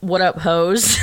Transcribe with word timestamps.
What 0.00 0.20
up, 0.22 0.38
hoes? 0.38 0.96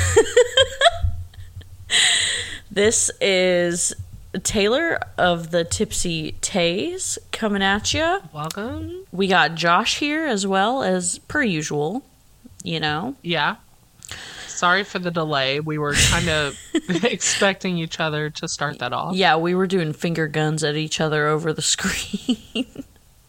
this 2.70 3.10
is 3.20 3.94
Taylor 4.42 4.98
of 5.16 5.50
the 5.50 5.64
Tipsy 5.64 6.32
Tays 6.40 7.18
coming 7.32 7.62
at 7.62 7.94
you. 7.94 8.20
Welcome. 8.32 9.04
We 9.12 9.28
got 9.28 9.54
Josh 9.54 9.98
here 9.98 10.26
as 10.26 10.46
well 10.46 10.82
as 10.82 11.18
per 11.18 11.42
usual. 11.42 12.02
You 12.64 12.80
know, 12.80 13.14
Yeah. 13.22 13.56
Sorry 14.48 14.82
for 14.82 14.98
the 14.98 15.12
delay. 15.12 15.60
We 15.60 15.78
were 15.78 15.94
kind 15.94 16.28
of 16.28 16.58
expecting 17.04 17.78
each 17.78 18.00
other 18.00 18.28
to 18.30 18.48
start 18.48 18.80
that 18.80 18.92
off. 18.92 19.14
yeah, 19.14 19.36
we 19.36 19.54
were 19.54 19.68
doing 19.68 19.92
finger 19.92 20.26
guns 20.26 20.64
at 20.64 20.74
each 20.74 21.00
other 21.00 21.28
over 21.28 21.52
the 21.52 21.62
screen. 21.62 22.66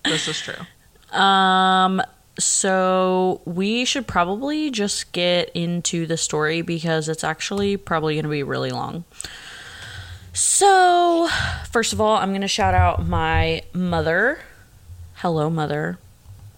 This 0.03 0.27
is 0.27 0.39
true. 0.41 0.55
Um, 1.11 2.03
so 2.39 3.41
we 3.45 3.85
should 3.85 4.07
probably 4.07 4.71
just 4.71 5.11
get 5.11 5.49
into 5.49 6.05
the 6.05 6.17
story 6.17 6.61
because 6.61 7.07
it's 7.09 7.23
actually 7.23 7.77
probably 7.77 8.15
going 8.15 8.23
to 8.23 8.29
be 8.29 8.43
really 8.43 8.71
long. 8.71 9.03
So, 10.33 11.27
first 11.69 11.93
of 11.93 11.99
all, 11.99 12.15
I'm 12.17 12.29
going 12.29 12.41
to 12.41 12.47
shout 12.47 12.73
out 12.73 13.05
my 13.05 13.63
mother. 13.73 14.39
Hello, 15.15 15.49
mother. 15.49 15.97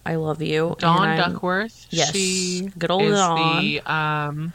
I 0.04 0.16
love 0.16 0.42
you. 0.42 0.76
Dawn 0.78 1.16
Duckworth. 1.16 1.86
Yes, 1.90 2.12
She 2.12 2.68
good 2.78 2.90
old 2.90 3.02
is 3.04 3.18
Dawn. 3.18 3.60
the 3.64 3.80
um 3.92 4.52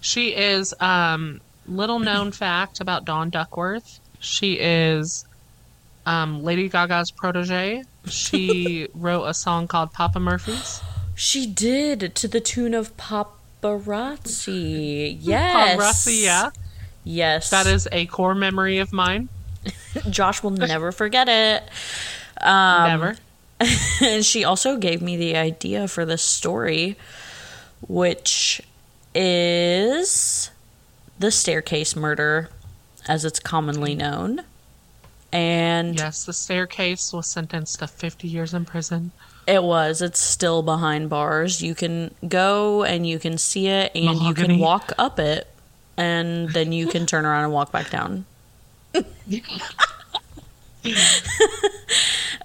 she 0.00 0.34
is 0.34 0.74
um 0.78 1.40
little 1.66 1.98
known 1.98 2.32
fact 2.32 2.80
about 2.80 3.04
Dawn 3.06 3.30
Duckworth. 3.30 3.98
She 4.20 4.54
is 4.60 5.24
um 6.06 6.42
Lady 6.42 6.68
Gaga's 6.68 7.10
protege. 7.10 7.84
She 8.06 8.88
wrote 8.94 9.24
a 9.24 9.34
song 9.34 9.68
called 9.68 9.92
Papa 9.92 10.20
Murphy's. 10.20 10.80
She 11.14 11.46
did 11.46 12.14
to 12.16 12.28
the 12.28 12.40
tune 12.40 12.74
of 12.74 12.96
paparazzi. 12.96 15.16
Yes. 15.20 15.76
Paparazzi, 15.76 16.22
yeah. 16.22 16.50
Yes. 17.04 17.50
That 17.50 17.66
is 17.66 17.86
a 17.92 18.06
core 18.06 18.34
memory 18.34 18.78
of 18.78 18.92
mine. 18.92 19.28
Josh 20.10 20.42
will 20.42 20.50
never 20.50 20.92
forget 20.92 21.28
it. 21.28 21.62
Um, 22.40 22.88
Never. 22.88 23.16
and 24.02 24.24
she 24.24 24.44
also 24.44 24.76
gave 24.76 25.00
me 25.00 25.16
the 25.16 25.36
idea 25.36 25.88
for 25.88 26.04
this 26.04 26.22
story, 26.22 26.96
which 27.86 28.60
is 29.14 30.50
the 31.18 31.30
staircase 31.30 31.94
murder, 31.94 32.50
as 33.06 33.24
it's 33.24 33.38
commonly 33.38 33.94
known. 33.94 34.42
And 35.34 35.98
Yes, 35.98 36.24
the 36.24 36.32
staircase 36.32 37.12
was 37.12 37.26
sentenced 37.26 37.80
to 37.80 37.88
50 37.88 38.28
years 38.28 38.54
in 38.54 38.64
prison. 38.64 39.10
it 39.46 39.62
was, 39.62 40.00
it's 40.00 40.20
still 40.20 40.62
behind 40.62 41.10
bars. 41.10 41.60
You 41.60 41.74
can 41.74 42.14
go 42.28 42.84
and 42.84 43.06
you 43.06 43.18
can 43.18 43.36
see 43.36 43.66
it, 43.66 43.90
and 43.94 44.20
you 44.22 44.32
can 44.32 44.58
walk 44.58 44.92
up 44.96 45.18
it, 45.18 45.48
and 45.96 46.48
then 46.50 46.72
you 46.72 46.86
can 46.86 47.04
turn 47.06 47.26
around 47.26 47.44
and 47.44 47.52
walk 47.52 47.72
back 47.72 47.90
down. 47.90 48.24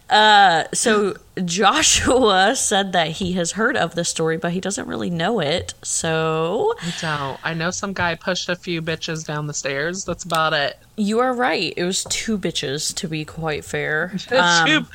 Uh, 0.10 0.64
so 0.74 1.16
Joshua 1.46 2.56
said 2.56 2.94
that 2.94 3.12
he 3.12 3.34
has 3.34 3.52
heard 3.52 3.78
of 3.78 3.94
the 3.94 4.04
story, 4.04 4.38
but 4.38 4.52
he 4.52 4.60
doesn't 4.60 4.88
really 4.88 5.12
know 5.12 5.40
it. 5.40 5.76
So 5.84 6.74
I 6.82 6.94
don't. 7.00 7.40
I 7.44 7.54
know 7.54 7.70
some 7.70 7.94
guy 7.94 8.16
pushed 8.16 8.50
a 8.50 8.56
few 8.56 8.82
bitches 8.82 9.26
down 9.26 9.46
the 9.46 9.54
stairs. 9.54 10.06
That's 10.06 10.24
about 10.24 10.54
it. 10.54 10.80
you 10.98 11.20
are 11.20 11.34
right. 11.34 11.74
It 11.78 11.84
was 11.84 12.04
two 12.06 12.40
bitches, 12.40 12.94
to 12.96 13.08
be 13.08 13.24
quite 13.24 13.64
fair. 13.64 14.12
Um, 14.32 14.68
two, 14.68 14.86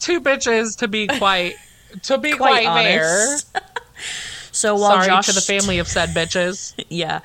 two 0.00 0.20
bitches 0.20 0.76
to 0.78 0.88
be 0.88 1.06
quite 1.06 1.54
to 2.02 2.18
be 2.18 2.32
quite 2.36 2.64
quite, 2.64 2.84
fair. 2.84 3.36
So 4.50 4.74
while 4.74 4.92
Sorry 4.92 5.06
Josh 5.06 5.26
to 5.26 5.32
the 5.34 5.40
family 5.40 5.78
of 5.78 5.86
said 5.86 6.08
bitches. 6.10 6.74
yeah. 6.88 7.20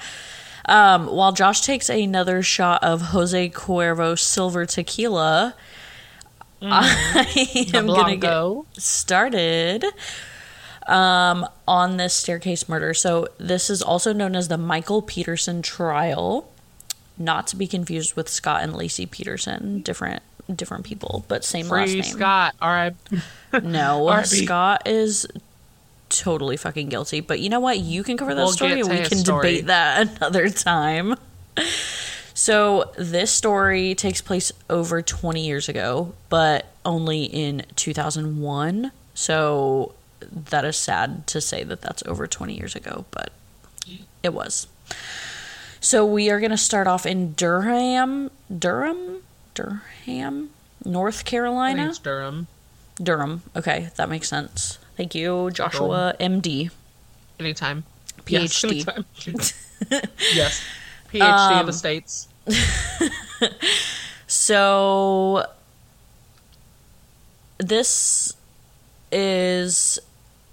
Um, 0.65 1.07
while 1.07 1.31
Josh 1.31 1.61
takes 1.61 1.89
another 1.89 2.43
shot 2.43 2.83
of 2.83 3.01
Jose 3.01 3.49
Cuervo 3.49 4.19
Silver 4.19 4.67
Tequila, 4.67 5.55
I 6.61 7.69
am 7.73 7.87
gonna 7.87 8.15
get 8.17 8.81
started 8.81 9.85
um, 10.87 11.45
on 11.67 11.97
this 11.97 12.13
staircase 12.13 12.67
murder. 12.67 12.93
So 12.93 13.27
this 13.37 13.69
is 13.69 13.81
also 13.81 14.11
known 14.13 14.35
as 14.35 14.47
the 14.47 14.57
Michael 14.57 15.01
Peterson 15.01 15.61
trial, 15.61 16.49
not 17.17 17.47
to 17.47 17.55
be 17.55 17.67
confused 17.67 18.15
with 18.15 18.27
Scott 18.27 18.63
and 18.63 18.73
Laci 18.73 19.09
Peterson, 19.09 19.81
different 19.81 20.21
different 20.53 20.83
people, 20.83 21.23
but 21.27 21.45
same 21.45 21.67
last 21.67 21.91
Free 21.91 22.01
name. 22.01 22.03
Scott. 22.03 22.55
All 22.61 22.69
right. 22.69 22.95
No, 23.63 24.07
R.I.P.. 24.09 24.45
Scott 24.45 24.83
is 24.87 25.25
totally 26.09 26.55
fucking 26.55 26.89
guilty. 26.89 27.19
But 27.19 27.39
you 27.39 27.49
know 27.49 27.59
what? 27.59 27.79
You 27.79 28.03
can 28.03 28.15
cover 28.15 28.35
that 28.35 28.41
We'll 28.43 28.51
story, 28.51 28.79
and 28.79 28.87
we 28.89 28.97
can 28.99 29.17
story. 29.17 29.53
debate 29.53 29.65
that 29.67 30.07
another 30.17 30.49
time. 30.49 31.15
So 32.33 32.91
this 32.97 33.31
story 33.31 33.95
takes 33.95 34.21
place 34.21 34.51
over 34.69 35.01
20 35.01 35.45
years 35.45 35.69
ago, 35.69 36.13
but 36.29 36.67
only 36.85 37.23
in 37.23 37.65
2001. 37.75 38.91
So 39.13 39.93
that 40.31 40.65
is 40.65 40.77
sad 40.77 41.27
to 41.27 41.41
say 41.41 41.63
that 41.63 41.81
that's 41.81 42.03
over 42.05 42.27
20 42.27 42.55
years 42.55 42.75
ago, 42.75 43.05
but 43.11 43.31
it 44.23 44.33
was. 44.33 44.67
So 45.81 46.05
we 46.05 46.29
are 46.29 46.39
going 46.39 46.51
to 46.51 46.57
start 46.57 46.87
off 46.87 47.05
in 47.05 47.33
Durham, 47.33 48.31
Durham, 48.55 49.23
Durham, 49.53 50.49
North 50.83 51.25
Carolina. 51.25 51.93
Durham. 52.03 52.47
Durham. 53.01 53.43
Okay, 53.55 53.89
that 53.95 54.09
makes 54.09 54.27
sense. 54.27 54.77
Thank 54.97 55.15
you, 55.15 55.51
Joshua, 55.51 56.15
MD. 56.19 56.69
Anytime. 57.39 57.85
PhD. 58.25 58.29
Yes. 58.29 58.63
anytime. 58.65 59.05
yes. 60.33 60.61
PhD 61.11 61.21
Um, 61.21 61.59
of 61.59 61.65
the 61.67 61.73
states. 61.73 62.27
So 64.31 65.45
this 67.57 68.31
is 69.11 69.97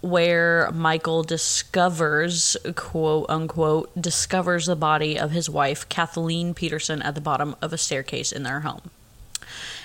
where 0.01 0.71
Michael 0.73 1.23
discovers, 1.23 2.57
quote 2.75 3.27
unquote, 3.29 3.91
discovers 4.01 4.65
the 4.65 4.77
body 4.77 5.19
of 5.19 5.33
his 5.33 5.51
wife, 5.51 5.87
Kathleen 5.91 6.55
Peterson, 6.55 7.03
at 7.03 7.15
the 7.15 7.21
bottom 7.21 7.55
of 7.61 7.75
a 7.75 7.79
staircase 7.79 8.33
in 8.33 8.45
their 8.45 8.61
home. 8.61 8.91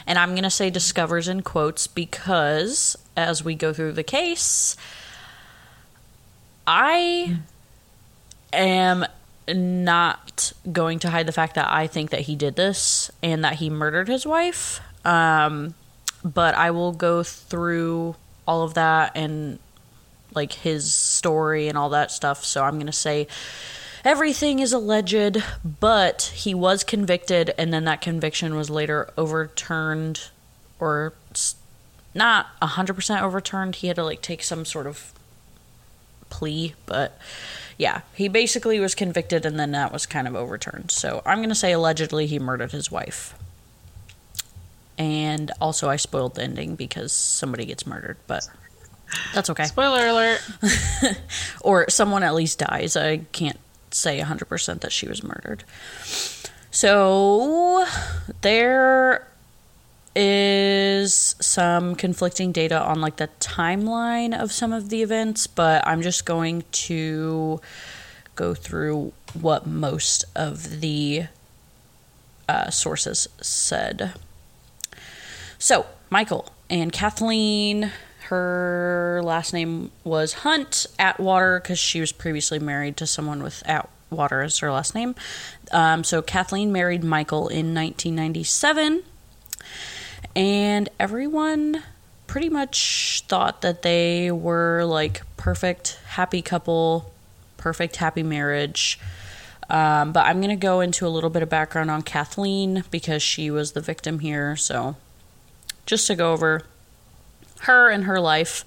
And 0.08 0.18
I'm 0.18 0.30
going 0.30 0.44
to 0.44 0.50
say 0.50 0.70
discovers 0.70 1.28
in 1.28 1.42
quotes 1.42 1.86
because 1.88 2.98
as 3.18 3.44
we 3.44 3.56
go 3.56 3.74
through 3.74 3.92
the 3.92 4.04
case, 4.04 4.78
I 6.66 7.40
am 8.54 9.06
not 9.56 10.54
going 10.72 11.00
to 11.00 11.10
hide 11.10 11.26
the 11.26 11.32
fact 11.32 11.56
that 11.56 11.70
I 11.70 11.88
think 11.88 12.10
that 12.12 12.22
he 12.22 12.36
did 12.36 12.56
this 12.56 13.12
and 13.22 13.44
that 13.44 13.56
he 13.56 13.70
murdered 13.70 14.08
his 14.08 14.26
wife. 14.26 14.80
Um, 15.06 15.74
but 16.24 16.56
I 16.56 16.72
will 16.72 16.92
go 16.92 17.24
through 17.24 18.16
all 18.48 18.64
of 18.64 18.76
that 18.76 19.14
and 19.16 19.60
like 20.34 20.54
his 20.54 20.94
story 20.94 21.68
and 21.68 21.78
all 21.78 21.90
that 21.90 22.12
stuff. 22.12 22.44
So 22.44 22.64
I'm 22.64 22.76
going 22.76 22.86
to 22.86 22.92
say 22.92 23.28
everything 24.04 24.60
is 24.60 24.74
alleged, 24.74 25.44
but 25.80 26.32
he 26.36 26.54
was 26.54 26.84
convicted, 26.84 27.54
and 27.58 27.74
then 27.74 27.86
that 27.86 28.02
conviction 28.02 28.56
was 28.56 28.70
later 28.70 29.10
overturned 29.18 30.30
or 30.80 31.14
not 32.14 32.48
100% 32.62 33.22
overturned. 33.22 33.76
He 33.76 33.88
had 33.88 33.96
to 33.96 34.04
like 34.04 34.22
take 34.22 34.44
some 34.44 34.66
sort 34.66 34.88
of 34.88 35.14
plea, 36.30 36.76
but 36.86 37.18
yeah, 37.82 38.02
he 38.14 38.28
basically 38.28 38.80
was 38.80 38.94
convicted 38.94 39.44
and 39.44 39.60
then 39.60 39.72
that 39.72 39.92
was 39.92 40.06
kind 40.06 40.28
of 40.28 40.36
overturned. 40.36 40.92
So 40.92 41.24
I'm 41.26 41.40
going 41.40 41.50
to 41.50 41.56
say 41.56 41.72
allegedly 41.72 42.28
he 42.28 42.38
murdered 42.38 42.72
his 42.72 42.92
wife. 42.92 43.34
And 45.00 45.52
also, 45.60 45.90
I 45.90 45.96
spoiled 45.96 46.36
the 46.36 46.44
ending 46.44 46.76
because 46.76 47.12
somebody 47.12 47.66
gets 47.66 47.88
murdered, 47.88 48.18
but 48.28 48.48
that's 49.34 49.50
okay. 49.50 49.64
Spoiler 49.64 50.06
alert. 50.06 50.48
Or 51.62 51.90
someone 51.90 52.22
at 52.22 52.36
least 52.36 52.60
dies. 52.60 52.96
I 52.96 53.18
can't 53.32 53.60
say 53.90 54.20
100% 54.20 54.82
that 54.82 54.92
she 54.92 55.08
was 55.08 55.24
murdered. 55.24 55.64
So 56.70 57.88
there 58.42 59.28
is 60.16 61.36
some 61.40 61.96
conflicting 61.96 62.52
data 62.52 62.80
on 62.80 63.00
like 63.00 63.16
the 63.16 63.30
timeline 63.40 64.38
of 64.38 64.52
some 64.52 64.74
of 64.74 64.90
the 64.90 65.02
events, 65.02 65.48
but 65.48 65.86
I'm 65.88 66.02
just 66.02 66.26
going 66.26 66.64
to 66.72 67.62
go 68.36 68.54
through 68.54 69.14
what 69.40 69.66
most 69.66 70.26
of 70.36 70.82
the 70.82 71.26
uh, 72.50 72.70
sources 72.70 73.28
said. 73.42 74.14
So, 75.58 75.86
Michael 76.10 76.52
and 76.70 76.92
Kathleen, 76.92 77.92
her 78.30 79.22
last 79.24 79.54
name 79.54 79.92
was 80.04 80.34
Hunt 80.34 80.88
Atwater 81.00 81.60
because 81.62 81.80
she 81.80 82.02
was 82.02 82.12
previously 82.12 82.60
married 82.60 82.98
to 82.98 83.08
someone 83.08 83.44
with 83.44 83.64
Atwater 83.66 84.42
as 84.42 84.58
her 84.60 84.72
last 84.72 84.96
name. 84.96 85.16
Um, 85.72 86.04
so, 86.04 86.22
Kathleen 86.22 86.72
married 86.72 87.04
Michael 87.04 87.48
in 87.48 87.74
1997, 87.74 89.04
and 90.36 90.90
everyone 91.00 91.84
pretty 92.28 92.50
much 92.50 93.24
thought 93.28 93.62
that 93.62 93.82
they 93.82 94.32
were 94.32 94.84
like 94.86 95.22
perfect, 95.38 96.00
happy 96.06 96.42
couple 96.42 97.12
perfect, 97.58 97.98
happy 97.98 98.24
marriage. 98.24 99.00
Um, 99.70 100.12
but 100.12 100.26
I'm 100.26 100.42
going 100.42 100.50
to 100.50 100.56
go 100.56 100.82
into 100.82 101.08
a 101.08 101.10
little 101.10 101.30
bit 101.30 101.44
of 101.44 101.50
background 101.50 101.90
on 101.90 102.02
Kathleen 102.02 102.84
because 102.92 103.24
she 103.24 103.50
was 103.50 103.72
the 103.72 103.80
victim 103.80 104.20
here. 104.20 104.58
So, 104.58 104.98
just 105.86 106.08
to 106.08 106.16
go 106.16 106.34
over 106.34 106.64
her 107.62 107.90
and 107.90 108.04
her 108.06 108.20
life. 108.20 108.66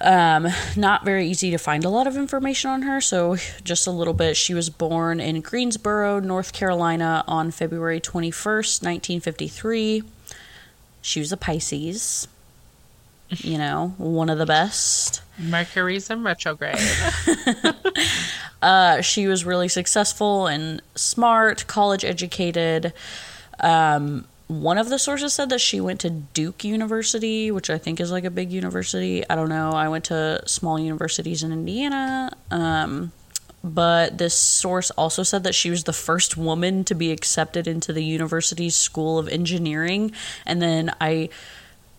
Um, 0.00 0.48
not 0.76 1.04
very 1.04 1.28
easy 1.28 1.50
to 1.52 1.58
find 1.58 1.84
a 1.84 1.88
lot 1.88 2.06
of 2.06 2.16
information 2.16 2.70
on 2.70 2.82
her, 2.82 3.00
so 3.00 3.36
just 3.62 3.86
a 3.86 3.90
little 3.90 4.12
bit. 4.12 4.36
She 4.36 4.52
was 4.52 4.68
born 4.68 5.20
in 5.20 5.40
Greensboro, 5.40 6.20
North 6.20 6.52
Carolina 6.52 7.24
on 7.26 7.50
February 7.50 8.00
21st, 8.00 8.82
1953. 8.82 10.02
She 11.04 11.20
was 11.20 11.30
a 11.32 11.36
Pisces. 11.36 12.26
You 13.38 13.58
know, 13.58 13.94
one 13.96 14.28
of 14.30 14.38
the 14.38 14.46
best. 14.46 15.22
Mercury's 15.38 16.08
in 16.10 16.22
retrograde. 16.22 16.78
Uh, 18.62 19.02
she 19.02 19.26
was 19.26 19.44
really 19.44 19.68
successful 19.68 20.46
and 20.46 20.80
smart, 20.94 21.66
college 21.66 22.02
educated. 22.02 22.94
Um, 23.60 24.24
one 24.46 24.78
of 24.78 24.88
the 24.88 24.98
sources 24.98 25.34
said 25.34 25.50
that 25.50 25.60
she 25.60 25.82
went 25.82 26.00
to 26.00 26.08
Duke 26.08 26.64
University, 26.64 27.50
which 27.50 27.68
I 27.68 27.76
think 27.76 28.00
is 28.00 28.10
like 28.10 28.24
a 28.24 28.30
big 28.30 28.50
university. 28.50 29.22
I 29.28 29.34
don't 29.34 29.50
know. 29.50 29.72
I 29.72 29.88
went 29.88 30.06
to 30.06 30.42
small 30.46 30.78
universities 30.78 31.42
in 31.42 31.52
Indiana. 31.52 32.30
Um, 32.50 33.12
but 33.64 34.18
this 34.18 34.34
source 34.34 34.90
also 34.90 35.22
said 35.22 35.42
that 35.44 35.54
she 35.54 35.70
was 35.70 35.84
the 35.84 35.92
first 35.94 36.36
woman 36.36 36.84
to 36.84 36.94
be 36.94 37.10
accepted 37.10 37.66
into 37.66 37.94
the 37.94 38.04
university's 38.04 38.76
School 38.76 39.18
of 39.18 39.26
Engineering. 39.26 40.12
And 40.44 40.60
then 40.60 40.92
I 41.00 41.30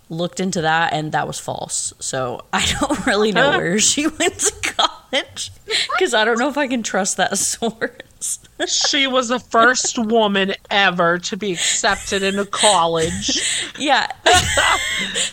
looked 0.07 0.39
into 0.39 0.61
that 0.61 0.93
and 0.93 1.11
that 1.13 1.25
was 1.25 1.39
false. 1.39 1.91
So 1.99 2.45
I 2.53 2.63
don't 2.79 3.07
really 3.07 3.31
know 3.31 3.57
where 3.57 3.79
she 3.79 4.05
went 4.19 4.37
to 4.37 4.53
college 4.61 5.51
because 5.65 6.13
I 6.13 6.23
don't 6.23 6.37
know 6.37 6.49
if 6.49 6.57
I 6.57 6.67
can 6.67 6.83
trust 6.83 7.17
that 7.17 7.35
source. 7.39 8.39
she 8.67 9.07
was 9.07 9.29
the 9.29 9.39
first 9.39 9.97
woman 9.97 10.53
ever 10.69 11.17
to 11.17 11.35
be 11.35 11.51
accepted 11.51 12.21
into 12.21 12.45
college. 12.45 13.41
yeah. 13.79 14.05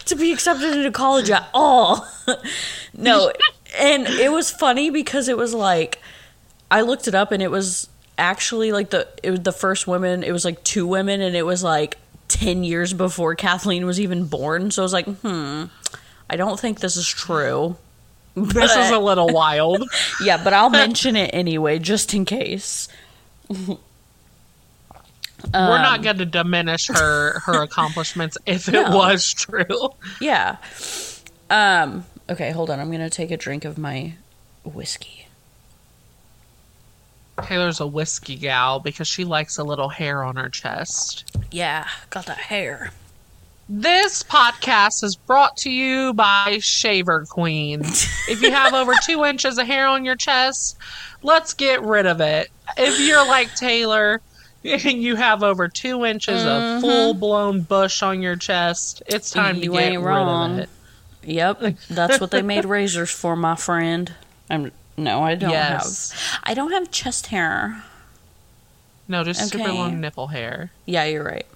to 0.06 0.17
be 0.17 0.32
accepted 0.32 0.75
into 0.75 0.90
college 0.90 1.28
at 1.28 1.46
all. 1.52 2.08
no. 2.94 3.31
And 3.78 4.06
it 4.06 4.32
was 4.32 4.50
funny 4.50 4.88
because 4.88 5.28
it 5.28 5.37
was 5.37 5.52
like 5.52 6.00
I 6.72 6.80
looked 6.80 7.06
it 7.06 7.14
up 7.14 7.30
and 7.32 7.42
it 7.42 7.50
was 7.50 7.88
actually 8.19 8.72
like 8.72 8.90
the 8.90 9.06
it 9.22 9.30
was 9.30 9.40
the 9.40 9.52
first 9.52 9.86
women, 9.86 10.22
it 10.24 10.32
was 10.32 10.44
like 10.44 10.64
two 10.64 10.86
women 10.86 11.20
and 11.20 11.36
it 11.36 11.44
was 11.46 11.62
like 11.62 11.98
10 12.28 12.64
years 12.64 12.92
before 12.94 13.34
Kathleen 13.34 13.84
was 13.86 14.00
even 14.00 14.24
born. 14.24 14.70
So 14.70 14.82
I 14.82 14.84
was 14.84 14.92
like, 14.92 15.06
"Hmm, 15.06 15.64
I 16.30 16.36
don't 16.36 16.58
think 16.58 16.80
this 16.80 16.96
is 16.96 17.06
true." 17.06 17.76
This 18.34 18.74
is 18.74 18.90
a 18.90 18.98
little 18.98 19.28
wild. 19.28 19.82
Yeah, 20.22 20.42
but 20.42 20.54
I'll 20.54 20.70
mention 20.70 21.16
it 21.16 21.30
anyway 21.34 21.78
just 21.78 22.14
in 22.14 22.24
case. 22.24 22.88
We're 23.50 23.76
not 25.52 26.02
going 26.02 26.18
to 26.18 26.25
diminish 26.25 26.86
her 26.88 27.40
her 27.40 27.62
accomplishments 27.68 28.38
if 28.46 28.68
it 28.68 28.72
No. 28.72 28.96
was 28.96 29.32
true. 29.34 29.90
Yeah. 30.20 30.56
Um 31.50 32.04
okay, 32.30 32.50
hold 32.52 32.70
on. 32.70 32.80
I'm 32.80 32.88
going 32.88 33.00
to 33.00 33.10
take 33.10 33.30
a 33.30 33.36
drink 33.36 33.64
of 33.66 33.76
my 33.76 34.14
whiskey. 34.64 35.21
Taylor's 37.40 37.81
a 37.81 37.87
whiskey 37.87 38.37
gal 38.37 38.79
because 38.81 39.08
she 39.08 39.25
likes 39.25 39.58
a 39.58 39.64
little 39.64 39.88
hair 39.88 40.23
on 40.23 40.37
her 40.37 40.49
chest. 40.49 41.37
Yeah, 41.50 41.88
got 42.11 42.26
that 42.26 42.38
hair. 42.38 42.90
This 43.69 44.23
podcast 44.23 45.02
is 45.02 45.17
brought 45.17 45.56
to 45.58 45.70
you 45.70 46.12
by 46.12 46.58
Shaver 46.61 47.25
Queen. 47.25 47.81
if 48.29 48.43
you 48.43 48.50
have 48.50 48.75
over 48.75 48.93
two 49.02 49.25
inches 49.25 49.56
of 49.56 49.67
hair 49.67 49.87
on 49.87 50.05
your 50.05 50.17
chest, 50.17 50.76
let's 51.23 51.55
get 51.55 51.82
rid 51.82 52.06
of 52.06 52.20
it. 52.20 52.50
If 52.76 53.00
you're 53.00 53.26
like 53.26 53.55
Taylor 53.55 54.20
and 54.64 55.02
you 55.02 55.17
have 55.17 55.43
over 55.43 55.69
two 55.69 56.05
inches 56.05 56.43
of 56.43 56.62
mm-hmm. 56.62 56.81
full 56.81 57.14
blown 57.14 57.62
bush 57.62 58.02
on 58.02 58.20
your 58.20 58.37
chest, 58.37 59.02
it's 59.06 59.31
time 59.31 59.56
You 59.56 59.62
to 59.62 59.73
get 59.73 59.82
ain't 59.82 60.02
rid 60.02 60.06
wrong. 60.06 60.52
of 60.52 60.58
it. 60.58 60.69
Yep, 61.25 61.76
that's 61.88 62.20
what 62.20 62.31
they 62.31 62.43
made 62.43 62.64
razors 62.64 63.11
for, 63.11 63.37
my 63.37 63.55
friend. 63.55 64.12
I'm 64.50 64.73
no, 64.96 65.22
I 65.22 65.34
don't 65.34 65.50
Yes. 65.50 66.12
have. 66.12 66.40
I 66.44 66.54
don't 66.54 66.72
have 66.72 66.90
chest 66.90 67.28
hair. 67.28 67.84
No, 69.08 69.24
just 69.24 69.48
super 69.50 69.72
long 69.72 70.00
nipple 70.00 70.28
hair. 70.28 70.70
Yeah, 70.86 71.04
you're 71.04 71.24
right. 71.24 71.46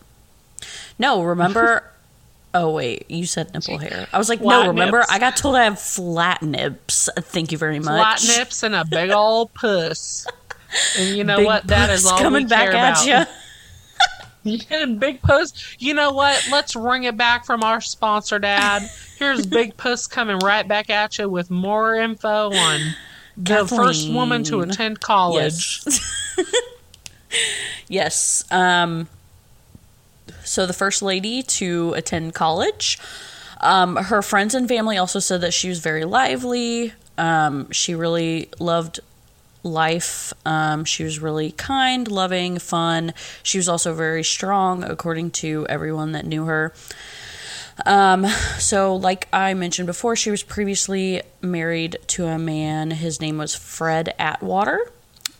No, 0.98 1.22
remember? 1.22 1.84
oh 2.54 2.70
wait, 2.70 3.10
you 3.10 3.26
said 3.26 3.52
nipple 3.54 3.78
hair. 3.78 4.08
I 4.12 4.18
was 4.18 4.28
like, 4.28 4.40
Flat 4.40 4.62
no, 4.64 4.68
remember? 4.68 4.98
nips. 4.98 5.10
I 5.12 5.18
got 5.18 5.36
told 5.36 5.56
I 5.56 5.64
have 5.64 5.78
flat 5.80 6.42
nips. 6.42 7.08
Thank 7.18 7.52
you 7.52 7.58
very 7.58 7.78
much. 7.78 8.22
Flat 8.24 8.38
nips 8.38 8.62
and 8.62 8.74
a 8.74 8.84
big 8.84 9.10
old 9.10 9.52
puss. 9.54 10.26
And 10.98 11.16
you 11.16 11.24
know 11.24 11.36
Big 11.38 11.46
what? 11.46 11.66
That 11.68 11.90
is 11.90 12.04
all 12.06 12.18
coming 12.18 12.48
back 12.48 12.74
at 12.74 13.06
you. 13.06 13.32
Yeah, 14.42 14.84
Big 14.84 15.22
Puss. 15.22 15.74
You 15.80 15.92
know 15.92 16.12
what? 16.12 16.46
Let's 16.52 16.76
ring 16.76 17.02
it 17.02 17.16
back 17.16 17.44
from 17.44 17.64
our 17.64 17.80
sponsor, 17.80 18.38
Dad. 18.38 18.88
Here's 19.18 19.44
Big 19.44 19.76
Puss 19.76 20.06
coming 20.06 20.38
right 20.38 20.66
back 20.68 20.88
at 20.88 21.18
you 21.18 21.28
with 21.28 21.50
more 21.50 21.96
info 21.96 22.52
on 22.52 22.80
the 23.36 23.66
first 23.66 24.10
woman 24.10 24.42
to 24.44 24.60
attend 24.60 25.00
college. 25.00 25.82
Yes. 25.86 26.44
yes. 27.88 28.44
Um, 28.50 29.08
so 30.44 30.66
the 30.66 30.72
first 30.72 31.02
lady 31.02 31.42
to 31.42 31.92
attend 31.94 32.34
college. 32.34 32.98
Um, 33.60 33.96
her 33.96 34.22
friends 34.22 34.54
and 34.54 34.68
family 34.68 34.98
also 34.98 35.18
said 35.18 35.40
that 35.40 35.52
she 35.52 35.68
was 35.68 35.80
very 35.80 36.04
lively. 36.04 36.92
Um, 37.18 37.70
she 37.70 37.94
really 37.94 38.50
loved 38.58 39.00
life. 39.62 40.32
Um, 40.44 40.84
she 40.84 41.04
was 41.04 41.18
really 41.18 41.52
kind, 41.52 42.10
loving, 42.10 42.58
fun. 42.58 43.12
She 43.42 43.58
was 43.58 43.68
also 43.68 43.94
very 43.94 44.22
strong, 44.22 44.84
according 44.84 45.32
to 45.32 45.66
everyone 45.68 46.12
that 46.12 46.26
knew 46.26 46.44
her. 46.44 46.72
Um, 47.84 48.26
so, 48.58 48.96
like 48.96 49.28
I 49.32 49.54
mentioned 49.54 49.86
before, 49.86 50.16
she 50.16 50.30
was 50.30 50.42
previously 50.42 51.22
married 51.42 51.98
to 52.08 52.26
a 52.26 52.38
man. 52.38 52.90
His 52.90 53.20
name 53.20 53.36
was 53.36 53.54
Fred 53.54 54.14
Atwater, 54.18 54.90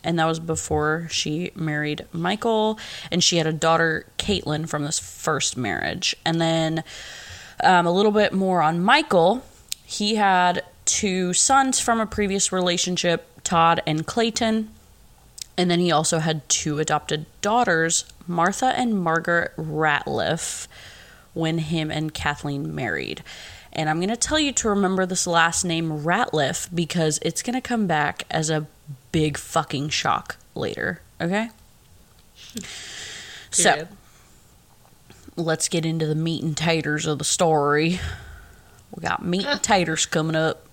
and 0.04 0.18
that 0.18 0.26
was 0.26 0.38
before 0.38 1.08
she 1.10 1.50
married 1.54 2.06
Michael. 2.12 2.78
And 3.10 3.24
she 3.24 3.38
had 3.38 3.46
a 3.46 3.52
daughter, 3.52 4.06
Caitlin, 4.18 4.68
from 4.68 4.84
this 4.84 4.98
first 4.98 5.56
marriage. 5.56 6.14
And 6.24 6.40
then 6.40 6.84
um, 7.62 7.86
a 7.86 7.92
little 7.92 8.12
bit 8.12 8.32
more 8.32 8.60
on 8.60 8.80
Michael. 8.80 9.42
He 9.84 10.16
had 10.16 10.62
two 10.84 11.32
sons 11.32 11.80
from 11.80 12.00
a 12.00 12.06
previous 12.06 12.52
relationship, 12.52 13.28
Todd 13.44 13.82
and 13.86 14.06
Clayton. 14.06 14.70
And 15.58 15.70
then 15.70 15.80
he 15.80 15.90
also 15.90 16.18
had 16.18 16.46
two 16.48 16.78
adopted 16.78 17.24
daughters, 17.40 18.04
Martha 18.26 18.66
and 18.76 19.00
Margaret 19.00 19.52
Ratliff, 19.56 20.68
when 21.36 21.58
him 21.58 21.90
and 21.90 22.12
Kathleen 22.12 22.74
married. 22.74 23.22
And 23.72 23.90
I'm 23.90 23.98
going 23.98 24.08
to 24.08 24.16
tell 24.16 24.38
you 24.38 24.52
to 24.52 24.70
remember 24.70 25.04
this 25.04 25.26
last 25.26 25.64
name, 25.64 26.02
Ratliff, 26.02 26.74
because 26.74 27.18
it's 27.20 27.42
going 27.42 27.54
to 27.54 27.60
come 27.60 27.86
back 27.86 28.24
as 28.30 28.48
a 28.48 28.66
big 29.12 29.36
fucking 29.36 29.90
shock 29.90 30.36
later. 30.54 31.02
Okay? 31.20 31.50
So, 33.52 33.88
let's 35.36 35.68
get 35.68 35.86
into 35.86 36.06
the 36.06 36.14
meat 36.14 36.42
and 36.42 36.54
taters 36.54 37.06
of 37.06 37.18
the 37.18 37.24
story. 37.24 38.00
We 38.94 39.00
got 39.00 39.24
meat 39.24 39.46
and 39.46 39.62
taters 39.62 40.04
coming 40.04 40.36
up. 40.36 40.66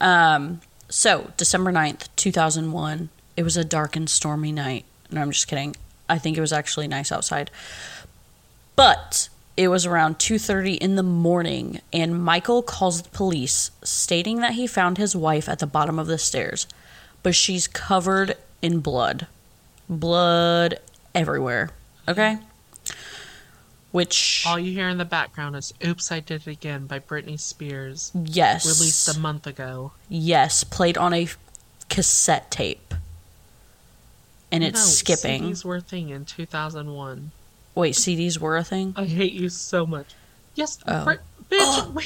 Um, 0.00 0.62
so 0.88 1.32
December 1.36 1.72
9th, 1.72 2.08
2001. 2.16 3.08
It 3.36 3.42
was 3.42 3.56
a 3.56 3.64
dark 3.64 3.96
and 3.96 4.08
stormy 4.08 4.52
night. 4.52 4.84
No, 5.10 5.20
I'm 5.20 5.30
just 5.30 5.48
kidding. 5.48 5.74
I 6.08 6.18
think 6.18 6.38
it 6.38 6.40
was 6.40 6.52
actually 6.52 6.88
nice 6.88 7.10
outside. 7.10 7.50
But 8.76 9.28
it 9.56 9.68
was 9.68 9.86
around 9.86 10.18
2:30 10.18 10.74
in 10.74 10.96
the 10.96 11.02
morning 11.02 11.80
and 11.92 12.22
Michael 12.22 12.62
calls 12.62 13.02
the 13.02 13.08
police 13.10 13.70
stating 13.82 14.40
that 14.40 14.54
he 14.54 14.66
found 14.66 14.98
his 14.98 15.14
wife 15.14 15.48
at 15.48 15.58
the 15.60 15.66
bottom 15.66 15.98
of 15.98 16.06
the 16.06 16.18
stairs, 16.18 16.66
but 17.22 17.34
she's 17.34 17.66
covered 17.68 18.36
in 18.62 18.80
blood. 18.80 19.26
Blood 19.88 20.78
everywhere. 21.14 21.70
Okay? 22.08 22.38
Which 23.92 24.42
All 24.44 24.58
you 24.58 24.72
hear 24.72 24.88
in 24.88 24.98
the 24.98 25.04
background 25.04 25.54
is 25.54 25.72
"Oops, 25.86 26.10
I 26.10 26.18
Did 26.18 26.48
It 26.48 26.50
Again" 26.50 26.86
by 26.86 26.98
Britney 26.98 27.38
Spears, 27.38 28.10
yes. 28.12 28.66
released 28.66 29.08
a 29.16 29.18
month 29.20 29.46
ago. 29.46 29.92
Yes, 30.08 30.64
played 30.64 30.98
on 30.98 31.14
a 31.14 31.28
cassette 31.88 32.50
tape. 32.50 32.92
And 34.50 34.64
it's 34.64 34.80
No, 34.80 34.86
skipping. 34.86 35.44
CDs 35.44 35.64
were 35.64 35.80
thing 35.80 36.08
in 36.10 36.24
2001. 36.24 37.30
Wait, 37.74 37.94
CDs 37.94 38.38
were 38.38 38.56
a 38.56 38.64
thing? 38.64 38.94
I 38.96 39.04
hate 39.04 39.32
you 39.32 39.48
so 39.48 39.84
much. 39.86 40.14
Yes, 40.54 40.78
Oh. 40.86 41.04
Brit- 41.04 41.20
bitch, 41.50 41.92
we, 41.94 42.04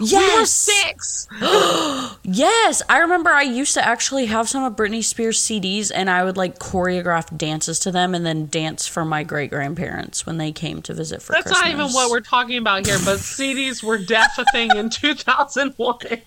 we 0.00 0.38
were 0.38 0.44
six. 0.46 1.28
Yes! 2.24 2.82
I 2.88 2.98
remember 2.98 3.30
I 3.30 3.42
used 3.42 3.74
to 3.74 3.84
actually 3.84 4.26
have 4.26 4.48
some 4.48 4.62
of 4.64 4.74
Britney 4.76 5.02
Spears 5.02 5.40
CDs 5.40 5.90
and 5.94 6.08
I 6.08 6.22
would 6.24 6.36
like 6.36 6.58
choreograph 6.58 7.36
dances 7.36 7.78
to 7.80 7.90
them 7.90 8.14
and 8.14 8.24
then 8.24 8.46
dance 8.46 8.86
for 8.86 9.04
my 9.04 9.22
great 9.24 9.50
grandparents 9.50 10.24
when 10.24 10.38
they 10.38 10.52
came 10.52 10.82
to 10.82 10.94
visit 10.94 11.20
for 11.20 11.32
That's 11.32 11.44
Christmas. 11.48 11.62
not 11.64 11.70
even 11.72 11.86
what 11.92 12.10
we're 12.10 12.20
talking 12.20 12.58
about 12.58 12.86
here, 12.86 12.98
but 13.04 13.18
CDs 13.18 13.82
were 13.82 13.98
def 13.98 14.38
a 14.38 14.44
thing 14.52 14.70
in 14.76 14.88
2001. 14.90 15.96
yeah. 16.10 16.18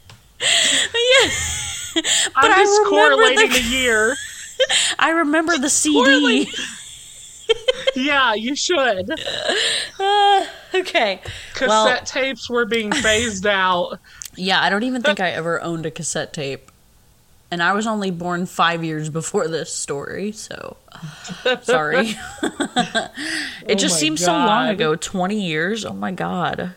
I'm 2.35 2.51
I 2.51 2.61
remember 2.61 2.89
correlating 2.89 3.49
the- 3.49 3.55
the 3.55 3.61
year. 3.63 4.15
I 4.99 5.11
remember 5.11 5.57
the 5.57 5.69
CD. 5.69 6.49
Yeah, 7.95 8.33
you 8.33 8.55
should. 8.55 9.09
Uh, 9.99 10.45
okay. 10.73 11.21
Cassette 11.53 11.67
Well, 11.69 11.99
tapes 12.01 12.49
were 12.49 12.65
being 12.65 12.91
phased 12.91 13.47
out. 13.47 13.99
yeah, 14.35 14.61
I 14.61 14.69
don't 14.69 14.83
even 14.83 15.01
think 15.01 15.19
I 15.21 15.31
ever 15.31 15.61
owned 15.61 15.85
a 15.85 15.91
cassette 15.91 16.33
tape. 16.33 16.71
And 17.51 17.61
I 17.63 17.73
was 17.73 17.87
only 17.87 18.11
born 18.11 18.47
five 18.47 18.83
years 18.83 19.09
before 19.09 19.47
this 19.47 19.71
story, 19.73 20.31
so 20.31 20.77
sorry. 21.61 22.15
it 23.65 23.75
just 23.77 23.95
my 23.95 23.99
seems 23.99 24.23
so 24.25 24.33
long 24.33 24.67
ago 24.69 24.95
20 24.95 25.39
years. 25.39 25.85
Oh 25.85 25.93
my 25.93 26.11
god. 26.11 26.73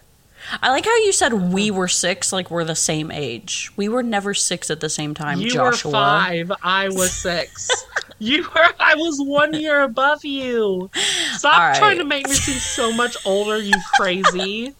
I 0.62 0.70
like 0.70 0.84
how 0.84 0.96
you 0.96 1.12
said 1.12 1.32
we 1.32 1.70
were 1.70 1.88
six, 1.88 2.32
like 2.32 2.50
we're 2.50 2.64
the 2.64 2.74
same 2.74 3.10
age. 3.10 3.70
We 3.76 3.88
were 3.88 4.02
never 4.02 4.34
six 4.34 4.70
at 4.70 4.80
the 4.80 4.88
same 4.88 5.14
time, 5.14 5.40
You 5.40 5.50
Joshua. 5.50 5.90
were 5.90 5.92
five. 5.92 6.52
I 6.62 6.88
was 6.88 7.12
six. 7.12 7.70
you 8.18 8.42
were. 8.42 8.68
I 8.80 8.94
was 8.94 9.18
one 9.20 9.54
year 9.54 9.82
above 9.82 10.24
you. 10.24 10.90
Stop 11.32 11.58
right. 11.58 11.76
trying 11.76 11.98
to 11.98 12.04
make 12.04 12.26
me 12.28 12.34
seem 12.34 12.58
so 12.58 12.92
much 12.92 13.16
older. 13.24 13.58
You 13.58 13.74
crazy. 13.96 14.74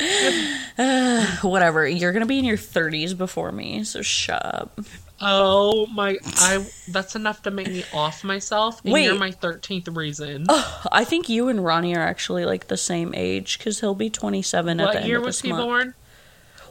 Whatever. 1.42 1.86
You're 1.86 2.12
gonna 2.12 2.26
be 2.26 2.38
in 2.38 2.44
your 2.44 2.56
30s 2.56 3.16
before 3.16 3.52
me, 3.52 3.84
so 3.84 4.02
shut 4.02 4.44
up. 4.44 4.80
Oh 5.24 5.86
my! 5.86 6.18
I. 6.36 6.66
That's 6.88 7.14
enough 7.14 7.42
to 7.42 7.52
make 7.52 7.68
me 7.68 7.84
off 7.94 8.24
myself. 8.24 8.82
And 8.84 8.92
Wait. 8.92 9.04
you're 9.04 9.14
my 9.14 9.30
thirteenth 9.30 9.86
reason. 9.88 10.46
I 10.48 11.04
think 11.04 11.28
you 11.28 11.48
and 11.48 11.64
Ronnie 11.64 11.96
are 11.96 12.02
actually 12.02 12.44
like 12.44 12.66
the 12.66 12.76
same 12.76 13.14
age 13.14 13.56
because 13.56 13.78
he'll 13.80 13.94
be 13.94 14.10
27 14.10 14.80
at 14.80 14.82
the 14.82 14.86
what 14.86 14.96
end 14.96 15.06
year 15.06 15.18
of 15.18 15.24
was 15.24 15.40
this 15.40 15.48
he 15.48 15.56
born? 15.56 15.94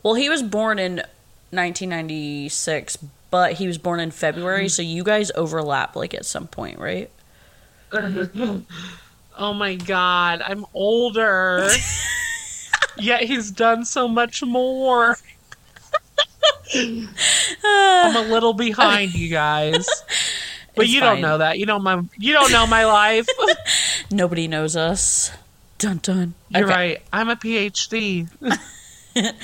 Well, 0.04 0.16
he 0.16 0.28
was 0.30 0.44
born 0.44 0.80
in 0.80 0.96
1996, 1.52 2.98
but 3.30 3.54
he 3.54 3.68
was 3.68 3.78
born 3.78 4.02
in 4.02 4.12
February, 4.12 4.68
so 4.68 4.82
you 4.82 5.04
guys 5.04 5.32
overlap 5.36 5.96
like 5.96 6.14
at 6.14 6.26
some 6.26 6.48
point, 6.48 6.78
right? 6.78 7.10
Oh 9.38 9.54
my 9.54 9.76
god! 9.76 10.42
I'm 10.46 10.66
older. 10.74 11.68
Yet 13.00 13.24
he's 13.24 13.50
done 13.50 13.86
so 13.86 14.08
much 14.08 14.44
more. 14.44 15.18
I'm 16.74 18.16
a 18.16 18.22
little 18.30 18.54
behind, 18.54 19.14
you 19.14 19.30
guys. 19.30 19.88
But 20.74 20.86
It's 20.86 20.94
you 20.94 21.02
fine. 21.02 21.16
don't 21.16 21.22
know 21.22 21.38
that. 21.40 21.60
You 21.60 21.66
don't 21.66 21.84
my 21.84 22.02
you 22.18 22.32
don't 22.32 22.50
know 22.50 22.66
my 22.66 22.86
life. 22.86 23.28
Nobody 24.10 24.48
knows 24.48 24.78
us. 24.78 25.30
Dun 25.78 25.98
dun. 25.98 26.34
You're 26.48 26.64
okay. 26.64 26.72
right. 26.74 27.02
I'm 27.12 27.30
a 27.30 27.36
PhD. 27.36 28.30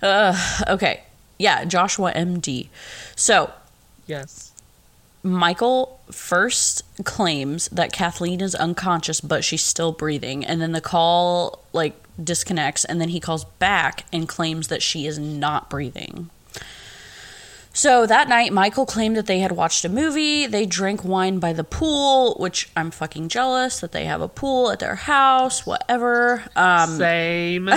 Uh, 0.00 0.32
okay. 0.68 1.02
Yeah, 1.40 1.64
Joshua 1.64 2.12
MD. 2.12 2.68
So, 3.16 3.50
Yes. 4.06 4.47
Michael 5.22 6.00
first 6.10 6.82
claims 7.04 7.68
that 7.68 7.92
Kathleen 7.92 8.40
is 8.40 8.54
unconscious, 8.54 9.20
but 9.20 9.44
she's 9.44 9.64
still 9.64 9.92
breathing. 9.92 10.44
And 10.44 10.60
then 10.60 10.72
the 10.72 10.80
call, 10.80 11.64
like, 11.72 11.94
disconnects. 12.22 12.84
And 12.84 13.00
then 13.00 13.08
he 13.08 13.20
calls 13.20 13.44
back 13.44 14.04
and 14.12 14.28
claims 14.28 14.68
that 14.68 14.82
she 14.82 15.06
is 15.06 15.18
not 15.18 15.68
breathing. 15.68 16.30
So 17.78 18.06
that 18.06 18.28
night, 18.28 18.52
Michael 18.52 18.86
claimed 18.86 19.16
that 19.16 19.26
they 19.26 19.38
had 19.38 19.52
watched 19.52 19.84
a 19.84 19.88
movie. 19.88 20.46
They 20.46 20.66
drank 20.66 21.04
wine 21.04 21.38
by 21.38 21.52
the 21.52 21.62
pool, 21.62 22.34
which 22.38 22.68
I'm 22.74 22.90
fucking 22.90 23.28
jealous 23.28 23.78
that 23.78 23.92
they 23.92 24.06
have 24.06 24.20
a 24.20 24.26
pool 24.26 24.72
at 24.72 24.80
their 24.80 24.96
house, 24.96 25.64
whatever. 25.64 26.42
Um, 26.56 26.96
Same. 26.96 27.70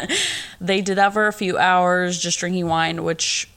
they 0.60 0.82
did 0.82 0.96
that 0.96 1.14
for 1.14 1.28
a 1.28 1.32
few 1.32 1.56
hours, 1.56 2.18
just 2.18 2.38
drinking 2.38 2.66
wine, 2.66 3.04
which, 3.04 3.48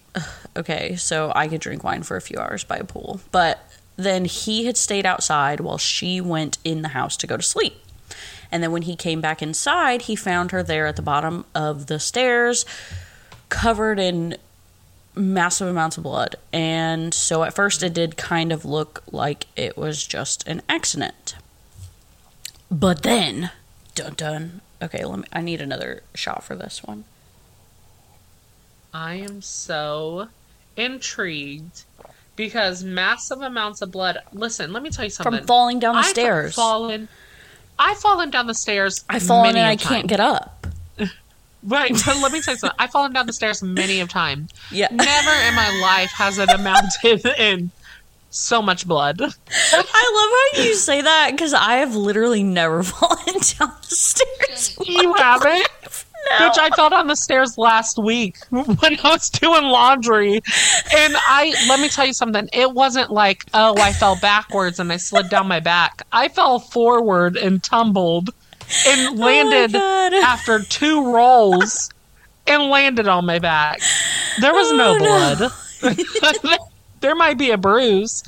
okay, 0.56 0.96
so 0.96 1.32
I 1.36 1.48
could 1.48 1.62
drink 1.62 1.84
wine 1.84 2.04
for 2.04 2.18
a 2.18 2.22
few 2.22 2.38
hours 2.40 2.64
by 2.64 2.78
a 2.78 2.84
pool. 2.84 3.22
But 3.32 3.60
then 3.98 4.26
he 4.26 4.66
had 4.66 4.78
stayed 4.78 5.06
outside 5.06 5.60
while 5.60 5.78
she 5.78 6.22
went 6.22 6.58
in 6.64 6.82
the 6.82 6.90
house 6.90 7.18
to 7.18 7.28
go 7.28 7.38
to 7.38 7.44
sleep. 7.44 7.76
And 8.52 8.62
then 8.62 8.72
when 8.72 8.82
he 8.84 8.96
came 8.96 9.22
back 9.22 9.42
inside, 9.42 10.04
he 10.04 10.16
found 10.16 10.52
her 10.52 10.62
there 10.62 10.88
at 10.88 10.96
the 10.98 11.02
bottom 11.02 11.46
of 11.56 11.88
the 11.88 12.00
stairs, 12.00 12.66
covered 13.50 14.00
in 14.00 14.38
massive 15.16 15.68
amounts 15.68 15.98
of 15.98 16.04
blood. 16.04 16.36
And 16.52 17.14
so 17.14 17.44
at 17.44 17.54
first 17.54 17.84
it 17.84 17.94
did 17.94 18.18
kind 18.18 18.52
of 18.52 18.66
look 18.66 19.04
like 19.12 19.48
it 19.56 19.78
was 19.78 20.06
just 20.06 20.48
an 20.48 20.62
accident. 20.68 21.36
But 22.70 23.04
then, 23.04 23.52
dun 23.96 24.14
dun. 24.16 24.62
Okay, 24.82 25.04
let 25.06 25.20
me 25.20 25.26
I 25.32 25.42
need 25.42 25.62
another 25.62 26.04
shot 26.16 26.44
for 26.44 26.56
this 26.56 26.84
one. 26.84 27.04
I 28.94 29.16
am 29.16 29.42
so 29.42 30.28
intrigued 30.78 31.84
because 32.36 32.84
massive 32.84 33.42
amounts 33.42 33.82
of 33.82 33.92
blood. 33.92 34.18
Listen, 34.34 34.74
let 34.74 34.84
me 34.84 34.90
tell 34.90 35.04
you 35.06 35.12
something. 35.12 35.38
From 35.40 35.48
falling 35.48 35.80
down 35.80 35.94
the 35.96 36.00
I've 36.00 36.06
stairs. 36.08 36.56
fallen. 36.56 37.08
I've 37.78 37.98
fallen 37.98 38.30
down 38.30 38.48
the 38.48 38.54
stairs. 38.54 39.04
I've 39.10 39.24
fallen 39.24 39.56
and 39.56 39.66
I 39.66 39.76
time. 39.76 39.94
can't 39.96 40.08
get 40.08 40.20
up. 40.20 40.66
Right, 41.64 41.92
but 41.94 42.18
let 42.20 42.32
me 42.32 42.42
tell 42.42 42.56
you 42.56 42.58
something. 42.58 42.76
I've 42.80 42.90
fallen 42.90 43.14
down 43.14 43.28
the 43.28 43.34
stairs 43.34 43.62
many 43.62 44.00
of 44.00 44.10
time. 44.10 44.48
Yeah. 44.72 44.88
Never 44.90 45.30
in 45.48 45.54
my 45.54 45.80
life 45.80 46.10
has 46.14 46.40
it 46.40 46.50
amounted 46.50 47.24
in 47.40 47.70
so 48.32 48.64
much 48.64 48.88
blood. 48.88 49.22
I 49.22 49.28
love 49.28 50.58
how 50.58 50.64
you 50.64 50.74
say 50.74 51.02
that 51.02 51.30
because 51.32 51.54
I 51.54 51.76
have 51.76 51.96
literally 51.96 52.42
never 52.42 52.82
fallen 52.84 53.36
down 53.60 53.74
the 53.88 53.96
stairs. 53.96 54.76
You 54.84 55.14
haven't? 55.14 55.68
No. 56.30 56.48
Which 56.48 56.58
I 56.60 56.70
fell 56.76 56.90
down 56.90 57.08
the 57.08 57.16
stairs 57.16 57.58
last 57.58 57.98
week 57.98 58.38
when 58.50 58.68
I 58.80 59.00
was 59.04 59.30
doing 59.30 59.64
laundry. 59.64 60.36
And 60.36 61.16
I, 61.18 61.54
let 61.68 61.80
me 61.80 61.90
tell 61.90 62.06
you 62.06 62.14
something. 62.14 62.48
It 62.54 62.72
wasn't 62.72 63.12
like, 63.12 63.44
oh, 63.54 63.76
I 63.80 63.92
fell 63.92 64.18
backwards 64.22 64.80
and 64.80 64.92
I 64.94 64.98
slid 64.98 65.30
down 65.30 65.48
my 65.48 65.60
back. 65.60 66.04
I 66.12 66.28
fell 66.28 66.60
forward 66.60 67.38
and 67.38 67.62
tumbled 67.64 68.30
and 68.88 69.20
oh 69.20 69.22
landed 69.24 69.76
Oh 69.76 70.22
after 70.24 70.60
two 70.60 71.12
rolls 71.14 71.90
and 72.48 72.64
landed 72.70 73.08
on 73.08 73.26
my 73.26 73.40
back. 73.40 73.80
There 74.40 74.54
was 74.54 74.72
no 74.74 74.96
Oh, 74.96 74.98
no. 74.98 75.50
blood. 75.82 76.60
there 77.02 77.16
might 77.16 77.38
be 77.40 77.50
a 77.52 77.58
bruise, 77.58 78.24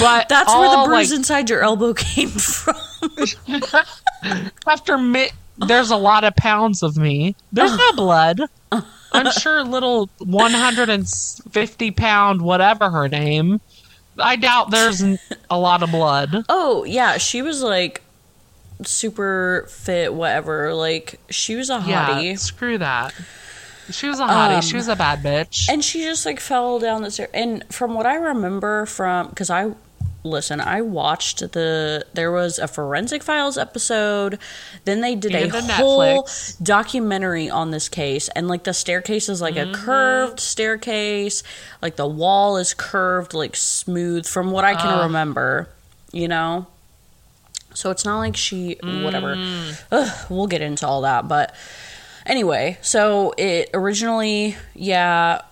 but 0.00 0.28
That's 0.28 0.52
where 0.52 0.68
the 0.70 0.84
bruise 0.86 1.10
like, 1.10 1.18
inside 1.18 1.48
your 1.48 1.62
elbow 1.62 1.94
came 1.94 2.28
from. 2.28 2.74
after 4.66 4.98
mi- 4.98 5.30
there's 5.58 5.90
a 5.90 5.96
lot 5.96 6.24
of 6.24 6.34
pounds 6.36 6.82
of 6.82 6.96
me. 6.96 7.36
There's 7.52 7.76
no 7.76 7.92
blood. 7.92 8.40
I'm 9.12 9.30
sure 9.32 9.62
little 9.62 10.10
150 10.18 11.90
pound 11.92 12.42
whatever 12.42 12.90
her 12.90 13.08
name. 13.08 13.60
I 14.18 14.36
doubt 14.36 14.70
there's 14.70 15.02
a 15.50 15.58
lot 15.58 15.82
of 15.82 15.90
blood. 15.90 16.44
oh, 16.48 16.84
yeah. 16.84 17.18
She 17.18 17.42
was 17.42 17.62
like 17.62 18.02
super 18.82 19.66
fit, 19.70 20.14
whatever. 20.14 20.74
Like, 20.74 21.20
she 21.30 21.54
was 21.56 21.70
a 21.70 21.82
Yeah, 21.86 22.08
hottie. 22.08 22.38
screw 22.38 22.78
that. 22.78 23.14
She 23.90 24.08
was 24.08 24.18
a 24.18 24.24
hottie. 24.24 24.56
Um, 24.56 24.62
she 24.62 24.76
was 24.76 24.88
a 24.88 24.96
bad 24.96 25.20
bitch. 25.22 25.68
And 25.68 25.84
she 25.84 26.02
just 26.02 26.24
like 26.26 26.40
fell 26.40 26.78
down 26.78 27.02
the 27.02 27.10
stairs. 27.10 27.30
And 27.34 27.64
from 27.72 27.94
what 27.94 28.06
I 28.06 28.14
remember 28.16 28.86
from, 28.86 29.28
because 29.28 29.50
I, 29.50 29.72
listen, 30.24 30.60
I 30.60 30.80
watched 30.80 31.40
the, 31.52 32.04
there 32.14 32.32
was 32.32 32.58
a 32.58 32.66
Forensic 32.66 33.22
Files 33.22 33.56
episode. 33.58 34.38
Then 34.86 35.00
they 35.02 35.14
did 35.14 35.34
And 35.34 35.50
a 35.54 35.60
the 35.60 35.62
whole 35.74 36.00
Netflix. 36.24 36.62
documentary 36.64 37.50
on 37.50 37.70
this 37.70 37.88
case. 37.88 38.28
And 38.30 38.48
like 38.48 38.64
the 38.64 38.72
staircase 38.74 39.28
is 39.28 39.40
like 39.40 39.54
Mm-hmm. 39.54 39.74
a 39.74 39.76
curved 39.76 40.40
staircase. 40.40 41.42
Like 41.82 41.96
the 41.96 42.06
wall 42.06 42.56
is 42.56 42.72
curved, 42.74 43.34
like 43.34 43.54
smooth 43.54 44.26
from 44.26 44.50
what 44.50 44.64
I 44.64 44.74
can 44.74 44.88
Ugh. 44.94 45.04
remember, 45.06 45.68
you 46.10 46.26
know? 46.26 46.66
So 47.74 47.90
it's 47.90 48.04
not 48.04 48.18
like 48.18 48.36
she, 48.36 48.78
whatever. 48.82 49.36
Mm. 49.36 49.82
Ugh, 49.92 50.26
we'll 50.30 50.46
get 50.46 50.62
into 50.62 50.86
all 50.86 51.02
that. 51.02 51.28
But 51.28 51.54
anyway, 52.24 52.78
so 52.82 53.34
it 53.36 53.68
originally, 53.74 54.56
yeah, 54.74 55.42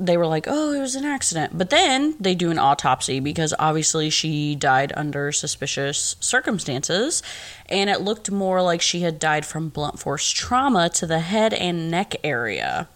they 0.00 0.16
were 0.16 0.26
like, 0.26 0.46
oh, 0.48 0.72
it 0.72 0.80
was 0.80 0.96
an 0.96 1.04
accident. 1.04 1.56
But 1.56 1.68
then 1.68 2.16
they 2.18 2.34
do 2.34 2.50
an 2.50 2.58
autopsy 2.58 3.20
because 3.20 3.52
obviously 3.58 4.08
she 4.08 4.54
died 4.54 4.92
under 4.96 5.30
suspicious 5.30 6.16
circumstances. 6.20 7.22
And 7.66 7.90
it 7.90 8.00
looked 8.00 8.30
more 8.30 8.62
like 8.62 8.80
she 8.80 9.00
had 9.00 9.18
died 9.18 9.44
from 9.44 9.68
blunt 9.68 9.98
force 10.00 10.30
trauma 10.30 10.88
to 10.90 11.06
the 11.06 11.20
head 11.20 11.52
and 11.52 11.90
neck 11.90 12.16
area. 12.24 12.88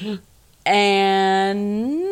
And 0.66 2.04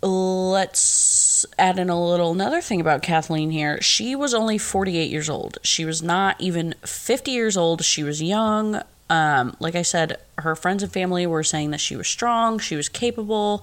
let's 0.00 1.44
add 1.58 1.80
in 1.80 1.90
a 1.90 2.00
little 2.00 2.30
another 2.30 2.60
thing 2.60 2.80
about 2.80 3.02
Kathleen 3.02 3.50
here. 3.50 3.82
She 3.82 4.14
was 4.14 4.32
only 4.32 4.56
48 4.56 5.10
years 5.10 5.28
old. 5.28 5.58
She 5.64 5.84
was 5.84 6.00
not 6.00 6.40
even 6.40 6.76
50 6.84 7.32
years 7.32 7.56
old. 7.56 7.84
She 7.84 8.04
was 8.04 8.22
young. 8.22 8.80
Um, 9.12 9.54
like 9.60 9.74
I 9.74 9.82
said, 9.82 10.16
her 10.38 10.56
friends 10.56 10.82
and 10.82 10.90
family 10.90 11.26
were 11.26 11.42
saying 11.42 11.70
that 11.72 11.80
she 11.80 11.96
was 11.96 12.08
strong, 12.08 12.58
she 12.58 12.76
was 12.76 12.88
capable. 12.88 13.62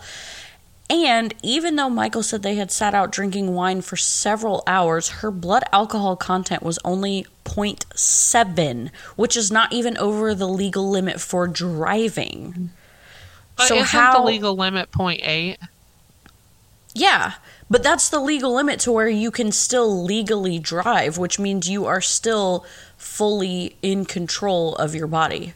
And 0.91 1.33
even 1.41 1.75
though 1.75 1.89
Michael 1.89 2.21
said 2.21 2.43
they 2.43 2.53
had 2.53 2.71
sat 2.71 2.93
out 2.93 3.11
drinking 3.11 3.55
wine 3.55 3.81
for 3.81 3.97
several 3.97 4.61
hours, 4.67 5.09
her 5.09 5.31
blood 5.31 5.63
alcohol 5.71 6.15
content 6.15 6.61
was 6.61 6.77
only 6.85 7.25
0.7, 7.45 8.91
which 9.15 9.35
is 9.35 9.51
not 9.51 9.73
even 9.73 9.97
over 9.97 10.35
the 10.35 10.47
legal 10.47 10.87
limit 10.87 11.19
for 11.19 11.47
driving. 11.47 12.69
But 13.55 13.69
so 13.69 13.75
isn't 13.75 13.87
how 13.87 14.19
the 14.19 14.25
legal 14.25 14.55
limit 14.55 14.91
0.8? 14.91 15.57
Yeah, 16.93 17.33
but 17.71 17.81
that's 17.81 18.09
the 18.09 18.19
legal 18.19 18.53
limit 18.53 18.79
to 18.81 18.91
where 18.91 19.09
you 19.09 19.31
can 19.31 19.51
still 19.51 20.03
legally 20.03 20.59
drive, 20.59 21.17
which 21.17 21.39
means 21.39 21.69
you 21.69 21.85
are 21.85 22.01
still 22.01 22.65
fully 22.99 23.75
in 23.81 24.05
control 24.05 24.75
of 24.75 24.93
your 24.93 25.07
body. 25.07 25.53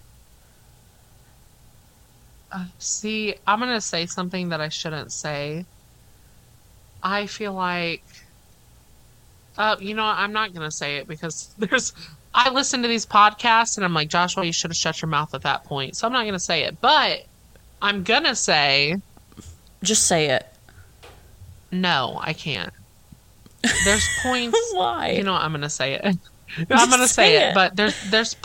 Uh, 2.51 2.65
see, 2.79 3.35
I'm 3.45 3.59
going 3.59 3.71
to 3.71 3.81
say 3.81 4.05
something 4.07 4.49
that 4.49 4.61
I 4.61 4.69
shouldn't 4.69 5.11
say. 5.11 5.65
I 7.03 7.27
feel 7.27 7.53
like. 7.53 8.03
Uh, 9.57 9.75
you 9.79 9.93
know. 9.93 10.03
I'm 10.05 10.33
not 10.33 10.53
going 10.53 10.67
to 10.67 10.75
say 10.75 10.97
it 10.97 11.07
because 11.07 11.53
there's. 11.57 11.93
I 12.33 12.49
listen 12.49 12.81
to 12.81 12.87
these 12.87 13.05
podcasts 13.05 13.77
and 13.77 13.85
I'm 13.85 13.93
like, 13.93 14.07
Joshua, 14.07 14.43
you 14.43 14.53
should 14.53 14.71
have 14.71 14.77
shut 14.77 15.03
your 15.03 15.09
mouth 15.09 15.35
at 15.35 15.43
that 15.43 15.65
point. 15.65 15.95
So 15.95 16.07
I'm 16.07 16.13
not 16.13 16.23
going 16.23 16.33
to 16.33 16.39
say 16.39 16.63
it. 16.63 16.81
But 16.81 17.27
I'm 17.79 18.03
going 18.03 18.23
to 18.23 18.35
say, 18.35 18.95
Just 19.83 20.07
say 20.07 20.29
it. 20.29 20.47
no, 21.71 22.17
I 22.19 22.33
can't. 22.33 22.73
There's 23.85 24.07
points. 24.23 24.57
Why? 24.73 25.11
You 25.11 25.23
know, 25.23 25.33
what? 25.33 25.43
I'm 25.43 25.51
going 25.51 25.61
to 25.61 25.69
say 25.69 25.93
it. 25.93 26.17
I'm 26.71 26.89
going 26.89 27.01
to 27.01 27.07
say 27.07 27.35
say 27.35 27.37
it. 27.37 27.51
it. 27.51 27.53
But 27.53 27.75
there's, 27.75 27.97
there's, 28.01 28.35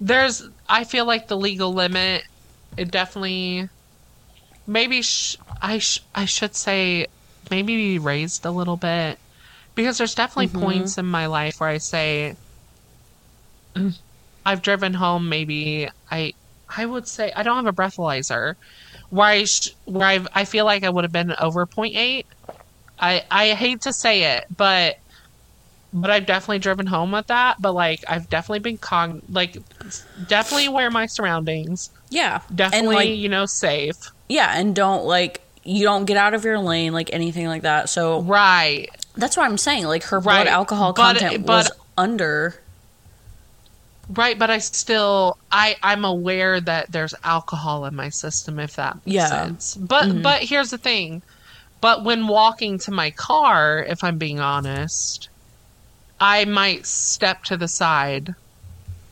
there's, 0.00 0.42
I 0.68 0.84
feel 0.84 1.06
like 1.06 1.28
the 1.28 1.36
legal 1.36 1.74
limit, 1.74 2.22
it 2.76 2.90
definitely, 2.90 3.68
maybe 4.66 5.02
sh- 5.02 5.36
I, 5.62 5.78
sh- 5.78 6.00
I 6.14 6.24
should 6.26 6.54
say, 6.56 7.06
maybe 7.50 7.76
be 7.76 7.98
raised 7.98 8.44
a 8.44 8.50
little 8.52 8.76
bit. 8.76 9.18
Because 9.74 9.98
there's 9.98 10.14
definitely 10.14 10.48
Mm-hmm. 10.48 10.48
points 10.48 10.98
in 10.98 11.06
my 11.06 11.26
life 11.26 11.56
where 11.58 11.70
I 11.70 11.78
say, 11.78 12.36
I've 14.44 14.62
driven 14.62 14.94
home 14.94 15.28
maybe 15.28 15.88
I 16.10 16.32
I 16.74 16.86
would 16.86 17.08
say 17.08 17.32
I 17.36 17.42
don't 17.42 17.56
have 17.56 17.66
a 17.66 17.72
breathalyzer 17.72 18.54
where 19.10 19.26
I 19.28 19.44
sh- 19.44 19.70
where 19.86 20.06
I've, 20.08 20.28
I 20.34 20.44
feel 20.46 20.64
like 20.66 20.84
I 20.84 20.90
would 20.90 21.04
have 21.04 21.12
been 21.12 21.34
over 21.40 21.66
0.8. 21.66 22.26
I 22.98 23.22
I 23.30 23.54
hate 23.54 23.82
to 23.82 23.92
say 23.92 24.36
it, 24.36 24.44
but 24.56 24.96
but 25.92 26.10
I've 26.10 26.26
definitely 26.26 26.58
driven 26.58 26.86
home 26.86 27.12
with 27.12 27.26
that. 27.28 27.60
But 27.60 27.72
like 27.72 28.04
I've 28.08 28.28
definitely 28.28 28.60
been 28.60 28.78
con 28.78 29.22
like 29.30 29.56
definitely 30.28 30.66
aware 30.66 30.86
of 30.88 30.92
my 30.92 31.06
surroundings. 31.06 31.90
yeah. 32.10 32.40
Definitely, 32.54 32.94
like, 32.96 33.08
you 33.10 33.28
know, 33.28 33.46
safe. 33.46 33.96
yeah, 34.28 34.52
and 34.58 34.74
don't 34.74 35.04
like 35.04 35.40
you 35.64 35.84
don't 35.84 36.06
get 36.06 36.16
out 36.16 36.32
of 36.34 36.44
your 36.44 36.58
lane 36.58 36.92
like 36.92 37.10
anything 37.12 37.46
like 37.46 37.62
that. 37.62 37.88
So 37.90 38.22
Right. 38.22 38.88
that's 39.16 39.36
what 39.36 39.44
I'm 39.44 39.58
saying. 39.58 39.84
Like 39.84 40.04
her 40.04 40.20
blood 40.20 40.36
Right. 40.38 40.46
alcohol 40.46 40.92
But- 40.92 41.18
content 41.18 41.46
but- 41.46 41.52
was 41.64 41.70
under. 41.96 42.54
Right, 44.10 44.38
but 44.38 44.48
I 44.48 44.56
still 44.58 45.36
I 45.52 45.76
I'm 45.82 46.04
aware 46.06 46.60
that 46.62 46.90
there's 46.90 47.12
alcohol 47.24 47.84
in 47.84 47.94
my 47.94 48.08
system 48.08 48.58
if 48.58 48.76
that 48.76 48.94
makes 49.04 49.14
Yeah. 49.14 49.28
sense. 49.28 49.74
But 49.74 50.04
mm-hmm. 50.04 50.22
but 50.22 50.42
here's 50.42 50.70
the 50.70 50.78
thing. 50.78 51.20
But 51.82 52.04
when 52.04 52.26
walking 52.26 52.78
to 52.80 52.90
my 52.90 53.10
car, 53.10 53.84
if 53.86 54.02
I'm 54.02 54.16
being 54.16 54.40
honest, 54.40 55.28
I 56.20 56.44
might 56.44 56.86
step 56.86 57.44
to 57.44 57.56
the 57.56 57.68
side. 57.68 58.30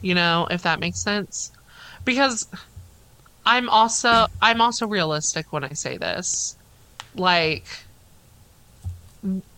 You 0.02 0.14
know, 0.14 0.46
if 0.50 0.62
that 0.62 0.80
makes 0.80 1.02
sense. 1.02 1.50
Because 2.04 2.46
I'm 3.44 3.68
also 3.68 4.26
I'm 4.42 4.60
also 4.60 4.86
realistic 4.86 5.46
when 5.50 5.64
I 5.64 5.70
say 5.72 5.96
this. 5.96 6.56
Like 7.14 7.66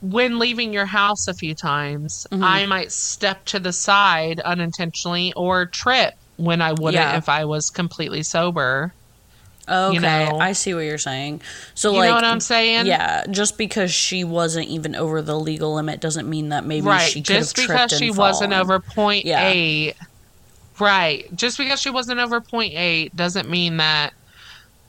when 0.00 0.38
leaving 0.38 0.72
your 0.72 0.86
house 0.86 1.26
a 1.28 1.34
few 1.34 1.54
times, 1.54 2.26
Mhm. 2.32 2.42
I 2.42 2.66
might 2.66 2.92
step 2.92 3.44
to 3.46 3.58
the 3.58 3.72
side 3.72 4.40
unintentionally 4.40 5.32
or 5.34 5.66
trip 5.66 6.14
when 6.36 6.62
I 6.62 6.72
wouldn't 6.72 6.94
Yeah. 6.94 7.16
if 7.16 7.28
I 7.28 7.44
was 7.44 7.68
completely 7.70 8.22
sober. 8.22 8.92
Okay, 9.68 9.98
know. 9.98 10.38
I 10.38 10.52
see 10.52 10.74
what 10.74 10.80
you're 10.80 10.98
saying. 10.98 11.42
So 11.74 11.92
You 11.92 11.98
like 11.98 12.08
know 12.08 12.14
what 12.14 12.24
I'm 12.24 12.40
saying? 12.40 12.86
Yeah, 12.86 13.24
just 13.30 13.58
because 13.58 13.92
she 13.92 14.24
wasn't 14.24 14.68
even 14.68 14.94
over 14.96 15.20
the 15.22 15.38
legal 15.38 15.74
limit 15.74 16.00
doesn't 16.00 16.28
mean 16.28 16.50
that 16.50 16.64
maybe 16.64 16.86
right. 16.86 17.10
she 17.10 17.20
Just 17.20 17.56
because 17.56 17.92
she 17.92 18.10
wasn't 18.10 18.52
fallen. 18.52 18.64
over 18.64 18.80
point 18.80 19.26
eight. 19.26 19.94
Right. 20.78 21.34
Just 21.34 21.58
because 21.58 21.80
she 21.80 21.90
wasn't 21.90 22.20
over 22.20 22.40
point 22.40 22.74
eight 22.76 23.14
doesn't 23.16 23.48
mean 23.48 23.78
that 23.78 24.12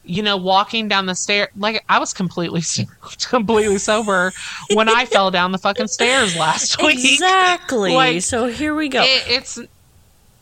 you 0.06 0.24
know 0.24 0.38
walking 0.38 0.88
down 0.88 1.06
the 1.06 1.14
stair 1.14 1.50
like 1.58 1.84
I 1.90 2.00
was 2.00 2.14
completely 2.14 2.62
completely 3.30 3.78
sober 3.78 4.32
when 4.74 4.90
I 4.90 5.06
fell 5.12 5.30
down 5.30 5.52
the 5.52 5.58
fucking 5.58 5.88
stairs 5.88 6.36
last 6.36 6.82
week. 6.82 7.00
Exactly. 7.14 7.94
Like, 8.00 8.22
so 8.22 8.46
here 8.46 8.74
we 8.76 8.88
go. 8.90 9.02
It, 9.04 9.24
it's 9.28 9.60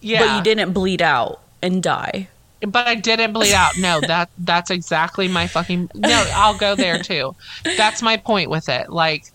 yeah. 0.02 0.20
But 0.20 0.38
you 0.38 0.44
didn't 0.44 0.74
bleed 0.74 1.02
out 1.02 1.42
and 1.62 1.82
die. 1.82 2.28
But 2.62 2.88
I 2.88 2.96
didn't 2.96 3.34
bleed 3.34 3.54
out. 3.54 3.78
No, 3.78 4.02
that 4.02 4.30
that's 4.40 4.72
exactly 4.72 5.28
my 5.28 5.48
fucking 5.48 5.92
No, 5.94 6.26
I'll 6.34 6.58
go 6.58 6.76
there 6.76 7.02
too. 7.04 7.36
That's 7.78 8.02
my 8.02 8.18
point 8.18 8.50
with 8.50 8.68
it. 8.70 8.90
Like 8.90 9.32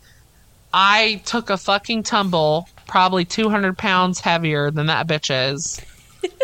I 0.74 1.20
took 1.24 1.50
a 1.50 1.56
fucking 1.56 2.02
tumble, 2.02 2.68
probably 2.86 3.24
200 3.24 3.78
pounds 3.78 4.20
heavier 4.20 4.70
than 4.70 4.86
that 4.86 5.06
bitch 5.06 5.52
is. 5.52 5.80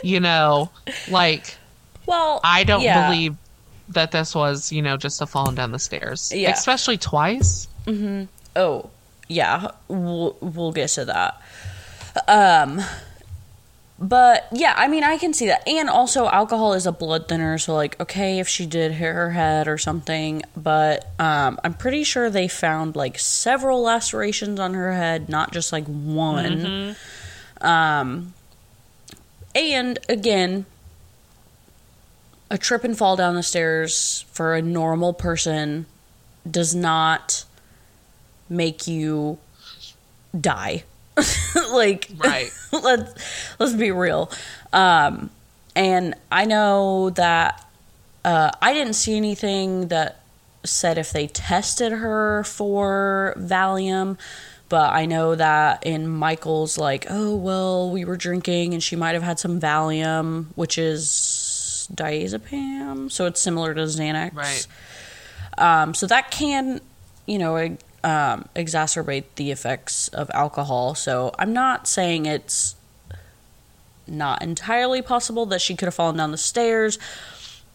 You 0.03 0.21
know, 0.21 0.71
like 1.11 1.57
Well, 2.07 2.41
I 2.45 2.65
don't 2.65 2.83
yeah. 2.83 3.09
believe 3.09 3.37
that 3.91 4.11
this 4.13 4.35
was, 4.35 4.71
you 4.71 4.83
know, 4.83 4.97
just 4.97 5.21
a 5.21 5.27
falling 5.27 5.55
down 5.55 5.73
the 5.73 5.79
stairs. 5.79 6.31
Yeah. 6.35 6.51
Especially 6.51 6.99
twice. 6.99 7.67
Hmm. 7.87 8.25
Oh, 8.55 8.91
yeah, 9.29 9.71
we'll, 9.89 10.37
we'll 10.41 10.73
get 10.73 10.89
to 10.91 11.05
that. 11.07 11.41
Um, 12.27 12.83
but 13.99 14.47
yeah, 14.53 14.75
I 14.77 14.87
mean, 14.87 15.03
I 15.03 15.19
can 15.19 15.35
see 15.35 15.47
that. 15.49 15.67
And 15.67 15.91
also, 15.91 16.29
alcohol 16.29 16.75
is 16.75 16.87
a 16.87 16.93
blood 16.93 17.27
thinner, 17.29 17.59
so 17.59 17.75
like, 17.75 17.99
okay, 18.01 18.39
if 18.39 18.47
she 18.47 18.65
did 18.65 18.93
hit 18.93 19.13
her 19.13 19.31
head 19.33 19.67
or 19.67 19.77
something, 19.77 20.43
but 20.57 21.09
um, 21.19 21.59
I'm 21.65 21.75
pretty 21.75 22.05
sure 22.05 22.31
they 22.31 22.47
found 22.47 22.95
like 22.95 23.19
several 23.19 23.83
lacerations 23.83 24.61
on 24.61 24.75
her 24.75 24.93
head, 24.93 25.29
not 25.29 25.53
just 25.53 25.73
like 25.73 25.87
one. 25.87 26.95
Um, 27.61 28.35
and 29.55 29.99
again, 30.09 30.65
a 32.51 32.57
trip 32.59 32.85
and 32.85 32.97
fall 32.97 33.17
down 33.17 33.35
the 33.35 33.43
stairs 33.43 34.25
for 34.31 34.55
a 34.55 34.63
normal 34.63 35.13
person 35.13 35.87
does 36.49 36.75
not 36.75 37.45
make 38.49 38.87
you 38.87 39.39
die. 40.39 40.85
like 41.73 42.11
Right. 42.17 42.51
let's 42.73 43.15
let's 43.59 43.75
be 43.75 43.91
real. 43.91 44.31
Um 44.73 45.31
and 45.77 46.15
I 46.31 46.45
know 46.45 47.11
that 47.11 47.65
uh 48.25 48.51
I 48.61 48.73
didn't 48.73 48.95
see 48.95 49.17
anything 49.17 49.89
that 49.89 50.21
said 50.65 50.99
if 50.99 51.13
they 51.13 51.29
tested 51.29 51.93
her 51.93 52.45
for 52.45 53.35
Valium, 53.39 54.19
but 54.69 54.93
I 54.93 55.07
know 55.07 55.35
that 55.35 55.87
in 55.87 56.09
Michael's 56.09 56.77
like, 56.79 57.07
oh 57.09 57.35
well, 57.37 57.91
we 57.91 58.05
were 58.05 58.17
drinking 58.17 58.75
and 58.75 58.83
she 58.83 58.97
might 58.97 59.15
have 59.15 59.23
had 59.23 59.39
some 59.39 59.61
Valium, 59.61 60.47
which 60.57 60.79
is 60.79 61.89
diazepam, 61.95 63.11
so 63.11 63.27
it's 63.27 63.41
similar 63.41 63.75
to 63.75 63.83
Xanax. 63.83 64.35
Right. 64.35 64.67
Um, 65.57 65.95
so 65.95 66.07
that 66.07 66.31
can, 66.31 66.81
you 67.27 67.39
know, 67.39 67.77
um, 68.05 68.49
exacerbate 68.55 69.25
the 69.37 69.51
effects 69.51 70.09
of 70.09 70.31
alcohol. 70.33 70.95
So 70.95 71.33
I'm 71.39 71.53
not 71.53 71.89
saying 71.89 72.27
it's 72.27 72.77
not 74.07 74.43
entirely 74.43 75.03
possible 75.03 75.47
that 75.47 75.61
she 75.61 75.75
could 75.75 75.87
have 75.87 75.95
fallen 75.95 76.17
down 76.17 76.31
the 76.31 76.39
stairs, 76.39 76.99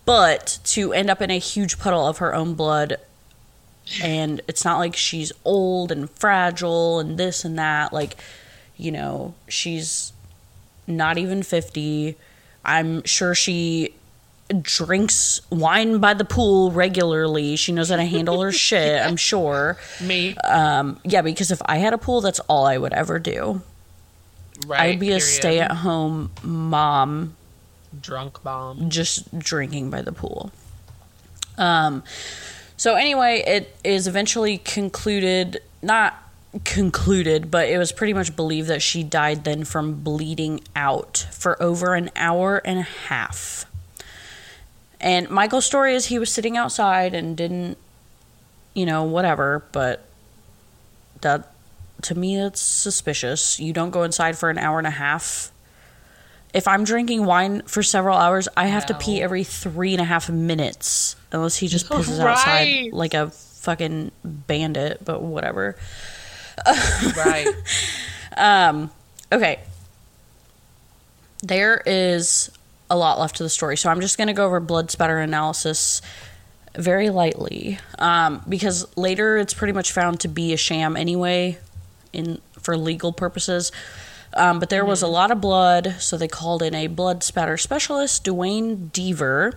but 0.06 0.60
to 0.66 0.94
end 0.94 1.10
up 1.10 1.22
in 1.22 1.32
a 1.32 1.40
huge 1.40 1.80
puddle 1.80 2.08
of 2.08 2.18
her 2.18 2.34
own 2.34 2.54
blood, 2.56 2.98
and 4.02 4.42
it's 4.48 4.66
not 4.66 4.80
like 4.80 4.96
she's 4.96 5.32
old 5.46 5.92
and 5.92 6.10
fragile 6.10 7.00
and 7.00 7.18
this 7.18 7.46
and 7.46 7.60
that. 7.60 7.94
Like, 7.94 8.16
you 8.78 8.92
know, 8.92 9.34
she's 9.48 10.14
not 10.88 11.18
even 11.18 11.44
50. 11.44 12.16
I'm 12.66 13.04
sure 13.04 13.36
she 13.36 13.94
drinks 14.62 15.42
wine 15.50 16.00
by 16.00 16.14
the 16.14 16.26
pool 16.26 16.72
regularly. 16.72 17.56
She 17.56 17.72
knows 17.72 17.90
how 17.90 17.96
to 17.98 18.06
handle 18.06 18.42
her 18.42 18.52
shit, 18.68 19.02
I'm 19.02 19.18
sure. 19.18 19.78
Me. 20.02 20.36
Um, 20.38 21.00
yeah, 21.04 21.22
because 21.22 21.52
if 21.52 21.62
I 21.66 21.78
had 21.78 21.94
a 21.94 21.98
pool, 21.98 22.22
that's 22.22 22.40
all 22.42 22.66
I 22.66 22.78
would 22.78 22.94
ever 22.94 23.20
do. 23.20 23.62
Right. 24.66 24.82
I'd 24.82 25.00
be 25.00 25.12
a 25.12 25.20
stay 25.20 25.60
at 25.60 25.72
home 25.72 26.32
mom 26.44 27.36
drunk 28.00 28.44
mom. 28.44 28.90
just 28.90 29.38
drinking 29.38 29.90
by 29.90 30.02
the 30.02 30.12
pool. 30.12 30.52
Um, 31.58 32.04
so 32.78 32.96
anyway, 32.96 33.44
it 33.46 33.76
is 33.84 34.08
eventually 34.08 34.58
concluded, 34.58 35.62
not 35.82 36.16
concluded, 36.64 37.52
but 37.52 37.68
it 37.70 37.78
was 37.78 37.92
pretty 37.92 38.14
much 38.14 38.36
believed 38.36 38.68
that 38.68 38.82
she 38.82 39.04
died 39.04 39.44
then 39.44 39.64
from 39.64 40.02
bleeding 40.02 40.62
out 40.76 41.28
for 41.32 41.62
over 41.62 41.96
an 41.96 42.10
hour 42.16 42.62
and 42.66 42.80
a 42.80 42.84
half. 42.84 43.66
And 45.04 45.30
Michael's 45.30 45.66
story 45.66 45.94
is 45.94 46.08
he 46.08 46.18
was 46.18 46.32
sitting 46.32 46.58
outside 46.58 47.14
and 47.14 47.38
didn't, 47.38 47.78
you 48.74 48.86
know, 48.88 49.04
whatever, 49.04 49.64
but 49.72 50.04
that 51.22 51.52
to 52.04 52.16
me 52.16 52.38
that's 52.38 52.60
suspicious. 52.62 53.60
You 53.60 53.72
don't 53.74 53.92
go 53.92 54.02
inside 54.04 54.38
for 54.38 54.50
an 54.50 54.58
hour 54.58 54.80
and 54.80 54.88
a 54.88 54.92
half 54.92 55.52
if 56.54 56.68
I'm 56.68 56.84
drinking 56.84 57.26
wine 57.26 57.64
for 57.64 57.82
several 57.82 58.16
hours, 58.18 58.48
I 58.56 58.68
have 58.68 58.86
to 58.88 58.94
pee 58.94 59.22
every 59.22 59.44
three 59.44 59.94
and 59.94 60.02
a 60.02 60.06
half 60.06 60.30
minutes, 60.30 61.16
unless 61.32 61.56
he 61.58 61.68
just 61.68 61.90
pisses 61.90 62.20
Right. 62.24 62.28
outside 62.32 62.94
like 62.94 63.16
a 63.16 63.32
fucking 63.32 64.12
bandit. 64.24 65.04
But 65.04 65.22
whatever. 65.22 65.76
Right. 67.18 67.48
Um, 68.38 68.92
okay. 69.32 69.60
There 71.42 71.82
is 71.84 72.52
a 72.94 72.96
lot 72.96 73.20
left 73.20 73.38
to 73.38 73.44
the 73.44 73.50
story, 73.50 73.76
so 73.76 73.90
I'm 73.90 74.02
just 74.02 74.18
going 74.18 74.28
to 74.28 74.34
go 74.34 74.46
over 74.46 74.60
blood 74.60 74.92
spatter 74.92 75.18
analysis 75.20 76.02
very 76.76 77.10
lightly 77.10 77.80
um, 78.00 78.44
because 78.48 78.86
later 78.98 79.38
it's 79.38 79.54
pretty 79.54 79.74
much 79.74 79.92
found 79.92 80.20
to 80.22 80.28
be 80.28 80.54
a 80.54 80.58
sham 80.58 80.96
anyway, 80.96 81.58
in 82.14 82.40
for 82.60 82.78
legal 82.78 83.12
purposes. 83.12 83.72
Um, 84.36 84.60
but 84.60 84.70
there 84.70 84.86
was 84.86 85.02
a 85.02 85.08
lot 85.08 85.32
of 85.32 85.42
blood, 85.42 85.96
so 86.00 86.18
they 86.18 86.28
called 86.28 86.64
in 86.64 86.74
a 86.74 86.88
blood 86.88 87.24
spatter 87.24 87.58
specialist, 87.58 88.24
Duane 88.24 88.90
Deaver, 88.94 89.56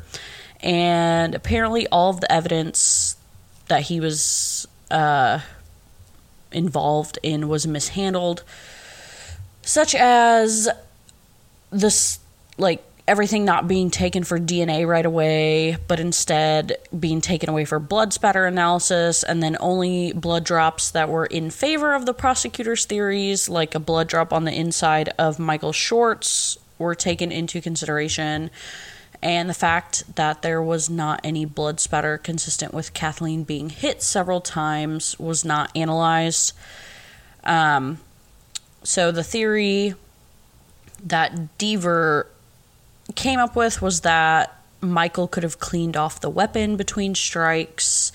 and 0.60 1.34
apparently 1.34 1.86
all 1.88 2.10
of 2.10 2.20
the 2.20 2.30
evidence 2.30 3.16
that 3.68 3.82
he 3.82 4.00
was 4.00 4.66
uh, 4.90 5.40
involved 6.52 7.18
in 7.22 7.48
was 7.48 7.66
mishandled, 7.66 8.42
such 9.62 9.94
as 9.94 10.68
this, 11.70 12.18
like 12.58 12.82
everything 13.08 13.44
not 13.44 13.68
being 13.68 13.90
taken 13.90 14.24
for 14.24 14.38
DNA 14.38 14.86
right 14.86 15.06
away, 15.06 15.76
but 15.86 16.00
instead 16.00 16.76
being 16.98 17.20
taken 17.20 17.48
away 17.48 17.64
for 17.64 17.78
blood 17.78 18.12
spatter 18.12 18.46
analysis, 18.46 19.22
and 19.22 19.42
then 19.42 19.56
only 19.60 20.12
blood 20.12 20.44
drops 20.44 20.90
that 20.90 21.08
were 21.08 21.26
in 21.26 21.50
favor 21.50 21.94
of 21.94 22.06
the 22.06 22.14
prosecutor's 22.14 22.84
theories, 22.84 23.48
like 23.48 23.74
a 23.74 23.80
blood 23.80 24.08
drop 24.08 24.32
on 24.32 24.44
the 24.44 24.52
inside 24.52 25.10
of 25.18 25.38
Michael 25.38 25.72
Shorts, 25.72 26.58
were 26.78 26.94
taken 26.94 27.30
into 27.30 27.60
consideration. 27.60 28.50
And 29.22 29.48
the 29.48 29.54
fact 29.54 30.16
that 30.16 30.42
there 30.42 30.62
was 30.62 30.90
not 30.90 31.20
any 31.24 31.44
blood 31.44 31.80
spatter 31.80 32.18
consistent 32.18 32.74
with 32.74 32.92
Kathleen 32.92 33.44
being 33.44 33.70
hit 33.70 34.02
several 34.02 34.40
times 34.40 35.18
was 35.18 35.44
not 35.44 35.70
analyzed. 35.74 36.52
Um, 37.44 37.98
so 38.82 39.10
the 39.10 39.24
theory 39.24 39.94
that 41.02 41.58
Deaver 41.58 42.26
came 43.14 43.38
up 43.38 43.54
with 43.54 43.80
was 43.80 44.00
that 44.02 44.60
Michael 44.80 45.28
could 45.28 45.42
have 45.42 45.58
cleaned 45.58 45.96
off 45.96 46.20
the 46.20 46.30
weapon 46.30 46.76
between 46.76 47.14
strikes 47.14 48.12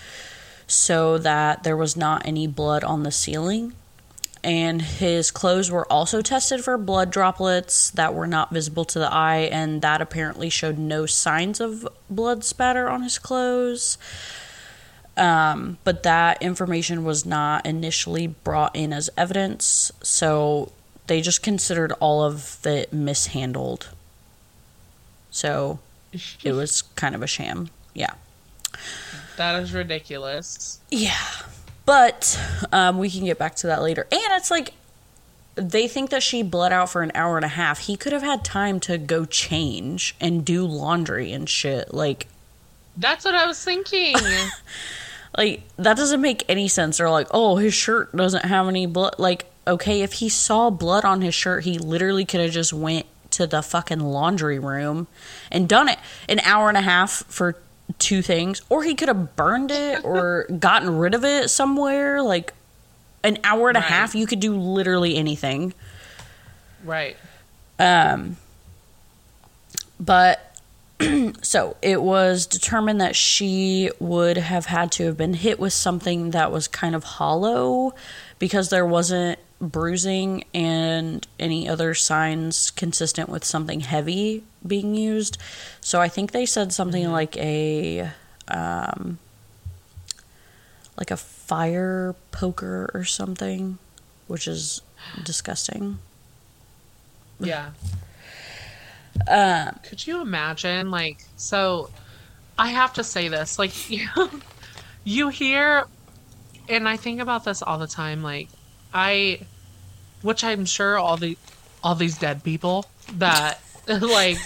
so 0.67 1.17
that 1.17 1.63
there 1.63 1.77
was 1.77 1.97
not 1.97 2.25
any 2.25 2.47
blood 2.47 2.84
on 2.84 3.04
the 3.04 3.12
ceiling. 3.12 3.73
And 4.43 4.82
his 4.82 5.30
clothes 5.30 5.69
were 5.69 5.91
also 5.91 6.21
tested 6.21 6.63
for 6.63 6.77
blood 6.77 7.12
droplets 7.12 7.91
that 7.91 8.15
were 8.15 8.25
not 8.25 8.51
visible 8.51 8.86
to 8.86 8.97
the 8.97 9.12
eye, 9.12 9.49
and 9.51 9.84
that 9.84 10.01
apparently 10.01 10.49
showed 10.49 10.80
no 10.80 11.06
signs 11.06 11.60
of 11.60 11.88
blood 12.10 12.43
spatter 12.43 12.89
on 12.89 13.04
his 13.04 13.19
clothes. 13.19 13.99
Um, 15.15 15.77
but 15.84 16.04
that 16.04 16.41
information 16.41 17.04
was 17.04 17.23
not 17.23 17.67
initially 17.67 18.25
brought 18.25 18.75
in 18.75 18.93
as 18.93 19.12
evidence, 19.15 19.91
so 20.01 20.71
they 21.06 21.21
just 21.21 21.43
considered 21.43 21.91
all 21.99 22.23
of 22.23 22.65
it 22.65 22.91
mishandled. 22.91 23.89
So 25.31 25.79
it 26.43 26.51
was 26.51 26.83
kind 26.95 27.15
of 27.15 27.23
a 27.23 27.27
sham. 27.27 27.69
Yeah. 27.93 28.13
that 29.37 29.61
is 29.61 29.73
ridiculous. 29.73 30.79
Yeah. 30.89 31.17
But 31.85 32.39
um, 32.71 32.99
we 32.99 33.09
can 33.09 33.25
get 33.25 33.37
back 33.39 33.55
to 33.55 33.67
that 33.67 33.81
later. 33.81 34.07
And 34.11 34.21
it's 34.33 34.51
like 34.51 34.73
they 35.55 35.87
think 35.87 36.09
that 36.11 36.23
she 36.23 36.43
bled 36.43 36.71
out 36.71 36.89
for 36.89 37.01
an 37.01 37.11
hour 37.15 37.37
and 37.37 37.45
a 37.45 37.49
half. 37.49 37.79
He 37.79 37.97
could 37.97 38.13
have 38.13 38.21
had 38.21 38.45
time 38.45 38.79
to 38.81 38.97
go 38.97 39.25
change 39.25 40.15
and 40.21 40.45
do 40.45 40.65
laundry 40.65 41.31
and 41.31 41.49
shit. 41.49 41.93
Like 41.93 42.27
That's 42.97 43.25
what 43.25 43.35
I 43.35 43.45
was 43.47 43.63
thinking. 43.63 44.15
like 45.37 45.63
that 45.77 45.97
doesn't 45.97 46.21
make 46.21 46.43
any 46.47 46.67
sense. 46.67 46.97
They're 46.97 47.09
like, 47.09 47.27
"Oh, 47.31 47.57
his 47.57 47.73
shirt 47.73 48.15
doesn't 48.15 48.45
have 48.45 48.67
any 48.67 48.85
blood." 48.85 49.15
Like, 49.17 49.45
okay, 49.67 50.01
if 50.01 50.13
he 50.13 50.29
saw 50.29 50.69
blood 50.69 51.03
on 51.05 51.21
his 51.21 51.33
shirt, 51.33 51.63
he 51.63 51.77
literally 51.77 52.25
could 52.25 52.41
have 52.41 52.51
just 52.51 52.73
went 52.73 53.05
to 53.31 53.47
the 53.47 53.61
fucking 53.61 53.99
laundry 53.99 54.59
room 54.59 55.07
and 55.51 55.67
done 55.67 55.89
it. 55.89 55.99
An 56.29 56.39
hour 56.41 56.69
and 56.69 56.77
a 56.77 56.81
half 56.81 57.23
for 57.27 57.57
two 57.99 58.21
things, 58.21 58.61
or 58.69 58.83
he 58.83 58.95
could 58.95 59.07
have 59.07 59.35
burned 59.35 59.71
it 59.71 60.03
or 60.03 60.45
gotten 60.59 60.97
rid 60.97 61.13
of 61.13 61.25
it 61.25 61.49
somewhere. 61.49 62.21
Like 62.21 62.53
an 63.23 63.37
hour 63.43 63.69
and 63.69 63.77
a 63.77 63.81
half, 63.81 64.15
you 64.15 64.25
could 64.25 64.39
do 64.39 64.55
literally 64.55 65.15
anything. 65.15 65.73
right. 66.83 67.17
Um, 67.79 68.37
but 69.99 70.55
so 71.41 71.77
it 71.81 72.01
was 72.01 72.45
determined 72.45 73.01
that 73.01 73.15
she 73.15 73.89
would 73.99 74.37
have 74.37 74.65
had 74.67 74.91
to 74.93 75.05
have 75.05 75.17
been 75.17 75.33
hit 75.33 75.59
with 75.59 75.73
something 75.73 76.31
that 76.31 76.51
was 76.51 76.67
kind 76.67 76.95
of 76.95 77.03
hollow 77.03 77.93
because 78.39 78.69
there 78.69 78.85
wasn't 78.85 79.39
bruising 79.62 80.43
and 80.54 81.26
any 81.39 81.69
other 81.69 81.93
signs 81.93 82.71
consistent 82.71 83.30
with 83.30 83.45
something 83.45 83.82
heavy 83.82 84.43
being 84.65 84.95
used. 84.95 85.38
So 85.80 86.02
I 86.02 86.10
think 86.10 86.32
they 86.32 86.45
said 86.45 86.74
something 86.74 87.10
like 87.12 87.38
a 87.38 88.12
um 88.47 89.19
like 90.97 91.12
a 91.12 91.17
fire 91.17 92.15
poker 92.32 92.89
or 92.93 93.06
something, 93.06 93.78
which 94.28 94.47
is 94.47 94.82
disgusting. 95.24 96.00
Yeah. 97.39 97.71
Um 99.28 99.80
Could 99.88 100.06
you 100.08 100.21
imagine, 100.21 100.89
like, 100.91 101.24
so 101.38 101.89
I 102.58 102.69
have 102.69 102.93
to 102.93 103.04
say 103.04 103.28
this, 103.28 103.60
like, 103.60 103.89
you, 103.89 104.08
you 105.04 105.30
hear, 105.30 105.86
and 106.69 106.88
I 106.88 106.97
think 106.97 107.19
about 107.19 107.43
this 107.43 107.62
all 107.62 107.78
the 107.78 107.88
time, 107.88 108.24
like, 108.24 108.50
I, 108.93 109.49
which 110.21 110.43
I'm 110.43 110.65
sure 110.65 110.97
all 110.97 111.17
the, 111.17 111.38
all 111.84 111.95
these 111.95 112.17
dead 112.17 112.43
people 112.43 112.91
that, 113.10 113.60
like, 113.88 114.39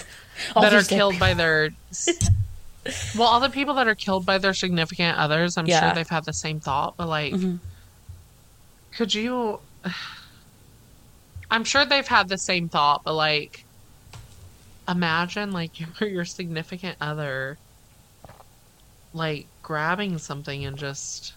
that 0.60 0.74
are 0.74 0.84
killed 0.84 1.18
by 1.18 1.34
their, 1.34 1.70
well, 3.14 3.28
all 3.28 3.40
the 3.40 3.50
people 3.50 3.74
that 3.74 3.88
are 3.88 3.94
killed 3.94 4.26
by 4.26 4.38
their 4.38 4.54
significant 4.54 5.18
others, 5.18 5.56
I'm 5.56 5.66
Yeah. 5.66 5.78
sure 5.78 5.90
they've 5.92 6.08
had 6.08 6.24
the 6.24 6.32
same 6.32 6.60
thought, 6.60 6.94
but 6.98 7.08
like, 7.08 7.36
Mhm. 7.36 7.60
could 8.92 9.14
you, 9.14 9.60
I'm 11.50 11.64
sure 11.64 11.84
they've 11.84 12.06
had 12.06 12.28
the 12.28 12.38
same 12.38 12.68
thought, 12.68 13.02
but 13.04 13.14
like, 13.14 13.52
imagine 14.88 15.52
like 15.52 15.78
your 16.00 16.08
your 16.08 16.24
significant 16.24 16.96
other 17.00 17.58
like 19.12 19.50
grabbing 19.62 20.18
something 20.18 20.64
and 20.64 20.78
just 20.78 21.34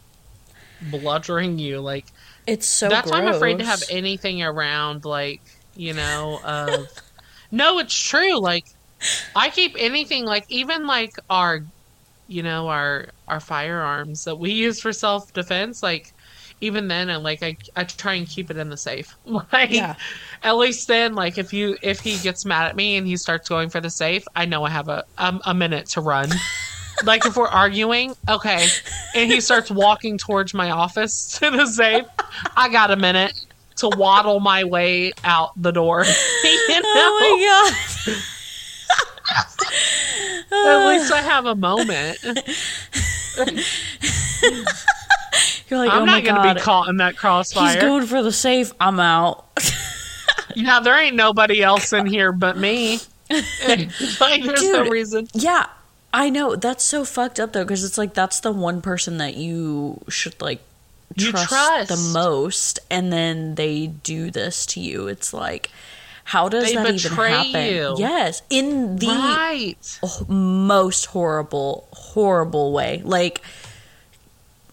bludgeoning 0.81 1.59
you 1.59 1.81
like 1.81 2.05
It's 2.49 2.67
so 2.67 2.89
that's 2.89 3.11
why 3.11 3.19
I'm 3.19 3.27
afraid 3.27 3.59
to 3.59 3.65
have 3.65 3.83
anything 3.89 4.41
around 4.41 5.05
like 5.05 5.41
you 5.73 5.93
know 5.93 6.41
of 6.43 6.87
no 7.51 7.79
it's 7.79 7.95
true 7.95 8.39
like 8.41 8.63
I 9.35 9.49
keep 9.49 9.75
anything 9.77 10.25
like 10.25 10.45
even 10.49 10.87
like 10.87 11.11
our 11.29 11.61
you 12.27 12.43
know 12.43 12.67
our 12.69 13.07
our 13.27 13.39
firearms 13.39 14.23
that 14.23 14.37
we 14.37 14.51
use 14.51 14.81
for 14.81 14.93
self 14.93 15.23
defense 15.33 15.83
like 15.83 16.03
even 16.61 16.87
then 16.87 17.09
and 17.09 17.23
like 17.23 17.43
I 17.43 17.55
I 17.75 17.85
try 17.85 18.15
and 18.15 18.27
keep 18.27 18.51
it 18.51 18.57
in 18.57 18.69
the 18.69 18.77
safe. 18.77 19.07
Like 19.53 19.71
Yeah. 19.71 19.95
at 20.43 20.57
least 20.57 20.87
then 20.87 21.15
like 21.15 21.37
if 21.37 21.53
you 21.53 21.77
if 21.83 21.99
he 22.01 22.17
gets 22.19 22.45
mad 22.45 22.67
at 22.67 22.75
me 22.75 22.97
and 22.97 23.07
he 23.07 23.17
starts 23.17 23.49
going 23.49 23.69
for 23.69 23.81
the 23.81 23.91
safe 23.91 24.23
I 24.35 24.45
know 24.45 24.63
I 24.63 24.69
have 24.71 24.89
a 24.89 25.03
um, 25.17 25.41
a 25.45 25.53
minute 25.53 25.89
to 25.91 26.01
run 26.01 26.29
like 27.05 27.25
if 27.25 27.35
we're 27.37 27.47
arguing 27.47 28.13
okay 28.27 28.67
and 29.15 29.31
he 29.31 29.39
starts 29.41 29.71
walking 29.71 30.17
towards 30.17 30.53
my 30.53 30.69
office 30.71 31.37
to 31.39 31.49
the 31.51 31.65
safe 31.65 32.05
I 32.55 32.69
got 32.69 32.91
a 32.91 32.95
minute 32.95 33.33
to 33.77 33.89
waddle 33.89 34.39
my 34.39 34.63
way 34.63 35.13
out 35.23 35.51
the 35.61 35.71
door 35.71 36.03
you 36.43 36.81
know 36.81 36.81
Oh 36.85 37.73
my 38.09 38.15
god. 40.51 40.65
at 40.67 40.87
least 40.89 41.11
I 41.13 41.21
have 41.21 41.45
a 41.45 41.55
moment 41.55 42.17
You're 45.69 45.77
like, 45.79 45.91
I'm 45.93 46.01
oh 46.01 46.05
not 46.05 46.23
gonna 46.23 46.41
god. 46.41 46.55
be 46.55 46.61
caught 46.61 46.87
in 46.89 46.97
that 46.97 47.15
crossfire. 47.15 47.73
He's 47.73 47.81
going 47.81 48.07
for 48.07 48.23
the 48.23 48.31
safe. 48.31 48.71
I'm 48.79 48.99
out. 48.99 49.45
yeah 50.55 50.79
there 50.79 50.97
ain't 50.97 51.15
nobody 51.15 51.61
else 51.61 51.93
in 51.93 52.07
here 52.07 52.31
but 52.31 52.57
me 52.57 52.99
like 53.29 54.43
there's 54.43 54.63
no 54.71 54.89
reason 54.89 55.27
yeah, 55.33 55.67
I 56.13 56.29
know. 56.29 56.55
That's 56.55 56.83
so 56.83 57.05
fucked 57.05 57.39
up 57.39 57.53
though, 57.53 57.63
because 57.63 57.83
it's 57.83 57.97
like 57.97 58.13
that's 58.13 58.39
the 58.39 58.51
one 58.51 58.81
person 58.81 59.17
that 59.17 59.35
you 59.35 60.01
should 60.09 60.41
like 60.41 60.61
trust, 61.17 61.49
trust. 61.49 61.89
the 61.89 62.11
most, 62.13 62.79
and 62.89 63.11
then 63.13 63.55
they 63.55 63.87
do 63.87 64.31
this 64.31 64.65
to 64.67 64.79
you. 64.79 65.07
It's 65.07 65.33
like, 65.33 65.69
how 66.23 66.49
does 66.49 66.65
They 66.65 66.75
that 66.75 66.93
even 66.93 67.11
happen? 67.11 67.65
you. 67.65 67.95
Yes, 67.97 68.41
in 68.49 68.97
the 68.97 69.07
right 69.07 69.99
most 70.27 71.05
horrible, 71.07 71.87
horrible 71.91 72.71
way. 72.71 73.01
Like 73.03 73.41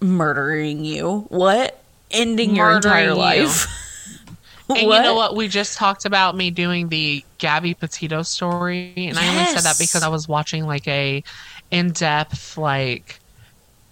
murdering 0.00 0.84
you. 0.84 1.26
What? 1.28 1.82
Ending 2.10 2.54
your 2.54 2.76
entire 2.76 3.14
life. 3.14 3.66
And 4.68 4.78
you 4.78 4.88
know 4.88 5.14
what? 5.14 5.36
We 5.36 5.48
just 5.48 5.76
talked 5.76 6.04
about 6.04 6.36
me 6.36 6.50
doing 6.50 6.88
the 6.88 7.24
Gabby 7.38 7.74
Petito 7.74 8.22
story, 8.22 8.92
and 8.96 9.18
I 9.18 9.28
only 9.28 9.44
said 9.46 9.62
that 9.62 9.78
because 9.78 10.02
I 10.02 10.08
was 10.08 10.28
watching 10.28 10.66
like 10.66 10.88
a 10.88 11.22
in 11.70 11.92
depth 11.92 12.56
like 12.56 13.20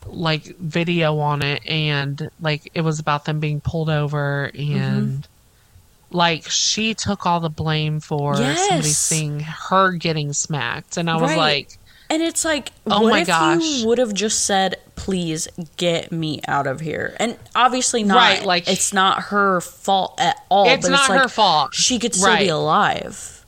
like 0.06 0.56
video 0.58 1.18
on 1.18 1.42
it, 1.42 1.64
and 1.66 2.28
like 2.40 2.70
it 2.74 2.80
was 2.80 2.98
about 2.98 3.24
them 3.24 3.40
being 3.40 3.60
pulled 3.60 3.88
over, 3.88 4.50
and 4.54 5.22
mm-hmm. 5.22 6.16
like 6.16 6.48
she 6.48 6.94
took 6.94 7.24
all 7.24 7.40
the 7.40 7.50
blame 7.50 8.00
for 8.00 8.34
somebody 8.36 8.82
seeing 8.82 9.40
her 9.40 9.92
getting 9.92 10.32
smacked, 10.32 10.96
and 10.96 11.08
I 11.08 11.14
was 11.16 11.30
Right. 11.30 11.38
like, 11.38 11.78
And 12.10 12.22
it's 12.22 12.44
like, 12.44 12.70
Oh 12.86 13.02
what 13.02 13.10
my 13.10 13.20
if 13.22 13.26
gosh. 13.26 13.62
you 13.62 13.86
would 13.88 13.98
have 13.98 14.12
just 14.14 14.44
said, 14.44 14.76
"Please 14.94 15.48
get 15.78 16.12
me 16.12 16.40
out 16.46 16.66
of 16.66 16.80
here"? 16.80 17.16
And 17.18 17.36
obviously 17.54 18.02
not. 18.04 18.16
Right, 18.16 18.44
like- 18.44 18.68
it's 18.68 18.92
not 18.92 19.24
her 19.24 19.60
fault 19.62 20.20
at 20.20 20.36
all. 20.50 20.68
It's 20.68 20.86
not 20.86 21.00
it's 21.00 21.08
like 21.08 21.20
her 21.22 21.28
fault. 21.28 21.74
She 21.74 21.98
could 21.98 22.14
still 22.14 22.36
be 22.36 22.48
alive. 22.48 23.44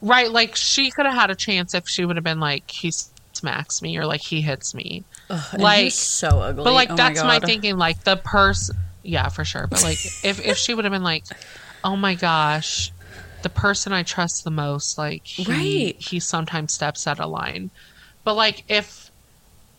right, 0.00 0.30
like 0.30 0.54
she 0.56 0.90
could 0.90 1.06
have 1.06 1.14
had 1.14 1.30
a 1.30 1.34
chance 1.34 1.74
if 1.74 1.88
she 1.88 2.04
would 2.04 2.16
have 2.16 2.24
been 2.24 2.40
like 2.40 2.70
he 2.70 2.92
smacks 3.32 3.82
me 3.82 3.96
or 3.98 4.06
like 4.06 4.20
he 4.20 4.40
hits 4.40 4.74
me. 4.74 5.02
Ugh, 5.28 5.58
Like- 5.60 5.84
he's 5.84 5.94
so 5.94 6.28
ugly. 6.40 6.64
But 6.64 6.72
like 6.74 6.90
Oh 6.90 6.96
that's 6.96 7.22
my, 7.22 7.40
God. 7.40 7.46
thinking. 7.46 7.76
Like 7.78 8.04
the 8.04 8.16
person, 8.16 8.76
yeah, 9.02 9.28
for 9.28 9.44
sure. 9.44 9.66
But 9.66 9.82
like 9.82 9.98
if 10.24 10.44
if 10.46 10.56
she 10.56 10.72
would 10.74 10.84
have 10.84 10.92
been 10.92 11.02
like, 11.02 11.24
oh 11.82 11.96
my 11.96 12.14
gosh, 12.14 12.92
the 13.42 13.48
person 13.50 13.92
I 13.92 14.02
trust 14.02 14.44
the 14.44 14.50
most, 14.50 14.98
like 14.98 15.22
he 15.26 15.44
Right. 15.44 15.96
he 15.98 16.20
sometimes 16.20 16.72
steps 16.74 17.06
out 17.06 17.20
of 17.20 17.30
line. 17.30 17.70
But 18.24 18.34
like 18.34 18.64
if 18.68 19.10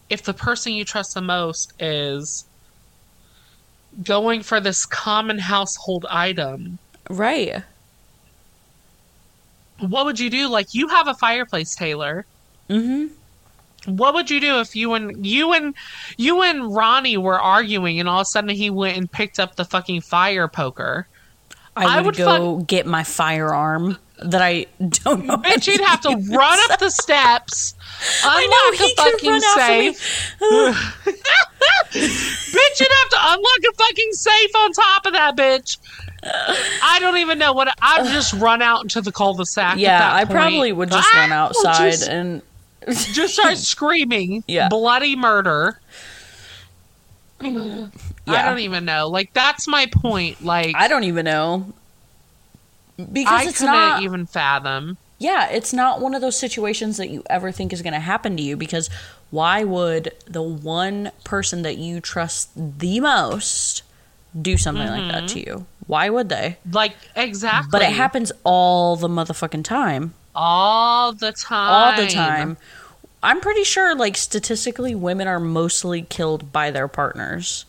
if 0.10 0.24
the 0.24 0.34
person 0.34 0.74
you 0.74 0.86
trust 0.86 1.14
the 1.14 1.22
most 1.22 1.74
is 1.80 2.46
going 4.04 4.42
for 4.44 4.60
this 4.60 4.86
common 4.86 5.40
household 5.40 6.06
item, 6.10 6.80
Right. 7.10 7.64
what 9.80 10.06
would 10.06 10.20
you 10.20 10.30
do? 10.30 10.48
Like 10.50 10.68
you 10.74 10.88
have 10.90 11.08
a 11.08 11.14
fireplace, 11.16 11.76
Taylor. 11.76 12.26
Mm-hmm. 12.70 13.08
What 13.98 14.14
would 14.14 14.30
you 14.30 14.40
do 14.40 14.60
if 14.62 14.76
you 14.76 14.94
and 14.94 15.26
you 15.26 15.52
and 15.54 15.76
you 16.18 16.42
and 16.42 16.74
Ronnie 16.74 17.18
were 17.18 17.40
arguing 17.40 18.00
and 18.00 18.08
all 18.08 18.20
of 18.20 18.24
a 18.24 18.26
sudden 18.26 18.50
he 18.52 18.70
went 18.70 18.98
and 18.98 19.12
picked 19.12 19.40
up 19.40 19.56
the 19.56 19.66
fucking 19.66 20.02
fire 20.02 20.48
poker? 20.48 21.08
I, 21.76 21.98
I 21.98 22.02
would, 22.02 22.06
would 22.06 22.18
go 22.18 22.58
get 22.60 22.86
my 22.86 23.04
firearm 23.04 23.98
that 24.24 24.42
I 24.42 24.68
don't 25.04 25.26
know. 25.26 25.38
Bitch, 25.38 25.68
you'd 25.68 25.82
have 25.82 26.02
to 26.02 26.10
run 26.10 26.72
up 26.72 26.80
the 26.80 26.90
steps, 26.92 27.74
I 28.24 28.46
know 28.46 28.70
unlock 28.70 28.88
he 28.88 28.94
a 28.94 28.96
fucking 28.96 29.30
run 29.30 29.44
after 29.44 29.80
me. 29.80 29.94
safe. 29.94 30.36
bitch, 31.94 32.80
you'd 32.80 32.92
have 32.92 33.10
to 33.10 33.18
unlock 33.20 33.60
a 33.70 33.74
fucking 33.76 34.12
safe 34.12 34.56
on 34.56 34.72
top 34.74 35.06
of 35.08 35.14
that 35.14 35.36
bitch. 35.36 35.78
I 36.84 37.00
don't 37.02 37.18
even 37.18 37.38
know 37.38 37.52
what 37.54 37.68
I'd 37.82 38.06
just 38.14 38.34
run 38.34 38.62
out 38.62 38.84
into 38.84 39.02
the 39.02 39.12
cul-de-sac. 39.12 39.78
Yeah, 39.78 40.14
I 40.14 40.24
probably 40.26 40.72
would 40.72 40.90
just 40.90 41.10
Ah! 41.14 41.18
run 41.20 41.32
outside 41.34 41.92
Just, 41.92 42.08
and 42.08 42.42
just 42.88 43.34
start 43.34 43.58
screaming. 43.58 44.44
Yeah. 44.48 44.70
bloody 44.70 45.16
murder. 45.18 45.80
I 48.28 48.44
don't 48.44 48.60
even 48.60 48.86
know. 48.86 49.08
Like 49.10 49.34
that's 49.34 49.68
my 49.68 49.88
point. 49.88 50.44
Like 50.44 50.76
I 50.76 50.88
don't 50.88 51.04
even 51.04 51.26
know 51.26 51.74
because 52.98 53.42
I 53.42 53.50
it's 53.50 53.60
couldn't 53.60 53.74
not. 53.74 54.04
even 54.04 54.26
fathom. 54.26 54.98
yeah, 55.20 55.50
it's 55.50 55.74
not 55.74 56.00
one 56.00 56.14
of 56.16 56.22
those 56.22 56.38
situations 56.38 56.98
that 56.98 57.10
you 57.10 57.24
ever 57.30 57.52
think 57.52 57.74
is 57.74 57.82
going 57.82 57.94
to 57.94 58.00
happen 58.00 58.38
to 58.38 58.44
you 58.44 58.56
because 58.56 58.90
why 59.32 59.64
would 59.64 60.12
the 60.26 60.44
one 60.44 61.12
person 61.24 61.64
that 61.64 61.78
you 61.78 62.00
trust 62.00 62.50
the 62.56 63.00
most 63.00 63.84
do 64.40 64.58
something 64.58 64.88
like 64.88 65.12
that 65.12 65.28
to 65.30 65.40
mm-hmm. 65.40 65.50
you? 65.50 65.66
Why 65.88 66.10
would 66.10 66.30
they? 66.30 66.58
Like 66.72 66.96
exactly. 67.16 67.70
But 67.72 67.82
it 67.82 67.92
happens 67.94 68.32
all 68.44 68.96
the 68.96 69.10
motherfucking 69.10 69.64
time. 69.64 70.14
all 70.36 71.14
the 71.14 71.32
time. 71.32 71.98
All 71.98 72.02
the 72.02 72.10
time. 72.10 72.58
I'm 73.24 73.40
pretty 73.40 73.64
sure, 73.64 73.96
like, 73.96 74.18
statistically, 74.18 74.94
women 74.94 75.30
are 75.30 75.40
mostly 75.40 76.02
killed 76.02 76.52
by 76.52 76.72
their 76.72 76.90
partners. 76.90 77.64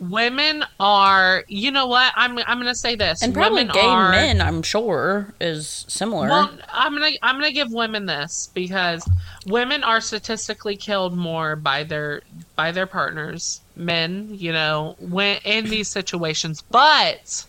Women 0.00 0.64
are. 0.80 1.44
You 1.48 1.70
know 1.70 1.86
what? 1.86 2.12
I'm. 2.16 2.38
I'm 2.38 2.58
gonna 2.58 2.74
say 2.74 2.94
this. 2.96 3.22
And 3.22 3.32
probably 3.32 3.62
women 3.62 3.74
gay 3.74 3.86
are, 3.86 4.10
men, 4.10 4.40
I'm 4.40 4.62
sure, 4.62 5.32
is 5.40 5.84
similar. 5.88 6.28
Well, 6.28 6.50
I'm 6.68 6.92
gonna. 6.94 7.12
I'm 7.22 7.36
gonna 7.36 7.52
give 7.52 7.72
women 7.72 8.06
this 8.06 8.50
because 8.54 9.08
women 9.46 9.84
are 9.84 10.00
statistically 10.00 10.76
killed 10.76 11.16
more 11.16 11.56
by 11.56 11.84
their 11.84 12.22
by 12.56 12.72
their 12.72 12.86
partners. 12.86 13.60
Men, 13.76 14.28
you 14.32 14.52
know, 14.52 14.96
when 14.98 15.38
in 15.44 15.66
these 15.66 15.88
situations, 15.88 16.62
but 16.70 17.44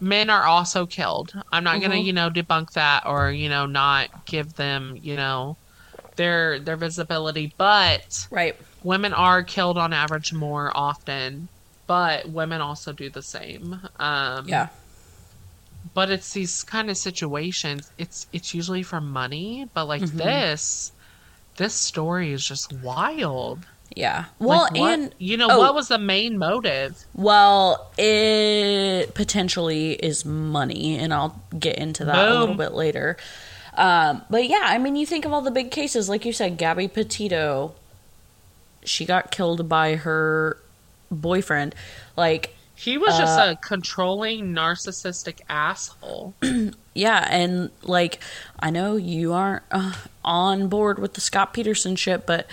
men 0.00 0.30
are 0.30 0.44
also 0.44 0.86
killed. 0.86 1.32
I'm 1.52 1.64
not 1.64 1.80
gonna, 1.80 1.96
Mhm. 1.96 2.04
you 2.04 2.12
know, 2.12 2.30
debunk 2.30 2.72
that 2.72 3.04
or 3.06 3.30
you 3.30 3.48
know 3.48 3.66
not 3.66 4.26
give 4.26 4.54
them, 4.54 4.98
you 5.02 5.16
know, 5.16 5.56
their 6.16 6.58
their 6.58 6.76
visibility, 6.76 7.52
but 7.58 8.26
right. 8.30 8.56
Women 8.82 9.12
are 9.12 9.42
killed 9.42 9.78
on 9.78 9.92
average 9.92 10.32
more 10.32 10.70
often, 10.76 11.48
but 11.86 12.28
women 12.28 12.60
also 12.60 12.92
do 12.92 13.10
the 13.10 13.22
same. 13.22 13.80
Um, 13.98 14.48
Yeah. 14.48 14.68
But 15.94 16.10
it's 16.10 16.32
these 16.32 16.64
kind 16.64 16.90
of 16.90 16.96
situations. 16.96 17.90
It's 17.98 18.26
it's 18.32 18.52
usually 18.54 18.82
for 18.82 19.00
money, 19.00 19.68
but 19.74 19.86
like 19.86 20.02
Mhm. 20.02 20.12
this, 20.18 20.92
this 21.56 21.74
story 21.74 22.32
is 22.32 22.44
just 22.46 22.72
wild. 22.72 23.60
Yeah. 23.96 24.26
Well, 24.38 24.62
Like, 24.64 24.72
what- 24.74 24.92
and 24.92 25.14
you 25.18 25.36
know 25.36 25.48
oh. 25.50 25.58
what 25.58 25.74
was 25.74 25.88
the 25.88 25.98
main 25.98 26.36
motive? 26.38 27.04
Well, 27.14 27.90
it 27.96 29.14
potentially 29.14 29.92
is 29.94 30.24
money, 30.24 30.98
and 30.98 31.12
I'll 31.14 31.40
get 31.58 31.76
into 31.76 32.04
that 32.04 32.28
a 32.28 32.38
little 32.38 32.54
bit 32.54 32.72
later. 32.74 33.16
Um, 33.74 34.22
but 34.28 34.46
yeah, 34.48 34.62
I 34.64 34.78
mean, 34.78 34.94
you 34.96 35.06
think 35.06 35.24
of 35.24 35.32
all 35.32 35.40
the 35.40 35.50
big 35.50 35.70
cases, 35.70 36.08
like 36.08 36.24
you 36.24 36.32
said, 36.32 36.58
Gabby 36.58 36.86
Petito. 36.88 37.74
She 38.88 39.04
got 39.04 39.30
killed 39.30 39.68
by 39.68 39.96
her 39.96 40.56
boyfriend. 41.10 41.74
Like, 42.16 42.54
He 42.74 42.96
was 42.96 43.16
just 43.18 43.38
Uh, 43.38 43.52
a 43.52 43.56
controlling, 43.56 44.54
narcissistic 44.54 45.40
asshole. 45.48 46.34
yeah, 46.94 47.26
and 47.30 47.70
like, 47.82 48.20
I 48.60 48.70
know 48.70 48.96
you 48.96 49.32
aren't 49.32 49.64
uh, 49.70 49.94
on 50.24 50.68
board 50.68 50.98
with 50.98 51.14
the 51.14 51.20
Scott 51.20 51.52
Peterson 51.52 51.96
shit, 51.96 52.24
but 52.26 52.46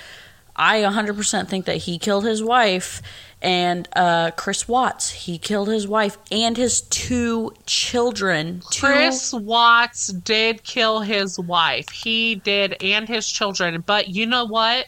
I 0.55 0.79
100% 0.81 1.47
think 1.47 1.65
that 1.65 1.77
he 1.77 1.99
killed 1.99 2.25
his 2.25 2.41
wife. 2.41 3.01
And 3.41 3.87
uh, 3.95 4.31
Chris 4.31 4.67
Watts, 4.67 5.11
he 5.11 5.37
killed 5.37 5.67
his 5.67 5.87
wife 5.87 6.17
and 6.31 6.57
his 6.57 6.81
two 6.81 7.53
children. 7.67 8.63
Two 8.71 8.87
Chris 8.87 9.33
Watts 9.33 10.07
did 10.07 10.63
kill 10.63 11.01
his 11.01 11.37
wife. 11.37 11.89
He 11.89 12.35
did, 12.35 12.81
and 12.81 13.07
his 13.07 13.27
children. 13.27 13.83
But 13.85 14.07
you 14.07 14.25
know 14.25 14.45
what? 14.45 14.87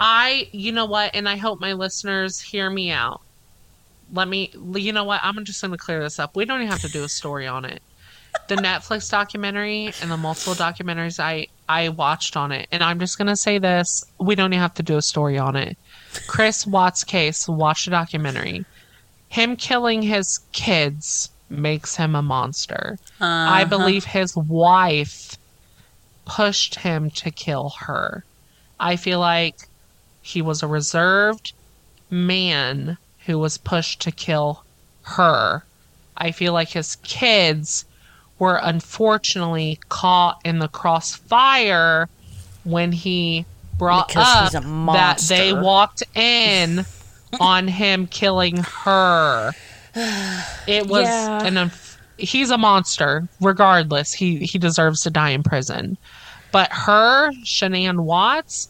I, 0.00 0.48
you 0.52 0.72
know 0.72 0.86
what? 0.86 1.14
And 1.14 1.28
I 1.28 1.36
hope 1.36 1.60
my 1.60 1.74
listeners 1.74 2.40
hear 2.40 2.70
me 2.70 2.90
out. 2.90 3.20
Let 4.12 4.26
me, 4.28 4.50
you 4.74 4.92
know 4.92 5.04
what? 5.04 5.20
I'm 5.22 5.44
just 5.44 5.60
going 5.60 5.70
to 5.72 5.76
clear 5.78 6.02
this 6.02 6.18
up. 6.18 6.30
We 6.34 6.44
don't 6.46 6.60
even 6.60 6.70
have 6.70 6.80
to 6.82 6.88
do 6.88 7.04
a 7.04 7.08
story 7.08 7.46
on 7.46 7.64
it. 7.64 7.80
The 8.48 8.56
Netflix 8.56 9.08
documentary 9.10 9.92
and 10.02 10.10
the 10.10 10.16
multiple 10.16 10.54
documentaries 10.54 11.20
I, 11.20 11.46
I 11.68 11.90
watched 11.90 12.36
on 12.36 12.50
it. 12.50 12.66
And 12.72 12.82
I'm 12.82 12.98
just 12.98 13.18
going 13.18 13.28
to 13.28 13.36
say 13.36 13.58
this 13.58 14.02
we 14.18 14.34
don't 14.34 14.52
even 14.52 14.60
have 14.62 14.74
to 14.74 14.82
do 14.82 14.96
a 14.96 15.02
story 15.02 15.38
on 15.38 15.54
it. 15.54 15.76
Chris 16.26 16.66
Watts' 16.66 17.04
case, 17.04 17.46
watch 17.46 17.84
the 17.84 17.92
documentary. 17.92 18.64
Him 19.28 19.54
killing 19.54 20.02
his 20.02 20.40
kids 20.52 21.30
makes 21.48 21.94
him 21.94 22.16
a 22.16 22.22
monster. 22.22 22.96
I 23.20 23.62
Uh-huh. 23.62 23.68
believe 23.68 24.04
his 24.04 24.34
wife 24.36 25.36
pushed 26.26 26.76
him 26.76 27.10
to 27.16 27.30
kill 27.30 27.72
her. 27.80 28.24
I 28.80 28.96
feel 28.96 29.20
like 29.20 29.54
he 30.22 30.42
was 30.42 30.62
a 30.62 30.66
reserved 30.66 31.52
man 32.10 32.98
who 33.26 33.38
was 33.38 33.58
pushed 33.58 34.00
to 34.02 34.10
kill 34.10 34.64
her. 35.02 35.64
I 36.16 36.30
feel 36.32 36.52
like 36.52 36.70
his 36.70 36.96
kids 36.96 37.84
were 38.38 38.58
unfortunately 38.62 39.78
caught 39.88 40.40
in 40.44 40.58
the 40.58 40.68
crossfire 40.68 42.08
when 42.64 42.92
he 42.92 43.44
brought 43.78 44.08
Because 44.08 44.54
up 44.54 44.62
that 44.64 45.18
they 45.28 45.52
walked 45.52 46.02
in 46.14 46.84
on 47.40 47.68
him 47.68 48.06
killing 48.06 48.58
her. 48.84 49.52
It 50.66 50.86
was 50.86 51.04
Yeah. 51.04 51.44
an 51.44 51.54
unf- 51.54 51.96
he's 52.18 52.50
a 52.50 52.58
monster 52.58 53.28
regardless. 53.40 54.12
He 54.12 54.38
he 54.38 54.58
deserves 54.58 55.02
to 55.02 55.10
die 55.10 55.30
in 55.30 55.42
prison. 55.42 55.96
But 56.52 56.70
her, 56.72 57.30
Shanann 57.44 58.00
Watts, 58.00 58.69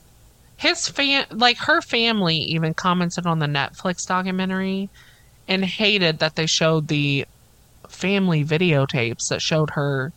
his 0.60 0.88
fan 0.88 1.24
like 1.30 1.56
her 1.58 1.80
family 1.82 2.36
even 2.36 2.74
commented 2.74 3.26
on 3.26 3.38
the 3.38 3.46
Netflix 3.46 4.06
documentary 4.06 4.88
and 5.48 5.64
hated 5.64 6.18
that 6.18 6.34
they 6.36 6.46
showed 6.46 6.88
the 6.88 7.24
family 7.88 8.44
videotapes 8.44 9.28
that 9.30 9.40
showed 9.42 9.70
her 9.70 10.12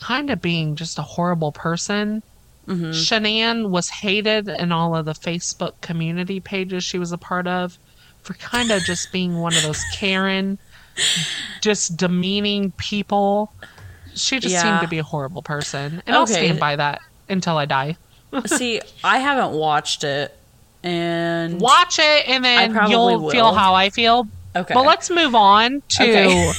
kind 0.00 0.30
of 0.30 0.40
being 0.40 0.74
just 0.74 0.98
a 0.98 1.02
horrible 1.02 1.52
person. 1.52 2.22
Mhm. 2.68 2.90
Shanann 2.92 3.70
was 3.70 3.88
hated 4.00 4.48
in 4.48 4.72
all 4.72 4.96
of 4.96 5.04
the 5.04 5.14
Facebook 5.14 5.72
community 5.82 6.40
pages 6.40 6.82
she 6.82 6.98
was 6.98 7.12
a 7.12 7.18
part 7.18 7.46
of 7.46 7.72
for 8.22 8.34
kind 8.34 8.70
of 8.72 8.82
just 8.84 9.12
being 9.12 9.36
one 9.38 9.54
of 9.54 9.62
those 9.62 9.82
Karen, 9.94 10.56
just 11.60 11.96
demeaning 11.96 12.72
people. 12.78 13.52
She 14.14 14.40
just 14.40 14.54
Yeah. 14.54 14.62
seemed 14.62 14.80
to 14.80 14.88
be 14.88 14.98
a 14.98 15.04
horrible 15.04 15.42
person, 15.42 16.00
and 16.06 16.16
I'll 16.16 16.26
stand 16.26 16.58
by 16.58 16.76
that 16.76 17.00
until 17.28 17.58
I 17.58 17.66
die. 17.66 17.96
See, 18.46 18.80
I 19.02 19.18
haven't 19.18 19.52
watched 19.56 20.04
it, 20.04 20.36
and 20.82 21.60
Watch 21.60 21.98
it, 21.98 22.28
and 22.28 22.44
then 22.44 22.74
you'll 22.90 23.20
will. 23.22 23.30
feel 23.30 23.52
how 23.54 23.74
I 23.74 23.90
feel. 23.90 24.26
okay. 24.54 24.74
But 24.74 24.84
let's 24.86 25.10
move 25.10 25.34
on 25.34 25.82
to 25.90 26.02
Okay. 26.02 26.52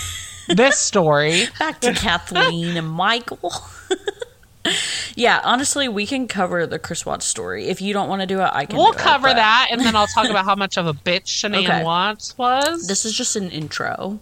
this 0.56 0.78
story. 0.78 1.46
back 1.60 1.82
to 1.82 1.94
Kathleen 1.94 2.78
and 2.78 2.88
Michael. 2.90 3.52
yeah, 5.16 5.42
honestly, 5.44 5.88
we 5.88 6.06
can 6.06 6.28
cover 6.28 6.66
the 6.66 6.80
Chris 6.80 7.06
Watts 7.06 7.26
story. 7.26 7.68
If 7.68 7.82
you 7.82 7.94
don't 7.94 8.10
want 8.10 8.22
to 8.22 8.28
do 8.28 8.40
it, 8.42 8.50
I 8.52 8.66
can. 8.66 8.78
We'll 8.78 8.92
do 8.94 8.98
it, 8.98 9.02
cover 9.02 9.28
but 9.28 9.36
that, 9.36 9.68
and 9.72 9.82
then 9.82 9.96
I'll 9.96 10.08
talk 10.08 10.30
about 10.30 10.46
how 10.46 10.56
much 10.56 10.78
of 10.78 10.88
a 10.88 10.94
bitch 10.94 11.26
Shanae 11.26 11.64
Okay. 11.64 11.84
Watts 11.84 12.38
was. 12.38 12.88
This 12.88 13.06
is 13.06 13.14
just 13.16 13.36
an 13.36 13.50
intro. 13.52 14.20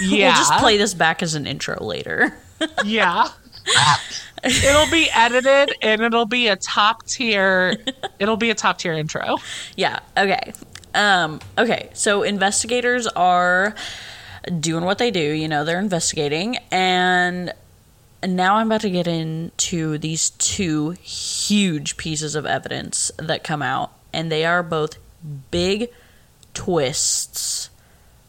yeah, 0.00 0.28
We'll 0.28 0.36
just 0.36 0.52
play 0.54 0.76
this 0.76 0.94
back 0.94 1.22
as 1.22 1.34
an 1.34 1.46
intro 1.46 1.82
later. 1.82 2.34
Yeah. 2.84 3.28
Ah. 3.76 4.02
It'll 4.44 4.90
be 4.90 5.08
edited 5.14 5.74
and 5.82 6.02
it'll 6.02 6.26
be 6.26 6.48
a 6.48 6.56
top 6.56 7.06
tier 7.06 7.76
it'll 8.18 8.36
be 8.36 8.50
a 8.50 8.54
top 8.54 8.78
tier 8.78 8.92
intro. 8.92 9.36
Yeah. 9.76 10.00
Okay. 10.16 10.52
Um, 10.94 11.40
okay. 11.58 11.90
So 11.94 12.22
investigators 12.22 13.06
are 13.06 13.74
doing 14.60 14.84
what 14.84 14.98
they 14.98 15.10
do. 15.10 15.20
You 15.20 15.48
know, 15.48 15.64
they're 15.64 15.80
investigating, 15.80 16.56
and 16.70 17.52
now 18.26 18.56
I'm 18.56 18.68
about 18.68 18.82
to 18.82 18.90
get 18.90 19.06
into 19.06 19.98
these 19.98 20.30
two 20.30 20.90
huge 21.02 21.96
pieces 21.96 22.34
of 22.34 22.46
evidence 22.46 23.10
that 23.18 23.44
come 23.44 23.62
out, 23.62 23.92
and 24.12 24.30
they 24.30 24.44
are 24.44 24.62
both 24.62 24.98
big 25.50 25.90
twists 26.52 27.70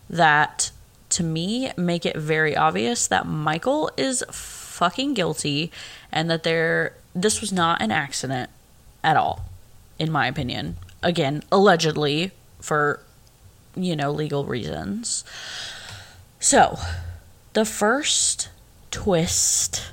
that, 0.10 0.71
to 1.10 1.23
me, 1.23 1.71
make 1.78 2.06
it 2.06 2.17
very 2.17 2.56
obvious 2.56 3.08
that 3.08 3.28
Michael 3.28 3.91
is 3.97 4.23
fucking 4.32 5.13
guilty, 5.13 5.71
and 6.15 6.30
that 6.32 6.41
there 6.41 6.95
this 7.13 7.41
was 7.41 7.51
not 7.51 7.82
an 7.82 7.91
accident 7.91 8.49
at 9.04 9.15
all 9.15 9.45
in 9.99 10.12
my 10.12 10.28
opinion. 10.28 10.78
Again, 11.04 11.43
allegedly 11.51 12.32
for, 12.60 12.99
you 13.75 13.95
know, 13.95 14.12
legal 14.12 14.45
reasons. 14.45 15.23
So, 16.39 16.78
the 17.54 17.65
first 17.65 18.49
twist 18.91 19.91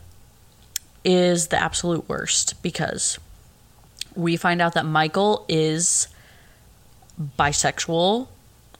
is 1.05 1.49
the 1.49 1.61
absolute 1.61 2.09
worst 2.09 2.61
because 2.63 3.19
we 4.15 4.37
find 4.37 4.61
out 4.63 4.75
that 4.75 4.87
Michael 4.87 5.45
is 5.49 6.09
bisexual, 7.39 8.29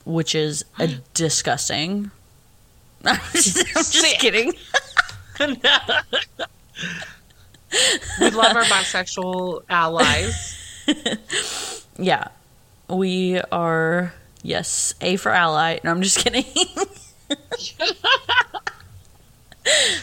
which 0.05 0.35
is 0.35 0.65
a 0.79 0.87
disgusting. 1.13 2.11
I'm 3.05 3.19
just, 3.33 3.57
I'm 3.57 3.83
just 3.83 4.19
kidding. 4.19 4.53
We 8.19 8.29
love 8.29 8.55
our 8.55 8.63
bisexual 8.63 9.63
allies. 9.69 10.59
Yeah. 11.97 12.29
We 12.89 13.39
are, 13.51 14.13
yes, 14.41 14.95
A 14.99 15.15
for 15.15 15.31
ally. 15.31 15.77
No, 15.83 15.91
I'm 15.91 16.01
just 16.01 16.17
kidding. 16.17 16.43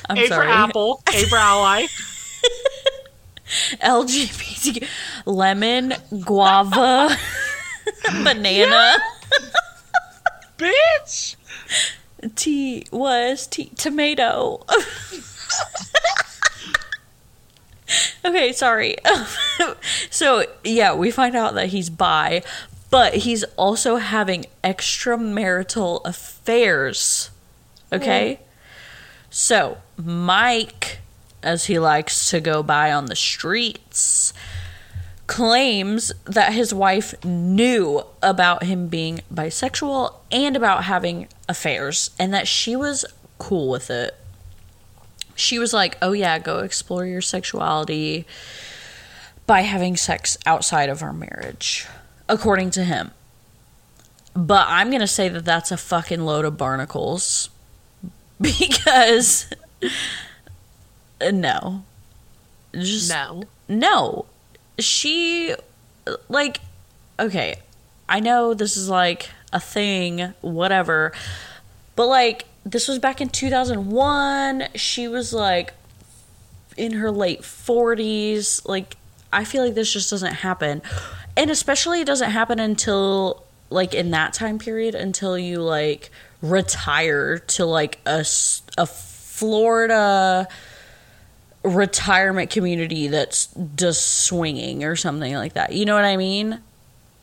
I'm 0.08 0.16
A 0.16 0.26
sorry. 0.28 0.46
for 0.46 0.52
apple, 0.52 1.02
A 1.12 1.24
for 1.26 1.36
ally. 1.36 1.86
LGBT, 3.82 4.86
lemon, 5.26 5.94
guava, 6.24 7.16
banana. 8.22 8.94
Bitch. 10.56 11.36
T 12.36 12.86
was 12.92 13.46
T 13.46 13.70
tomato. 13.76 14.64
Okay, 18.30 18.52
sorry. 18.52 18.96
so 20.10 20.44
yeah, 20.64 20.94
we 20.94 21.10
find 21.10 21.36
out 21.36 21.54
that 21.54 21.68
he's 21.68 21.90
bi, 21.90 22.42
but 22.90 23.14
he's 23.14 23.44
also 23.56 23.96
having 23.96 24.46
extramarital 24.64 26.00
affairs. 26.04 27.30
Okay? 27.92 28.34
Hmm. 28.34 28.42
So 29.30 29.78
Mike, 29.96 30.98
as 31.42 31.66
he 31.66 31.78
likes 31.78 32.30
to 32.30 32.40
go 32.40 32.62
by 32.62 32.92
on 32.92 33.06
the 33.06 33.16
streets, 33.16 34.32
claims 35.26 36.10
that 36.24 36.52
his 36.52 36.74
wife 36.74 37.14
knew 37.24 38.02
about 38.20 38.64
him 38.64 38.88
being 38.88 39.20
bisexual 39.32 40.12
and 40.32 40.56
about 40.56 40.84
having 40.84 41.28
affairs 41.48 42.10
and 42.18 42.34
that 42.34 42.48
she 42.48 42.74
was 42.74 43.04
cool 43.38 43.70
with 43.70 43.90
it. 43.90 44.16
She 45.40 45.58
was 45.58 45.72
like, 45.72 45.96
"Oh 46.02 46.12
yeah, 46.12 46.38
go 46.38 46.58
explore 46.58 47.06
your 47.06 47.20
sexuality 47.20 48.26
by 49.46 49.62
having 49.62 49.96
sex 49.96 50.38
outside 50.46 50.88
of 50.88 51.02
our 51.02 51.12
marriage." 51.12 51.86
According 52.28 52.70
to 52.72 52.84
him. 52.84 53.10
But 54.34 54.66
I'm 54.68 54.90
going 54.90 55.00
to 55.00 55.08
say 55.08 55.28
that 55.28 55.44
that's 55.44 55.72
a 55.72 55.76
fucking 55.76 56.20
load 56.20 56.44
of 56.44 56.56
barnacles 56.56 57.50
because 58.40 59.46
no. 61.20 61.82
Just 62.72 63.10
No. 63.10 63.42
no 63.68 64.26
she 64.78 65.54
like 66.28 66.60
okay 67.18 67.56
i 68.08 68.18
know 68.20 68.54
this 68.54 68.76
is 68.76 68.88
like 68.88 69.28
a 69.52 69.60
thing 69.60 70.32
whatever 70.40 71.12
but 71.96 72.06
like 72.06 72.46
this 72.64 72.88
was 72.88 72.98
back 72.98 73.20
in 73.20 73.28
2001 73.28 74.68
she 74.74 75.08
was 75.08 75.32
like 75.32 75.72
in 76.76 76.92
her 76.92 77.10
late 77.10 77.40
40s 77.42 78.66
like 78.68 78.96
i 79.32 79.44
feel 79.44 79.64
like 79.64 79.74
this 79.74 79.92
just 79.92 80.10
doesn't 80.10 80.34
happen 80.34 80.82
and 81.36 81.50
especially 81.50 82.00
it 82.00 82.06
doesn't 82.06 82.30
happen 82.30 82.58
until 82.60 83.44
like 83.70 83.94
in 83.94 84.10
that 84.10 84.32
time 84.32 84.58
period 84.58 84.94
until 84.94 85.38
you 85.38 85.60
like 85.60 86.10
retire 86.42 87.38
to 87.38 87.64
like 87.66 87.98
a, 88.06 88.24
a 88.78 88.86
florida 88.86 90.48
retirement 91.62 92.50
community 92.50 93.08
that's 93.08 93.48
just 93.76 94.24
swinging 94.24 94.82
or 94.82 94.96
something 94.96 95.34
like 95.34 95.52
that. 95.52 95.72
You 95.74 95.84
know 95.84 95.94
what 95.94 96.06
I 96.06 96.16
mean? 96.16 96.58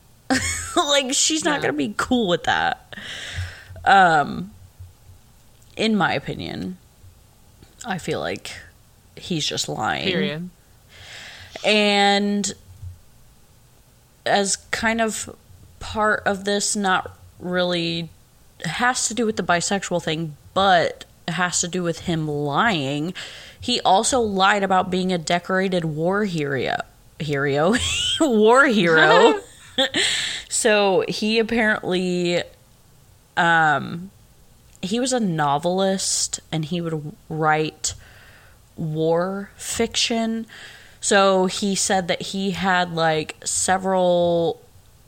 like 0.76 1.12
she's 1.12 1.44
not 1.44 1.56
Yeah. 1.56 1.62
going 1.62 1.74
to 1.74 1.78
be 1.88 1.94
cool 1.96 2.28
with 2.28 2.44
that. 2.44 2.94
Um 3.84 4.52
in 5.78 5.96
my 5.96 6.12
opinion, 6.12 6.76
I 7.86 7.98
feel 7.98 8.20
like 8.20 8.52
he's 9.16 9.46
just 9.46 9.68
lying. 9.68 10.04
Period. 10.04 10.50
And 11.64 12.52
as 14.26 14.56
kind 14.70 15.00
of 15.00 15.34
part 15.80 16.22
of 16.26 16.44
this, 16.44 16.76
not 16.76 17.16
really 17.38 18.10
has 18.64 19.08
to 19.08 19.14
do 19.14 19.24
with 19.24 19.36
the 19.36 19.42
bisexual 19.42 20.02
thing, 20.02 20.36
but 20.52 21.04
it 21.26 21.32
has 21.32 21.60
to 21.60 21.68
do 21.68 21.82
with 21.82 22.00
him 22.00 22.26
lying. 22.26 23.14
He 23.60 23.80
also 23.80 24.20
lied 24.20 24.62
about 24.62 24.90
being 24.90 25.12
a 25.12 25.18
decorated 25.18 25.84
war 25.84 26.24
hero. 26.24 26.76
Hero? 27.20 27.74
war 28.20 28.66
hero. 28.66 29.40
so 30.48 31.04
he 31.08 31.38
apparently 31.38 32.42
um 33.36 34.10
he 34.82 35.00
was 35.00 35.12
a 35.12 35.20
novelist 35.20 36.40
and 36.52 36.64
he 36.64 36.80
would 36.80 37.14
write 37.28 37.94
war 38.76 39.50
fiction. 39.56 40.46
So 41.00 41.46
he 41.46 41.74
said 41.74 42.08
that 42.08 42.22
he 42.22 42.52
had 42.52 42.94
like 42.94 43.36
several 43.44 44.60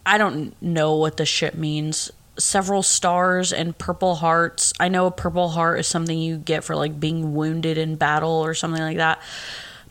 I 0.05 0.19
don't 0.19 0.61
know 0.63 0.97
what 0.97 1.19
the 1.19 1.27
shit 1.27 1.57
means. 1.57 2.11
Several 2.39 2.83
stars 2.83 3.53
and 3.53 3.77
purple 3.77 4.17
hearts. 4.17 4.73
I 4.81 4.89
know 4.89 5.07
a 5.07 5.11
purple 5.11 5.51
heart 5.51 5.79
is 5.79 5.87
something 5.87 6.19
you 6.19 6.39
get 6.39 6.65
for 6.65 6.75
like 6.75 6.99
being 6.99 7.35
wounded 7.35 7.77
in 7.77 7.97
battle 7.97 8.31
or 8.31 8.55
something 8.55 8.83
like 8.83 8.97
that. 8.97 9.21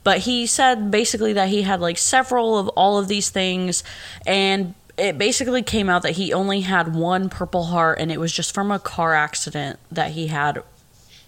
But 0.04 0.20
he 0.20 0.48
said 0.48 0.90
basically 0.90 1.34
that 1.34 1.50
he 1.50 1.62
had 1.62 1.80
like 1.80 1.98
several 1.98 2.58
of 2.58 2.68
all 2.70 2.98
of 2.98 3.08
these 3.08 3.30
things 3.30 3.84
and 4.26 4.74
it 5.00 5.18
basically 5.18 5.64
came 5.64 5.90
out 5.90 6.04
that 6.04 6.12
he 6.12 6.34
only 6.34 6.62
had 6.62 6.94
one 6.94 7.30
purple 7.30 7.64
heart 7.66 8.00
and 8.00 8.12
it 8.12 8.20
was 8.20 8.32
just 8.32 8.54
from 8.54 8.72
a 8.72 8.80
car 8.80 9.14
accident 9.14 9.80
that 9.92 10.12
he 10.12 10.28
had 10.28 10.62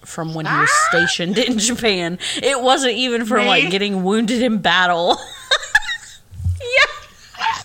from 0.03 0.33
when 0.33 0.45
he 0.45 0.51
was 0.51 0.69
ah! 0.71 0.87
stationed 0.89 1.37
in 1.37 1.57
Japan. 1.59 2.19
It 2.41 2.61
wasn't 2.61 2.93
even 2.93 3.25
from 3.25 3.39
Me? 3.39 3.47
like 3.47 3.69
getting 3.71 4.03
wounded 4.03 4.41
in 4.41 4.57
battle. 4.59 5.17
yeah. 6.61 7.61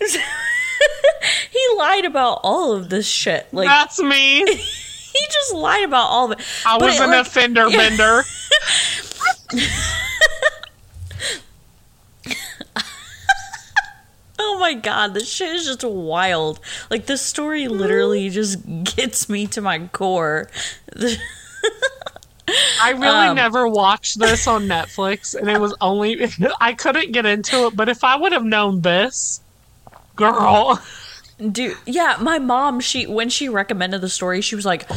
he 1.50 1.66
lied 1.76 2.04
about 2.04 2.40
all 2.42 2.72
of 2.72 2.88
this 2.90 3.06
shit. 3.06 3.46
Like 3.52 3.66
That's 3.68 4.00
me. 4.00 4.44
he 4.54 5.26
just 5.30 5.54
lied 5.54 5.84
about 5.84 6.08
all 6.08 6.32
of 6.32 6.38
it. 6.38 6.44
I 6.66 6.78
But 6.78 6.86
was 6.86 7.00
it, 7.00 7.02
an 7.04 7.10
like- 7.10 7.26
offender 7.26 7.68
bender. 7.70 8.22
Oh 14.40 14.58
my 14.60 14.74
god, 14.74 15.14
this 15.14 15.28
shit 15.28 15.54
is 15.54 15.66
just 15.66 15.84
wild. 15.84 16.60
Like 16.90 17.06
this 17.06 17.22
story 17.22 17.68
literally 17.68 18.30
just 18.30 18.58
gets 18.84 19.28
me 19.28 19.46
to 19.48 19.60
my 19.60 19.88
core. 19.88 20.48
I 22.80 22.90
really 22.92 23.28
Um, 23.28 23.34
never 23.34 23.68
watched 23.68 24.18
this 24.18 24.46
on 24.46 24.66
Netflix, 24.66 25.34
and 25.34 25.50
it 25.50 25.60
was 25.60 25.74
only 25.80 26.28
I 26.60 26.72
couldn't 26.74 27.12
get 27.12 27.26
into 27.26 27.66
it. 27.66 27.76
But 27.76 27.88
if 27.88 28.04
I 28.04 28.16
would 28.16 28.32
have 28.32 28.44
known 28.44 28.80
this, 28.82 29.42
girl, 30.16 30.80
Dude, 31.52 31.76
yeah, 31.86 32.16
my 32.20 32.38
mom, 32.40 32.80
she 32.80 33.06
when 33.06 33.28
she 33.28 33.48
recommended 33.48 34.00
the 34.00 34.08
story, 34.08 34.40
she 34.40 34.56
was 34.56 34.66
like, 34.66 34.88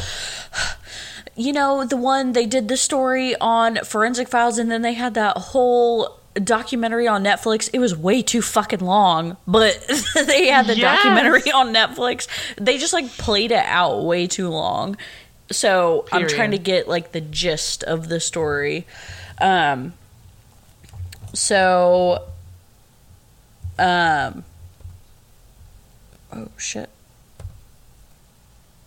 you 1.36 1.54
know, 1.54 1.86
the 1.86 1.98
one 1.98 2.34
they 2.34 2.46
did 2.48 2.68
the 2.68 2.78
story 2.78 3.36
on 3.40 3.78
Forensic 3.86 4.28
Files, 4.28 4.58
and 4.58 4.72
then 4.72 4.82
they 4.82 4.94
had 4.94 5.14
that 5.14 5.38
whole 5.38 6.21
documentary 6.36 7.08
on 7.08 7.24
Netflix. 7.24 7.70
It 7.74 7.80
was 7.80 7.96
way 7.96 8.22
too 8.22 8.42
fucking 8.42 8.80
long, 8.80 9.38
but 9.48 9.74
they 10.26 10.48
had 10.48 10.68
the 10.68 10.78
Yes. 10.78 11.04
documentary 11.04 11.52
on 11.52 11.74
Netflix. 11.74 12.28
They 12.60 12.78
just 12.78 12.94
like 12.94 13.08
played 13.18 13.52
it 13.52 13.66
out 13.66 14.04
way 14.04 14.28
too 14.28 14.50
long. 14.50 14.98
So 15.52 16.06
I'm 16.12 16.28
trying 16.28 16.52
to 16.52 16.58
get 16.58 16.88
like 16.88 17.12
the 17.12 17.20
gist 17.22 17.84
of 17.84 18.08
the 18.08 18.20
story. 18.22 18.86
Um, 19.40 19.94
so, 21.34 22.24
um, 23.78 24.44
oh 26.32 26.48
shit. 26.58 26.90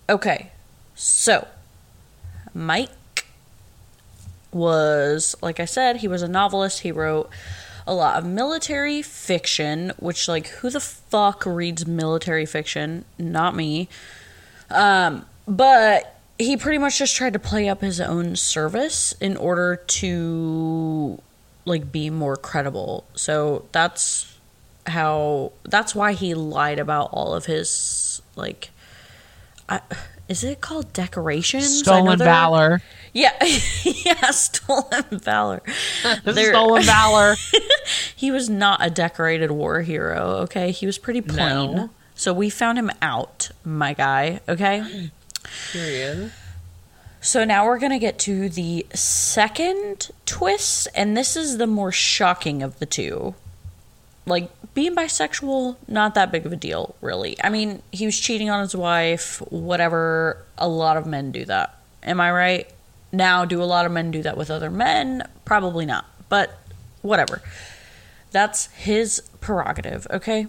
Okay, 0.09 0.51
so 0.95 1.47
Mike 2.55 2.91
was, 4.55 5.35
like 5.43 5.61
I 5.61 5.65
said, 5.65 5.97
he 5.97 6.09
was 6.09 6.23
a 6.23 6.29
novelist. 6.29 6.81
He 6.81 6.93
wrote 6.93 7.29
a 7.87 7.95
lot 7.95 8.17
of 8.17 8.25
military 8.25 9.03
fiction, 9.03 9.93
which, 9.99 10.29
like, 10.29 10.47
who 10.47 10.71
the 10.71 10.81
fuck 10.81 11.45
reads 11.45 11.87
military 11.87 12.47
fiction? 12.47 13.05
Not 13.19 13.55
me. 13.55 13.89
Um, 14.71 15.27
but 15.47 16.19
he 16.39 16.57
pretty 16.57 16.79
much 16.79 16.99
just 16.99 17.15
tried 17.15 17.35
to 17.35 17.39
play 17.39 17.69
up 17.69 17.83
his 17.83 18.01
own 18.01 18.37
service 18.37 19.13
in 19.21 19.37
order 19.37 19.77
to, 19.77 21.21
like, 21.67 21.93
be 21.93 22.09
more 22.09 22.37
credible. 22.37 23.05
So 23.15 23.67
that's 23.73 24.35
how, 24.87 25.53
that's 25.65 25.95
why 25.95 26.13
he 26.13 26.35
lied 26.35 26.79
about 26.79 27.11
all 27.13 27.35
of 27.35 27.47
his, 27.47 28.23
like, 28.37 28.71
I, 29.69 29.81
is 30.29 30.43
it 30.43 30.61
called 30.61 30.93
decorations? 30.93 31.81
Stolen 31.81 32.19
valor, 32.19 32.81
yeah, 33.15 33.33
yeah, 33.85 34.31
stolen 34.33 35.05
valor. 35.11 35.63
Stolen 36.25 36.83
valor. 36.83 37.37
he 38.17 38.33
was 38.33 38.51
not 38.51 38.85
a 38.85 38.91
decorated 38.91 39.53
war 39.53 39.83
hero. 39.83 40.39
Okay, 40.43 40.73
he 40.73 40.85
was 40.85 40.99
pretty 40.99 41.21
plain. 41.21 41.77
No. 41.77 41.91
So 42.17 42.33
we 42.33 42.51
found 42.51 42.77
him 42.77 42.91
out, 43.01 43.51
my 43.65 43.95
guy. 43.95 44.41
Okay. 44.49 45.11
Period. 45.73 46.33
So 47.21 47.45
now 47.45 47.65
we're 47.67 47.79
gonna 47.79 48.01
get 48.01 48.19
to 48.21 48.49
the 48.49 48.85
second 48.95 50.11
twist, 50.27 50.89
and 50.95 51.17
this 51.17 51.37
is 51.37 51.59
the 51.59 51.69
more 51.69 51.93
shocking 51.93 52.65
of 52.65 52.81
the 52.81 52.87
two. 52.87 53.37
Like 54.27 54.51
being 54.75 54.97
bisexual, 54.97 55.77
not 55.87 56.17
that 56.17 56.33
big 56.33 56.47
of 56.47 56.53
a 56.53 56.57
deal, 56.57 56.97
really. 57.01 57.37
I 57.45 57.49
mean, 57.49 57.81
he 57.93 58.07
was 58.07 58.19
cheating 58.19 58.51
on 58.51 58.61
his 58.61 58.75
wife, 58.75 59.39
whatever. 59.51 60.45
A 60.59 60.67
lot 60.67 60.97
of 60.97 61.07
men 61.07 61.31
do 61.31 61.45
that. 61.45 61.79
Am 62.03 62.21
I 62.21 62.33
right? 62.33 62.71
Now, 63.17 63.45
do 63.45 63.63
a 63.63 63.65
lot 63.65 63.87
of 63.87 63.93
men 63.93 64.11
do 64.11 64.23
that 64.23 64.37
with 64.37 64.51
other 64.51 64.71
men? 64.71 65.23
Probably 65.45 65.87
not, 65.87 66.07
but 66.29 66.59
whatever. 67.03 67.43
That's 68.31 68.67
his 68.73 69.23
prerogative, 69.41 70.07
okay? 70.11 70.49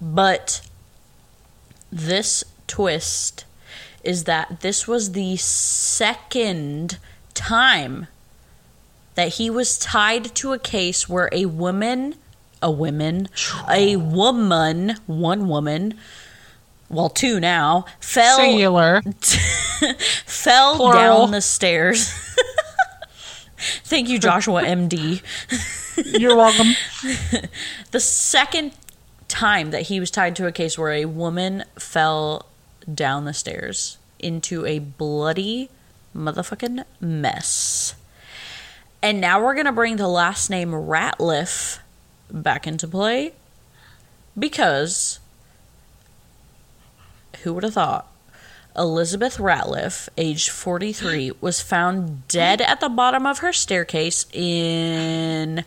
But 0.00 0.62
this 1.90 2.44
twist 2.66 3.44
is 4.04 4.24
that 4.24 4.60
this 4.60 4.86
was 4.86 5.12
the 5.12 5.36
second 5.36 6.98
time 7.34 8.06
that 9.14 9.34
he 9.34 9.50
was 9.50 9.78
tied 9.78 10.34
to 10.36 10.52
a 10.52 10.58
case 10.58 11.08
where 11.08 11.28
a 11.32 11.46
woman, 11.46 12.14
a 12.62 12.70
woman, 12.70 13.28
a 13.68 13.96
woman, 13.96 14.96
one 15.06 15.48
woman, 15.48 15.98
well, 16.90 17.08
two 17.08 17.38
now, 17.40 17.86
fell 18.00 18.36
Singular. 18.36 19.00
fell 20.26 20.76
Plural. 20.76 20.92
down 20.92 21.30
the 21.30 21.40
stairs. 21.40 22.12
Thank 23.84 24.08
you, 24.08 24.18
Joshua 24.18 24.62
MD. 24.62 25.22
You're 26.20 26.36
welcome. 26.36 26.74
The 27.92 28.00
second 28.00 28.72
time 29.28 29.70
that 29.70 29.82
he 29.82 30.00
was 30.00 30.10
tied 30.10 30.34
to 30.36 30.46
a 30.46 30.52
case 30.52 30.76
where 30.76 30.92
a 30.92 31.04
woman 31.04 31.64
fell 31.78 32.46
down 32.92 33.24
the 33.24 33.34
stairs 33.34 33.98
into 34.18 34.66
a 34.66 34.80
bloody 34.80 35.70
motherfucking 36.14 36.84
mess. 37.00 37.94
And 39.02 39.20
now 39.20 39.42
we're 39.42 39.54
going 39.54 39.66
to 39.66 39.72
bring 39.72 39.96
the 39.96 40.08
last 40.08 40.50
name 40.50 40.72
Ratliff 40.72 41.78
back 42.30 42.66
into 42.66 42.88
play 42.88 43.32
because 44.38 45.19
who 47.42 47.54
would 47.54 47.64
have 47.64 47.74
thought 47.74 48.06
Elizabeth 48.76 49.38
Ratliff, 49.38 50.08
aged 50.16 50.50
43, 50.50 51.32
was 51.40 51.60
found 51.60 52.26
dead 52.28 52.60
at 52.60 52.80
the 52.80 52.88
bottom 52.88 53.26
of 53.26 53.38
her 53.38 53.52
staircase 53.52 54.26
in 54.32 55.64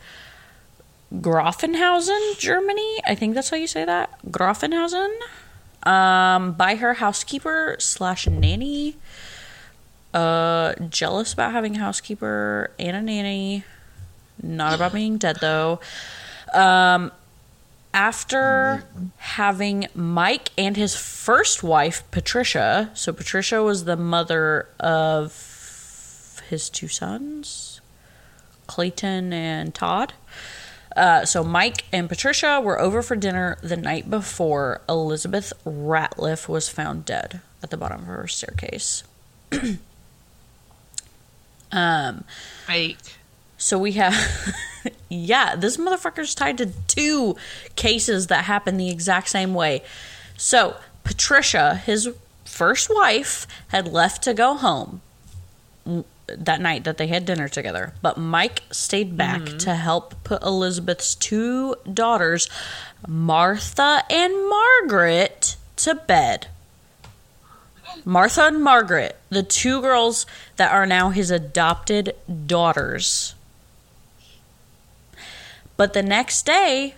Grafenhausen, 1.13 2.37
Germany. 2.37 2.99
I 3.05 3.15
think 3.15 3.35
that's 3.35 3.49
how 3.49 3.57
you 3.57 3.67
say 3.67 3.85
that. 3.85 4.09
Grafenhausen. 4.27 5.11
Um, 5.83 6.53
by 6.53 6.75
her 6.75 6.93
housekeeper 6.95 7.75
slash 7.79 8.25
nanny. 8.25 8.95
Uh, 10.13 10.73
jealous 10.89 11.33
about 11.33 11.51
having 11.51 11.75
a 11.75 11.79
housekeeper 11.79 12.71
and 12.79 12.95
a 12.95 13.01
nanny. 13.01 13.65
Not 14.41 14.73
about 14.73 14.93
being 14.93 15.17
dead 15.17 15.37
though. 15.41 15.81
Um, 16.53 17.11
after 17.93 18.83
having 19.17 19.87
Mike 19.93 20.49
and 20.57 20.75
his 20.75 20.95
first 20.95 21.63
wife, 21.63 22.03
Patricia, 22.11 22.89
so 22.93 23.13
Patricia 23.13 23.61
was 23.61 23.85
the 23.85 23.95
mother 23.97 24.67
of 24.79 26.41
his 26.49 26.69
two 26.69 26.87
sons, 26.87 27.81
Clayton 28.67 29.33
and 29.33 29.73
Todd. 29.73 30.13
Uh, 30.95 31.25
so 31.25 31.43
Mike 31.43 31.85
and 31.91 32.07
Patricia 32.07 32.61
were 32.63 32.79
over 32.79 33.01
for 33.01 33.15
dinner 33.15 33.57
the 33.61 33.77
night 33.77 34.09
before 34.09 34.81
Elizabeth 34.87 35.51
Ratliff 35.65 36.47
was 36.47 36.69
found 36.69 37.05
dead 37.05 37.41
at 37.63 37.71
the 37.71 37.77
bottom 37.77 38.01
of 38.01 38.07
her 38.07 38.27
staircase. 38.27 39.03
um, 41.71 42.23
Fake. 42.67 42.97
so 43.57 43.79
we 43.79 43.93
have, 43.93 44.13
yeah, 45.09 45.55
this 45.55 45.77
motherfucker's 45.77 46.35
tied 46.35 46.57
to 46.59 46.71
two 46.87 47.35
cases 47.75 48.27
that 48.27 48.45
happened 48.45 48.79
the 48.79 48.89
exact 48.89 49.29
same 49.29 49.53
way. 49.53 49.83
So 50.37 50.77
Patricia, 51.03 51.75
his 51.75 52.09
first 52.45 52.89
wife, 52.93 53.47
had 53.69 53.87
left 53.87 54.23
to 54.23 54.33
go 54.33 54.55
home 54.55 55.01
that 56.27 56.61
night 56.61 56.83
that 56.85 56.97
they 56.97 57.07
had 57.07 57.25
dinner 57.25 57.47
together, 57.47 57.93
but 58.01 58.17
Mike 58.17 58.63
stayed 58.71 59.17
back 59.17 59.41
mm-hmm. 59.41 59.57
to 59.57 59.75
help 59.75 60.15
put 60.23 60.41
Elizabeth's 60.41 61.15
two 61.15 61.75
daughters, 61.91 62.49
Martha 63.07 64.03
and 64.09 64.49
Margaret, 64.49 65.57
to 65.77 65.95
bed. 65.95 66.47
Martha 68.05 68.43
and 68.43 68.63
Margaret, 68.63 69.17
the 69.29 69.43
two 69.43 69.81
girls 69.81 70.25
that 70.57 70.71
are 70.71 70.85
now 70.85 71.09
his 71.09 71.29
adopted 71.29 72.15
daughters. 72.47 73.35
But 75.75 75.93
the 75.93 76.03
next 76.03 76.45
day, 76.45 76.95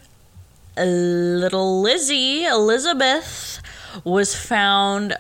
little 0.78 1.82
Lizzie, 1.82 2.46
Elizabeth, 2.46 3.62
was 4.04 4.36
found 4.36 5.16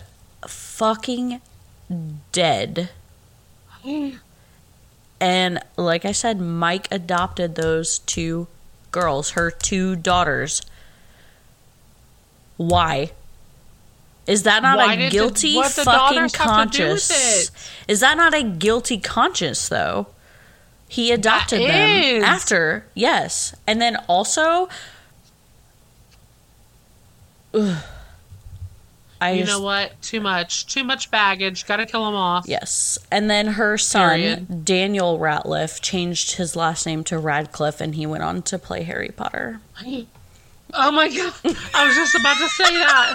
fucking 0.47 1.41
dead. 2.31 2.89
And 5.21 5.59
like 5.77 6.05
I 6.05 6.11
said, 6.11 6.41
Mike 6.41 6.87
adopted 6.91 7.55
those 7.55 7.99
two 7.99 8.47
girls, 8.91 9.31
her 9.31 9.49
two 9.51 9.95
daughters. 9.95 10.61
Why? 12.57 13.11
Is 14.27 14.43
that 14.43 14.63
not 14.63 14.77
Why 14.77 14.93
a 14.95 15.09
guilty 15.09 15.53
the 15.61 15.69
fucking 15.69 15.85
daughters 15.85 16.35
have 16.35 16.71
to 16.71 16.77
do 16.77 16.83
with 16.83 17.07
conscience? 17.07 17.51
Is 17.87 17.99
that 17.99 18.17
not 18.17 18.33
a 18.33 18.43
guilty 18.43 18.97
conscience 18.97 19.69
though? 19.69 20.07
He 20.87 21.11
adopted 21.11 21.61
them 21.61 22.03
is. 22.03 22.23
after, 22.23 22.85
yes. 22.93 23.55
And 23.67 23.81
then 23.81 23.97
also 24.07 24.69
Ugh. 27.53 27.83
I 29.21 29.31
You 29.31 29.45
just- 29.45 29.51
know 29.57 29.61
what? 29.63 29.99
Too 30.01 30.19
much. 30.19 30.67
Too 30.67 30.83
much 30.83 31.09
baggage. 31.09 31.65
Got 31.65 31.77
to 31.77 31.85
kill 31.85 32.07
him 32.07 32.15
off. 32.15 32.45
Yes. 32.47 32.97
And 33.09 33.29
then 33.29 33.47
her 33.47 33.77
son, 33.77 34.19
Period. 34.19 34.65
Daniel 34.65 35.17
Ratliff, 35.17 35.81
changed 35.81 36.33
his 36.35 36.55
last 36.55 36.85
name 36.85 37.03
to 37.05 37.17
Radcliffe 37.17 37.79
and 37.79 37.95
he 37.95 38.05
went 38.05 38.23
on 38.23 38.41
to 38.43 38.59
play 38.59 38.83
Harry 38.83 39.09
Potter. 39.15 39.61
Oh 40.77 40.91
my 40.91 41.07
god! 41.07 41.33
I 41.73 41.85
was 41.87 41.95
just 41.95 42.15
about 42.15 42.35
to 42.37 42.49
say 42.49 42.63
that. 42.65 43.13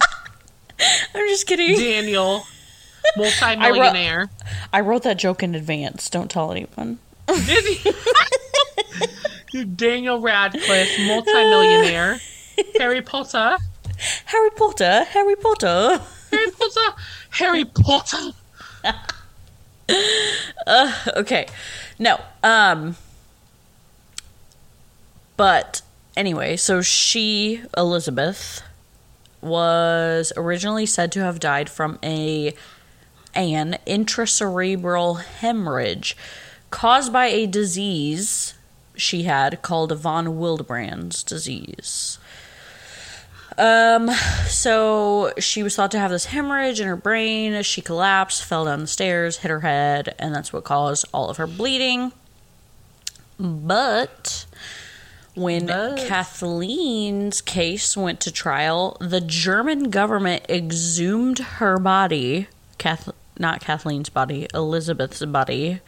I'm 1.15 1.29
just 1.29 1.47
kidding. 1.47 1.77
Daniel, 1.77 2.45
multi-millionaire. 3.19 4.31
I 4.73 4.81
wrote 4.81 5.03
that 5.03 5.19
joke 5.19 5.43
in 5.43 5.55
advance. 5.55 6.09
Don't 6.09 6.31
tell 6.31 6.53
anyone. 6.53 7.01
Did 7.35 7.65
he? 7.65 7.93
you 9.53 9.65
Daniel 9.65 10.21
Radcliffe, 10.21 10.99
multimillionaire. 11.07 12.21
Harry 12.79 13.03
Potter. 13.03 13.57
Harry 14.27 14.51
Potter, 14.51 15.05
Harry 15.05 15.37
Potter. 15.37 16.01
Harry 16.31 16.51
Potter. 16.53 16.97
Harry 17.31 17.65
Potter. 17.65 18.33
okay. 21.17 21.47
No. 21.99 22.21
Um 22.43 22.97
but 25.37 25.83
anyway, 26.17 26.57
so 26.57 26.83
she 26.83 27.63
Elizabeth 27.77 28.63
was 29.41 30.33
originally 30.37 30.87
said 30.87 31.11
to 31.13 31.21
have 31.21 31.41
died 31.41 31.71
from 31.71 31.99
a 32.03 32.55
an 33.35 33.79
intracerebral 33.87 35.23
hemorrhage 35.23 36.17
caused 36.71 37.13
by 37.13 37.27
a 37.27 37.47
disease 37.47 38.55
she 38.97 39.23
had 39.25 39.63
called 39.63 39.93
von 39.97 40.39
Willebrand's 40.39 41.23
disease. 41.23 42.19
Um, 43.59 44.11
so 44.47 45.33
she 45.39 45.63
was 45.63 45.77
thought 45.77 45.91
to 45.91 45.99
have 45.99 46.11
this 46.11 46.27
hemorrhage 46.27 46.81
in 46.81 46.87
her 46.87 46.97
brain. 46.97 47.63
She 47.63 47.83
collapsed, 47.83 48.45
fell 48.45 48.65
down 48.65 48.81
the 48.81 48.87
stairs, 48.87 49.39
hit 49.39 49.51
her 49.51 49.61
head, 49.61 50.15
and 50.19 50.35
that's 50.35 50.53
what 50.53 50.65
caused 50.65 51.05
all 51.13 51.29
of 51.29 51.37
her 51.37 51.47
bleeding. 51.47 52.13
But 53.39 54.47
when 55.35 55.67
But- 55.67 55.99
Kathleen's 56.07 57.41
case 57.41 57.97
went 57.97 58.21
to 58.21 58.33
trial, 58.33 58.97
the 59.01 59.21
German 59.21 59.91
government 59.91 60.45
exhumed 60.49 61.39
her 61.39 61.79
body, 61.79 62.49
Kath- 62.79 63.11
not 63.39 63.61
Kathleen's 63.61 64.09
body, 64.09 64.47
Elizabeth's 64.55 65.25
body, 65.25 65.81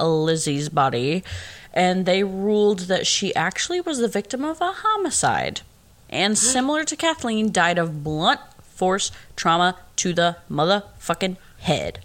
Lizzie's 0.00 0.68
body, 0.68 1.22
and 1.72 2.06
they 2.06 2.22
ruled 2.24 2.80
that 2.80 3.06
she 3.06 3.34
actually 3.34 3.80
was 3.80 3.98
the 3.98 4.08
victim 4.08 4.44
of 4.44 4.60
a 4.60 4.72
homicide. 4.72 5.60
And 6.10 6.36
similar 6.54 6.84
to 6.84 6.96
Kathleen, 6.96 7.50
died 7.52 7.78
of 7.78 8.02
blunt 8.04 8.40
force 8.62 9.10
trauma 9.36 9.76
to 9.96 10.12
the 10.12 10.36
motherfucking 10.50 11.36
head. 11.60 12.00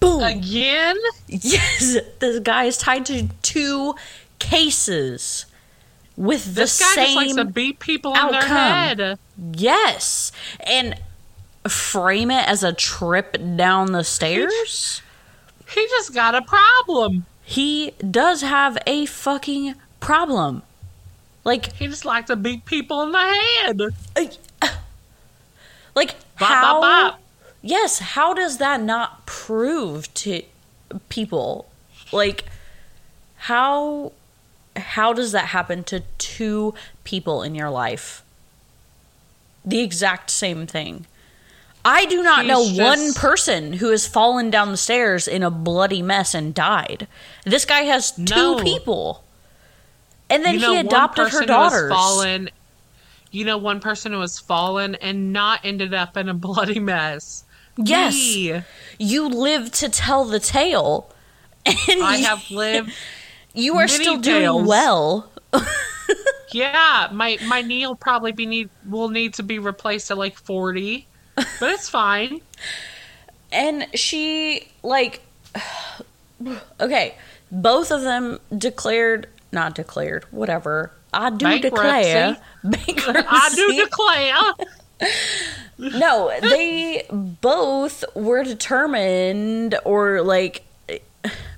Boom! 0.00 0.22
Again? 0.22 0.96
Yes, 1.28 1.96
this 2.18 2.40
guy 2.40 2.64
is 2.64 2.76
tied 2.76 3.06
to 3.06 3.28
two 3.42 3.94
cases 4.40 5.46
with 6.16 6.44
the 6.54 6.62
This 6.62 6.80
guy 6.80 6.94
just 7.04 7.16
likes 7.16 7.28
same 7.30 7.36
to 7.36 7.44
beat 7.44 7.78
people 7.78 8.12
in 8.14 8.26
their 8.32 8.42
outcome. 8.42 8.56
head. 8.56 9.18
yes, 9.54 10.32
and 10.60 10.98
frame 11.68 12.30
it 12.30 12.48
as 12.48 12.64
a 12.64 12.72
trip 12.72 13.36
down 13.56 13.92
the 13.92 14.02
stairs. 14.04 15.02
He 15.74 15.86
just 15.88 16.14
got 16.14 16.34
a 16.34 16.42
problem. 16.42 17.26
He 17.42 17.92
does 18.10 18.42
have 18.42 18.78
a 18.86 19.06
fucking 19.06 19.74
problem. 20.00 20.62
Like, 21.44 21.72
He 21.72 21.86
just 21.86 22.04
likes 22.04 22.28
to 22.28 22.36
beat 22.36 22.64
people 22.64 23.02
in 23.02 23.12
the 23.12 23.18
head. 23.18 23.80
like 25.94 26.14
Bop, 26.38 26.48
how? 26.48 26.80
bop, 26.80 27.12
bop. 27.12 27.20
Yes, 27.62 27.98
how 28.00 28.34
does 28.34 28.58
that 28.58 28.82
not 28.82 29.24
prove 29.26 30.12
to 30.14 30.42
people? 31.08 31.66
Like, 32.12 32.44
how? 33.36 34.12
How 34.74 35.12
does 35.12 35.32
that 35.32 35.46
happen 35.46 35.84
to 35.84 36.02
two 36.18 36.74
people 37.04 37.42
in 37.42 37.54
your 37.54 37.70
life? 37.70 38.22
The 39.64 39.80
exact 39.80 40.30
same 40.30 40.66
thing. 40.66 41.06
I 41.84 42.06
do 42.06 42.22
not 42.22 42.44
He's 42.44 42.48
know 42.48 42.84
one 42.84 43.12
person 43.14 43.72
who 43.74 43.90
has 43.90 44.06
fallen 44.06 44.50
down 44.50 44.70
the 44.70 44.76
stairs 44.76 45.26
in 45.26 45.42
a 45.42 45.50
bloody 45.50 46.00
mess 46.02 46.34
and 46.34 46.54
died. 46.54 47.08
This 47.44 47.64
guy 47.64 47.80
has 47.82 48.12
two 48.12 48.24
No. 48.56 48.62
people. 48.62 49.24
And 50.30 50.44
then 50.44 50.54
you 50.54 50.60
know, 50.60 50.70
he 50.70 50.76
one 50.76 50.86
adopted 50.86 51.24
person 51.24 51.40
her 51.40 51.46
daughters. 51.46 51.92
Fallen, 51.92 52.50
you 53.32 53.44
know, 53.44 53.58
one 53.58 53.80
person 53.80 54.12
who 54.12 54.20
has 54.20 54.38
fallen 54.38 54.94
and 54.96 55.32
not 55.32 55.60
ended 55.64 55.92
up 55.92 56.16
in 56.16 56.28
a 56.28 56.34
bloody 56.48 56.78
mess. 56.78 57.44
Yes. 57.76 58.14
Me. 58.14 58.62
You 58.98 59.28
live 59.28 59.72
to 59.72 59.88
tell 59.88 60.24
the 60.24 60.38
tale. 60.40 61.10
And 61.66 62.02
I 62.02 62.16
have 62.18 62.50
lived. 62.50 62.92
You 63.54 63.76
are 63.76 63.86
still 63.86 64.16
doing 64.16 64.64
well. 64.64 65.30
Yeah, 66.52 67.08
my 67.12 67.38
my 67.46 67.62
knee 67.62 67.86
will 67.86 67.96
probably 67.96 68.32
be 68.32 68.44
need 68.46 68.68
will 68.86 69.08
need 69.08 69.34
to 69.34 69.42
be 69.42 69.58
replaced 69.58 70.10
at 70.10 70.18
like 70.18 70.36
forty, 70.36 71.06
but 71.34 71.46
it's 71.62 71.88
fine. 71.88 72.40
And 73.52 73.86
she, 73.94 74.68
like, 74.82 75.20
okay, 76.80 77.14
both 77.50 77.90
of 77.90 78.02
them 78.02 78.40
declared, 78.56 79.28
not 79.52 79.74
declared, 79.74 80.24
whatever. 80.30 80.92
I 81.12 81.30
do 81.30 81.44
Bankruptcy. 81.44 81.70
declare. 81.70 82.36
Bankruptcy. 82.64 83.26
I 83.30 83.50
do 83.54 83.84
declare. 83.84 85.90
no, 86.00 86.32
they 86.40 87.06
both 87.10 88.04
were 88.14 88.44
determined, 88.44 89.74
or 89.84 90.22
like, 90.22 90.64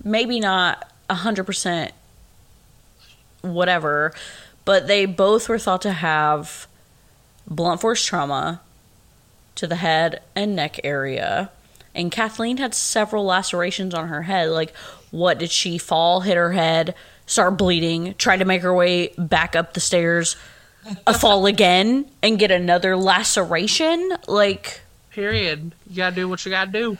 maybe 0.02 0.40
not 0.40 0.90
a 1.08 1.14
hundred 1.14 1.44
percent, 1.44 1.92
whatever, 3.42 4.12
but 4.64 4.88
they 4.88 5.06
both 5.06 5.48
were 5.48 5.58
thought 5.58 5.82
to 5.82 5.92
have 5.92 6.66
blunt 7.46 7.80
force 7.80 8.04
trauma 8.04 8.60
to 9.56 9.66
the 9.66 9.76
head 9.76 10.20
and 10.34 10.56
neck 10.56 10.80
area. 10.84 11.50
And 11.94 12.10
Kathleen 12.10 12.56
had 12.56 12.74
several 12.74 13.24
lacerations 13.24 13.94
on 13.94 14.08
her 14.08 14.22
head. 14.22 14.50
Like, 14.50 14.74
what 15.10 15.38
did 15.38 15.50
she 15.50 15.78
fall, 15.78 16.20
hit 16.22 16.36
her 16.36 16.52
head, 16.52 16.94
start 17.26 17.56
bleeding, 17.56 18.14
try 18.18 18.36
to 18.36 18.44
make 18.44 18.62
her 18.62 18.74
way 18.74 19.14
back 19.16 19.54
up 19.54 19.74
the 19.74 19.80
stairs, 19.80 20.36
a 21.06 21.14
fall 21.14 21.46
again, 21.54 22.10
and 22.22 22.38
get 22.38 22.50
another 22.50 22.96
laceration? 22.96 24.12
Like, 24.26 24.80
Period. 25.10 25.72
You 25.88 25.96
gotta 25.96 26.16
do 26.16 26.28
what 26.28 26.44
you 26.44 26.50
gotta 26.50 26.72
do. 26.72 26.98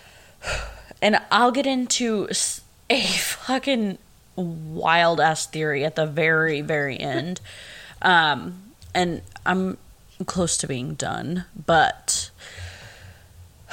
and 1.03 1.21
I'll 1.33 1.51
get 1.51 1.67
into 1.67 2.29
a 2.89 3.03
fucking 3.03 3.99
wild 4.37 5.21
ass 5.21 5.47
theory 5.47 5.85
at 5.85 5.97
the 5.97 6.07
very, 6.07 6.61
very 6.61 6.99
end. 6.99 7.41
Um, 8.03 8.63
and 8.95 9.23
I'm 9.47 9.79
close 10.27 10.59
to 10.59 10.67
being 10.67 10.93
done, 10.93 11.47
but 11.65 12.29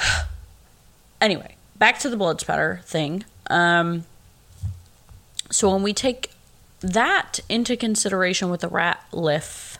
anyway, 1.20 1.56
back 1.76 1.98
to 2.00 2.08
the 2.08 2.16
blood 2.16 2.40
spatter 2.40 2.80
thing. 2.84 3.24
Um, 3.48 4.04
so 5.50 5.70
when 5.70 5.82
we 5.82 5.92
take 5.92 6.30
that 6.80 7.40
into 7.48 7.76
consideration 7.76 8.50
with 8.50 8.62
the 8.62 8.68
Ratliff 8.68 9.76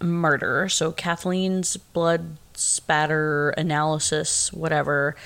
murder, 0.00 0.68
so 0.68 0.92
Kathleen's 0.92 1.76
blood 1.76 2.36
spatter 2.54 3.50
analysis, 3.50 4.52
whatever. 4.52 5.16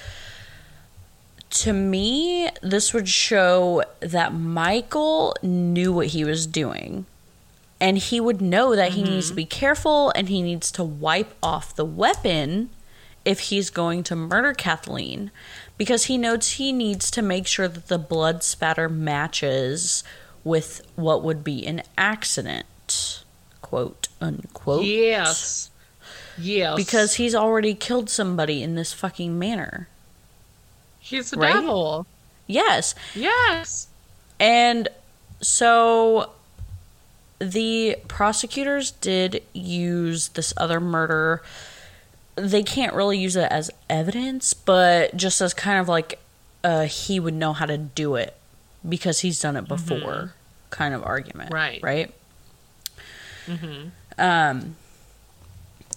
To 1.51 1.73
me, 1.73 2.51
this 2.63 2.93
would 2.93 3.09
show 3.09 3.83
that 4.01 4.35
Michael 4.35 5.37
knew 5.43 5.93
what 5.93 6.09
he 6.09 6.25
was 6.25 6.47
doing. 6.47 7.07
And 7.81 7.99
he 7.99 8.21
would 8.21 8.41
know 8.41 8.75
that 8.75 8.93
he 8.93 9.03
needs 9.03 9.29
to 9.29 9.35
be 9.35 9.45
careful 9.45 10.11
and 10.15 10.29
he 10.29 10.41
needs 10.41 10.73
to 10.73 10.85
wipe 10.85 11.35
off 11.43 11.77
the 11.77 11.85
weapon 11.85 12.71
if 13.27 13.41
he's 13.41 13.69
going 13.69 14.03
to 14.05 14.17
murder 14.17 14.55
Kathleen 14.55 15.31
because 15.77 16.05
he 16.05 16.17
notes 16.17 16.53
he 16.53 16.73
needs 16.73 17.11
to 17.11 17.21
make 17.21 17.47
sure 17.47 17.69
that 17.69 17.89
the 17.89 17.99
blood 17.99 18.43
spatter 18.43 18.89
matches 18.89 20.03
with 20.45 20.81
what 20.95 21.23
would 21.23 21.43
be 21.45 21.67
an 21.67 21.83
accident, 21.99 23.25
quote 23.61 24.09
unquote. 24.21 24.85
Yes. 24.85 25.71
Yes. 26.39 26.77
Because 26.77 27.15
he's 27.17 27.35
already 27.35 27.75
killed 27.75 28.09
somebody 28.09 28.63
in 28.63 28.75
this 28.77 28.93
fucking 28.93 29.39
manner. 29.39 29.89
he's 31.01 31.31
the 31.31 31.37
Right? 31.39 31.53
devil. 31.55 32.07
Yes. 32.47 32.95
Yes. 33.15 33.89
And 34.39 34.89
so 35.41 36.31
the 37.39 37.97
prosecutors 38.09 38.93
did 38.93 39.43
use 39.53 40.29
this 40.29 40.53
other 40.57 40.81
murder. 40.81 41.43
They 42.37 42.63
can't 42.63 42.95
really 42.95 43.19
use 43.19 43.35
it 43.37 43.51
as 43.51 43.71
evidence, 43.91 44.55
but 44.55 45.17
just 45.17 45.41
as 45.41 45.55
kind 45.55 45.81
of 45.81 45.89
like 45.89 46.19
uh, 46.63 46.85
he 46.85 47.19
would 47.19 47.35
know 47.35 47.53
how 47.53 47.67
to 47.67 47.77
do 47.79 48.15
it 48.17 48.37
because 48.87 49.21
he's 49.21 49.41
done 49.41 49.57
it 49.57 49.67
before 49.67 50.35
kind 50.71 50.95
of 50.95 51.03
argument. 51.03 51.53
Right. 51.53 51.83
Right? 51.83 52.13
Um, 54.19 54.77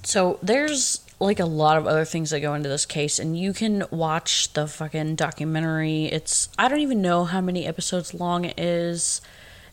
so 0.03 0.39
there's 0.41 1.05
like 1.19 1.39
a 1.39 1.45
lot 1.45 1.77
of 1.77 1.85
other 1.87 2.05
things 2.05 2.29
that 2.29 2.39
go 2.39 2.53
into 2.53 2.69
this 2.69 2.85
case, 2.85 3.19
and 3.19 3.37
you 3.37 3.53
can 3.53 3.85
watch 3.91 4.53
the 4.53 4.67
fucking 4.67 5.15
documentary. 5.15 6.05
It's 6.05 6.49
I 6.57 6.67
don't 6.67 6.79
even 6.79 7.01
know 7.01 7.25
how 7.25 7.41
many 7.41 7.65
episodes 7.65 8.13
long 8.13 8.45
it 8.45 8.59
is. 8.59 9.21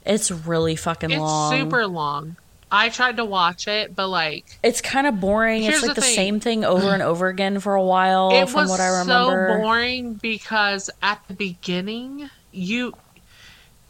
It's 0.04 0.30
really 0.30 0.76
fucking 0.76 1.10
It's 1.10 1.20
long. 1.20 1.52
super 1.52 1.86
long. 1.86 2.36
I 2.70 2.88
tried 2.88 3.18
to 3.18 3.24
watch 3.24 3.68
it, 3.68 3.94
but 3.94 4.08
like 4.08 4.58
It's 4.62 4.80
kind 4.80 5.06
of 5.06 5.20
boring. 5.20 5.62
It's 5.64 5.82
like 5.82 5.94
the 5.94 6.00
thing. 6.00 6.14
same 6.14 6.40
thing 6.40 6.64
over 6.64 6.92
and 6.92 7.02
over 7.02 7.28
again 7.28 7.60
for 7.60 7.74
a 7.74 7.82
while, 7.82 8.30
it 8.32 8.48
from 8.48 8.62
was 8.62 8.70
what 8.70 8.80
I 8.80 8.88
remember. 9.00 9.52
so 9.54 9.58
boring 9.62 10.14
because 10.14 10.90
at 11.02 11.20
the 11.28 11.34
beginning 11.34 12.28
you 12.52 12.92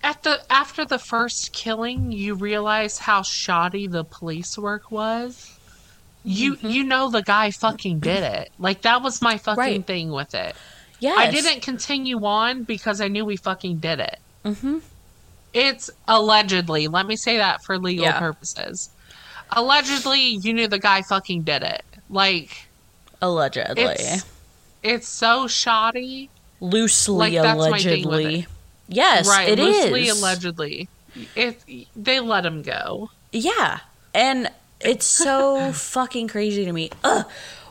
at 0.02 0.22
the 0.24 0.40
after 0.50 0.84
the 0.84 0.98
first 0.98 1.52
killing 1.52 2.12
you 2.12 2.34
realize 2.34 2.98
how 2.98 3.22
shoddy 3.22 3.86
the 3.86 4.04
police 4.04 4.56
work 4.58 4.90
was. 4.90 5.52
You 6.22 6.56
Mm-hmm. 6.56 6.68
you 6.70 6.84
know 6.84 7.08
the 7.10 7.22
guy 7.22 7.52
fucking 7.52 8.00
did 8.00 8.22
it. 8.24 8.50
Like 8.58 8.82
that 8.82 9.00
was 9.02 9.22
my 9.22 9.38
fucking 9.38 9.56
Right. 9.58 9.86
thing 9.86 10.10
with 10.10 10.34
it. 10.34 10.54
Yes. 10.98 11.16
I 11.18 11.30
didn't 11.30 11.62
continue 11.62 12.24
on 12.24 12.64
because 12.64 13.00
I 13.00 13.08
knew 13.08 13.24
we 13.24 13.36
fucking 13.36 13.76
did 13.78 14.00
it. 14.00 14.18
Mm-hmm. 14.44 14.78
It's 15.52 15.90
allegedly. 16.08 16.88
Let 16.88 17.06
me 17.06 17.16
say 17.16 17.36
that 17.38 17.62
for 17.64 17.78
legal 17.78 18.04
Yeah. 18.04 18.18
purposes. 18.18 18.90
Allegedly, 19.50 20.20
you 20.42 20.52
knew 20.52 20.68
the 20.68 20.78
guy 20.78 21.02
fucking 21.02 21.42
did 21.42 21.62
it. 21.62 21.84
Like 22.10 22.68
Allegedly. 23.22 23.84
it's 23.84 24.24
it's 24.82 25.08
so 25.08 25.46
shoddy. 25.46 26.30
loosely 26.60 27.16
like, 27.16 27.32
that's 27.34 27.58
my 27.70 27.78
thing 27.78 28.06
with 28.06 28.14
allegedly. 28.20 28.46
Yes, 28.88 29.28
right, 29.28 29.48
it 29.48 29.58
loosely 29.58 30.06
is. 30.06 30.20
allegedly. 30.20 30.88
It 31.34 31.62
they 31.96 32.20
let 32.20 32.44
him 32.44 32.62
go. 32.62 33.10
Yeah. 33.32 33.80
And 34.14 34.50
it's 34.80 35.06
so 35.06 35.72
fucking 35.74 36.28
crazy 36.28 36.64
to 36.64 36.72
me. 36.72 36.90
Ugh. 37.04 37.24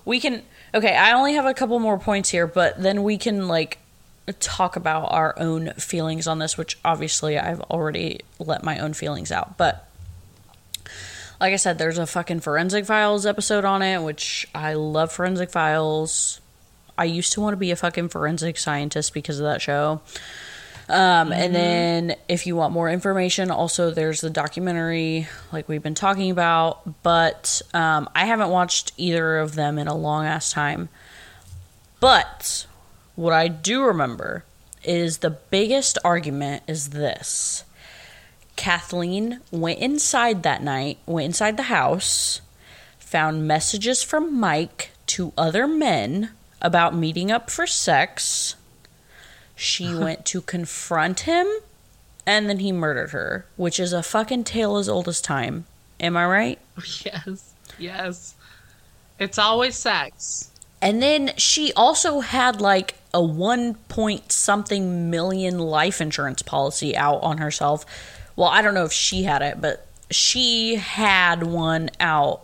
We 0.05 0.19
can 0.19 0.41
Okay, 0.73 0.95
I 0.95 1.13
only 1.13 1.33
have 1.35 1.45
a 1.45 1.53
couple 1.53 1.79
more 1.79 1.97
points 1.97 2.29
here, 2.29 2.47
but 2.47 2.81
then 2.81 3.03
we 3.03 3.17
can 3.17 3.47
like 3.47 3.77
talk 4.33 4.75
about 4.75 5.11
our 5.11 5.35
own 5.37 5.73
feelings 5.73 6.27
on 6.27 6.39
this, 6.39 6.57
which 6.57 6.77
obviously 6.83 7.37
I've 7.37 7.61
already 7.61 8.21
let 8.39 8.63
my 8.63 8.79
own 8.79 8.93
feelings 8.93 9.31
out. 9.31 9.57
But 9.57 9.87
like 11.39 11.53
I 11.53 11.57
said, 11.57 11.77
there's 11.77 11.97
a 11.97 12.07
fucking 12.07 12.39
Forensic 12.39 12.85
Files 12.85 13.25
episode 13.25 13.65
on 13.65 13.81
it, 13.81 14.01
which 14.01 14.47
I 14.55 14.73
love 14.73 15.11
Forensic 15.11 15.51
Files. 15.51 16.39
I 16.97 17.05
used 17.05 17.33
to 17.33 17.41
want 17.41 17.53
to 17.53 17.57
be 17.57 17.71
a 17.71 17.75
fucking 17.75 18.09
forensic 18.09 18.57
scientist 18.57 19.13
because 19.13 19.39
of 19.39 19.45
that 19.45 19.61
show. 19.61 20.01
Um, 20.87 21.31
And 21.33 21.53
then, 21.53 22.15
if 22.29 22.45
you 22.47 22.55
want 22.55 22.71
more 22.71 22.89
information, 22.89 23.51
also 23.51 23.91
there's 23.91 24.21
the 24.21 24.29
documentary, 24.29 25.27
like 25.51 25.67
we've 25.67 25.83
been 25.83 25.95
talking 25.95 26.31
about. 26.31 27.03
But 27.03 27.61
um, 27.73 28.07
I 28.15 28.25
haven't 28.25 28.49
watched 28.49 28.93
either 28.97 29.39
of 29.39 29.55
them 29.55 29.77
in 29.77 29.87
a 29.87 29.95
long 29.95 30.25
ass 30.25 30.51
time. 30.51 30.89
But 31.99 32.65
what 33.15 33.33
I 33.33 33.47
do 33.47 33.83
remember 33.83 34.43
is 34.83 35.17
the 35.17 35.29
biggest 35.29 35.97
argument 36.03 36.63
is 36.67 36.89
this 36.89 37.63
Kathleen 38.55 39.41
went 39.51 39.79
inside 39.79 40.43
that 40.43 40.63
night, 40.63 40.97
went 41.05 41.25
inside 41.25 41.57
the 41.57 41.63
house, 41.63 42.41
found 42.99 43.47
messages 43.47 44.03
from 44.03 44.37
Mike 44.39 44.91
to 45.07 45.33
other 45.37 45.67
men 45.67 46.31
about 46.61 46.95
meeting 46.95 47.31
up 47.31 47.49
for 47.49 47.67
sex. 47.67 48.55
She 49.55 49.93
went 49.95 50.25
to 50.27 50.41
confront 50.41 51.21
him, 51.21 51.47
and 52.25 52.49
then 52.49 52.59
he 52.59 52.71
murdered 52.71 53.11
her, 53.11 53.45
which 53.55 53.79
is 53.79 53.93
a 53.93 54.03
fucking 54.03 54.45
tale 54.45 54.77
as 54.77 54.89
old 54.89 55.07
as 55.07 55.21
time. 55.21 55.65
Am 55.99 56.17
I 56.17 56.25
right? 56.25 56.59
Yes. 57.03 57.53
Yes. 57.77 58.35
It's 59.19 59.37
always 59.37 59.75
sex. 59.75 60.51
And 60.81 61.01
then 61.01 61.31
she 61.37 61.71
also 61.73 62.19
had 62.19 62.59
like 62.61 62.95
a 63.15 63.21
one 63.21 63.75
point 63.87 64.29
something 64.29 65.09
million 65.09 65.57
life 65.57 66.01
insurance 66.01 66.41
policy 66.41 66.97
out 66.97 67.23
on 67.23 67.37
herself. 67.37 67.85
Well, 68.35 68.49
I 68.49 68.61
don't 68.61 68.73
know 68.73 68.83
if 68.83 68.91
she 68.91 69.23
had 69.23 69.41
it, 69.41 69.61
but 69.61 69.87
she 70.11 70.75
had 70.75 71.43
one 71.43 71.89
out 72.01 72.43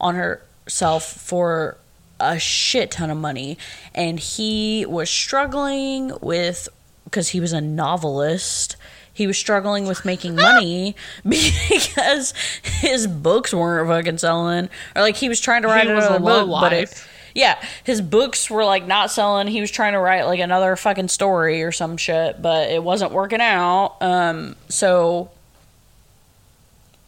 on 0.00 0.16
herself 0.16 1.04
for 1.04 1.76
a 2.18 2.40
shit 2.40 2.90
ton 2.90 3.10
of 3.10 3.18
money. 3.18 3.56
And 3.94 4.18
he 4.18 4.84
was 4.84 5.08
struggling 5.08 6.12
with, 6.20 6.68
because 7.04 7.28
he 7.28 7.38
was 7.38 7.52
a 7.52 7.60
novelist, 7.60 8.74
he 9.12 9.28
was 9.28 9.38
struggling 9.38 9.86
with 9.86 10.04
making 10.04 10.34
money 10.34 10.96
because 11.24 12.34
his 12.62 13.06
books 13.06 13.54
weren't 13.54 13.86
fucking 13.86 14.18
selling. 14.18 14.70
Or 14.96 15.02
like 15.02 15.14
he 15.14 15.28
was 15.28 15.40
trying 15.40 15.62
to 15.62 15.68
write 15.68 15.84
He 15.84 15.92
another 15.92 16.16
a 16.16 16.20
book, 16.20 16.48
but 16.48 16.72
it. 16.72 17.06
Yeah, 17.34 17.62
his 17.84 18.00
books 18.00 18.50
were 18.50 18.64
like 18.64 18.86
not 18.86 19.10
selling. 19.10 19.46
He 19.46 19.60
was 19.60 19.70
trying 19.70 19.92
to 19.92 19.98
write 19.98 20.24
like 20.24 20.40
another 20.40 20.76
fucking 20.76 21.08
story 21.08 21.62
or 21.62 21.72
some 21.72 21.96
shit, 21.96 22.40
but 22.40 22.70
it 22.70 22.82
wasn't 22.82 23.12
working 23.12 23.40
out. 23.40 23.96
Um, 24.00 24.56
so 24.68 25.30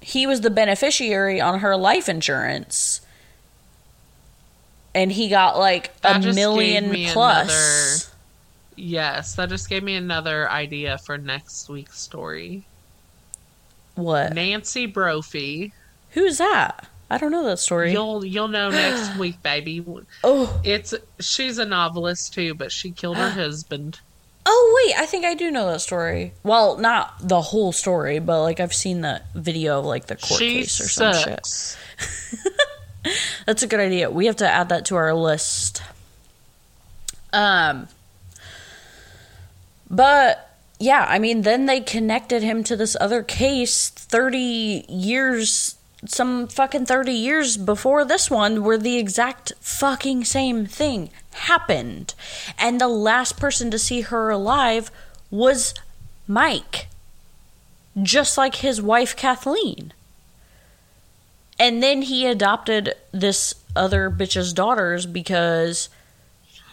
he 0.00 0.26
was 0.26 0.40
the 0.40 0.50
beneficiary 0.50 1.40
on 1.40 1.60
her 1.60 1.76
life 1.76 2.08
insurance. 2.08 3.00
And 4.94 5.10
he 5.10 5.28
got 5.28 5.58
like 5.58 5.98
That 6.02 6.24
a 6.24 6.32
million 6.32 6.90
plus. 7.12 8.10
Yes, 8.76 9.36
that 9.36 9.48
just 9.48 9.68
gave 9.68 9.82
me 9.82 9.96
another 9.96 10.50
idea 10.50 10.98
for 10.98 11.18
next 11.18 11.68
week's 11.68 12.00
story. 12.00 12.64
What? 13.94 14.34
Nancy 14.34 14.86
Brophy. 14.86 15.72
Who's 16.10 16.38
that? 16.38 16.88
I 17.12 17.18
don't 17.18 17.30
know 17.30 17.44
that 17.44 17.58
story. 17.58 17.92
You'll 17.92 18.24
you'll 18.24 18.48
know 18.48 18.70
next 18.70 19.16
week, 19.18 19.42
baby. 19.42 19.84
oh, 20.24 20.60
It's 20.64 20.94
she's 21.20 21.58
a 21.58 21.64
novelist 21.66 22.32
too, 22.32 22.54
but 22.54 22.72
she 22.72 22.90
killed 22.90 23.18
her 23.18 23.28
husband. 23.42 24.00
oh 24.46 24.82
wait, 24.86 24.96
I 24.98 25.04
think 25.04 25.26
I 25.26 25.34
do 25.34 25.50
know 25.50 25.70
that 25.70 25.82
story. 25.82 26.32
Well, 26.42 26.78
not 26.78 27.14
the 27.20 27.42
whole 27.42 27.70
story, 27.72 28.18
but 28.18 28.40
like 28.40 28.60
I've 28.60 28.72
seen 28.72 29.02
the 29.02 29.20
video 29.34 29.78
of 29.80 29.84
like 29.84 30.06
the 30.06 30.16
court 30.16 30.38
She 30.40 30.60
case 30.60 30.80
or 30.80 30.88
some 30.88 31.12
shit. 31.14 31.76
That's 33.46 33.62
a 33.62 33.66
good 33.66 33.80
idea. 33.80 34.10
We 34.10 34.24
have 34.24 34.36
to 34.36 34.48
add 34.48 34.70
that 34.70 34.86
to 34.86 34.96
our 34.96 35.12
list. 35.14 35.82
Um 37.34 37.88
but 39.90 40.56
yeah, 40.78 41.04
I 41.08 41.18
mean 41.18 41.42
then 41.42 41.66
they 41.66 41.80
connected 41.80 42.42
him 42.42 42.64
to 42.64 42.74
this 42.74 42.96
other 42.98 43.22
case 43.22 43.90
30 43.90 44.86
years 44.88 45.76
some 46.06 46.48
fucking 46.48 46.86
30 46.86 47.12
years 47.12 47.56
before 47.56 48.04
this 48.04 48.30
one 48.30 48.64
where 48.64 48.78
the 48.78 48.98
exact 48.98 49.52
fucking 49.60 50.24
same 50.24 50.66
thing 50.66 51.10
happened. 51.32 52.14
And 52.58 52.80
the 52.80 52.88
last 52.88 53.38
person 53.38 53.70
to 53.70 53.78
see 53.78 54.02
her 54.02 54.30
alive 54.30 54.90
was 55.30 55.74
Mike. 56.26 56.88
Just 58.00 58.36
like 58.36 58.56
his 58.56 58.80
wife 58.80 59.14
Kathleen. 59.14 59.92
And 61.58 61.82
then 61.82 62.02
he 62.02 62.26
adopted 62.26 62.94
this 63.12 63.54
other 63.76 64.10
bitch's 64.10 64.52
daughters 64.52 65.06
because 65.06 65.88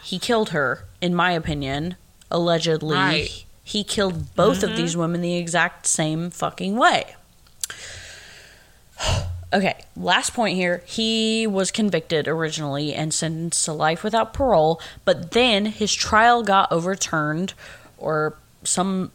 he 0.02 0.18
killed 0.18 0.50
her, 0.50 0.84
in 1.00 1.14
my 1.14 1.32
opinion, 1.32 1.96
allegedly. 2.30 2.96
Right. 2.96 3.44
He 3.62 3.84
killed 3.84 4.34
both 4.34 4.64
of 4.64 4.70
mm-hmm. 4.70 4.78
these 4.78 4.96
women 4.96 5.20
the 5.20 5.36
exact 5.36 5.86
same 5.86 6.30
fucking 6.30 6.76
way. 6.76 7.14
Okay, 9.52 9.80
last 9.96 10.32
point 10.32 10.54
here. 10.54 10.84
He 10.86 11.44
was 11.44 11.72
convicted 11.72 12.28
originally 12.28 12.94
and 12.94 13.12
sentenced 13.12 13.64
to 13.64 13.72
life 13.72 14.04
without 14.04 14.32
parole, 14.32 14.80
but 15.04 15.32
then 15.32 15.66
his 15.66 15.92
trial 15.92 16.44
got 16.44 16.70
overturned 16.70 17.54
or 17.98 18.36
some 18.62 19.10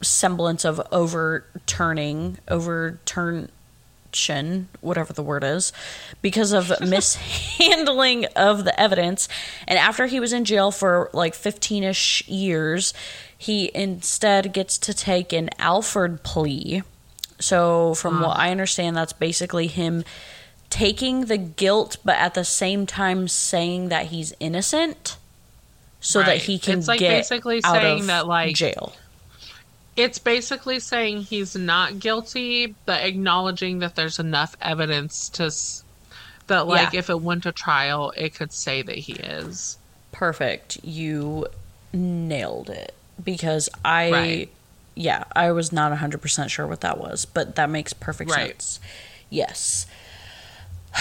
semblance 0.00 0.64
of 0.64 0.80
overturning, 0.92 2.38
overturn 2.46 3.48
whatever 4.80 5.12
the 5.12 5.22
word 5.22 5.42
is, 5.42 5.72
because 6.20 6.52
of 6.52 6.72
mishandling 6.88 8.26
of 8.36 8.64
the 8.64 8.78
evidence. 8.80 9.28
And 9.66 9.78
after 9.78 10.06
he 10.06 10.20
was 10.20 10.32
in 10.32 10.44
jail 10.44 10.70
for 10.70 11.10
like 11.12 11.34
15 11.34 11.82
ish 11.82 12.28
years, 12.28 12.94
he 13.36 13.70
instead 13.74 14.52
gets 14.52 14.78
to 14.78 14.94
take 14.94 15.32
an 15.32 15.50
Alford 15.58 16.22
plea. 16.22 16.82
So, 17.42 17.94
from 17.94 18.20
what 18.20 18.38
I 18.38 18.50
understand, 18.50 18.96
that's 18.96 19.12
basically 19.12 19.66
him 19.66 20.04
taking 20.70 21.26
the 21.26 21.36
guilt, 21.36 21.96
but 22.04 22.16
at 22.16 22.34
the 22.34 22.44
same 22.44 22.86
time 22.86 23.28
saying 23.28 23.88
that 23.90 24.06
he's 24.06 24.32
innocent 24.40 25.16
so 26.00 26.22
that 26.22 26.38
he 26.38 26.58
can 26.58 26.78
It's 26.78 26.88
like 26.88 26.98
get 27.00 27.10
basically 27.10 27.60
out 27.62 27.74
saying 27.74 28.00
of 28.00 28.06
that, 28.06 28.26
like, 28.26 28.54
jail. 28.54 28.94
It's 29.96 30.18
basically 30.18 30.80
saying 30.80 31.22
he's 31.22 31.54
not 31.54 31.98
guilty, 31.98 32.74
but 32.86 33.02
acknowledging 33.02 33.80
that 33.80 33.94
there's 33.94 34.18
enough 34.18 34.56
evidence 34.62 35.28
to 35.30 35.52
that, 36.46 36.66
like, 36.66 36.92
Yeah. 36.94 36.98
if 37.00 37.10
it 37.10 37.20
went 37.20 37.42
to 37.42 37.52
trial, 37.52 38.12
it 38.16 38.34
could 38.34 38.52
say 38.52 38.82
that 38.82 38.96
he 38.96 39.12
is. 39.12 39.76
Perfect. 40.10 40.78
You 40.82 41.46
nailed 41.92 42.70
it 42.70 42.94
because 43.22 43.68
I 43.84 44.10
Right. 44.10 44.48
Yeah, 44.94 45.24
I 45.34 45.50
was 45.52 45.72
not 45.72 45.92
100% 45.96 46.48
sure 46.50 46.66
what 46.66 46.80
that 46.82 46.98
was, 46.98 47.24
but 47.24 47.56
that 47.56 47.70
makes 47.70 47.92
perfect 47.92 48.30
Right. 48.30 48.60
sense. 48.60 48.80
Yes. 49.30 49.86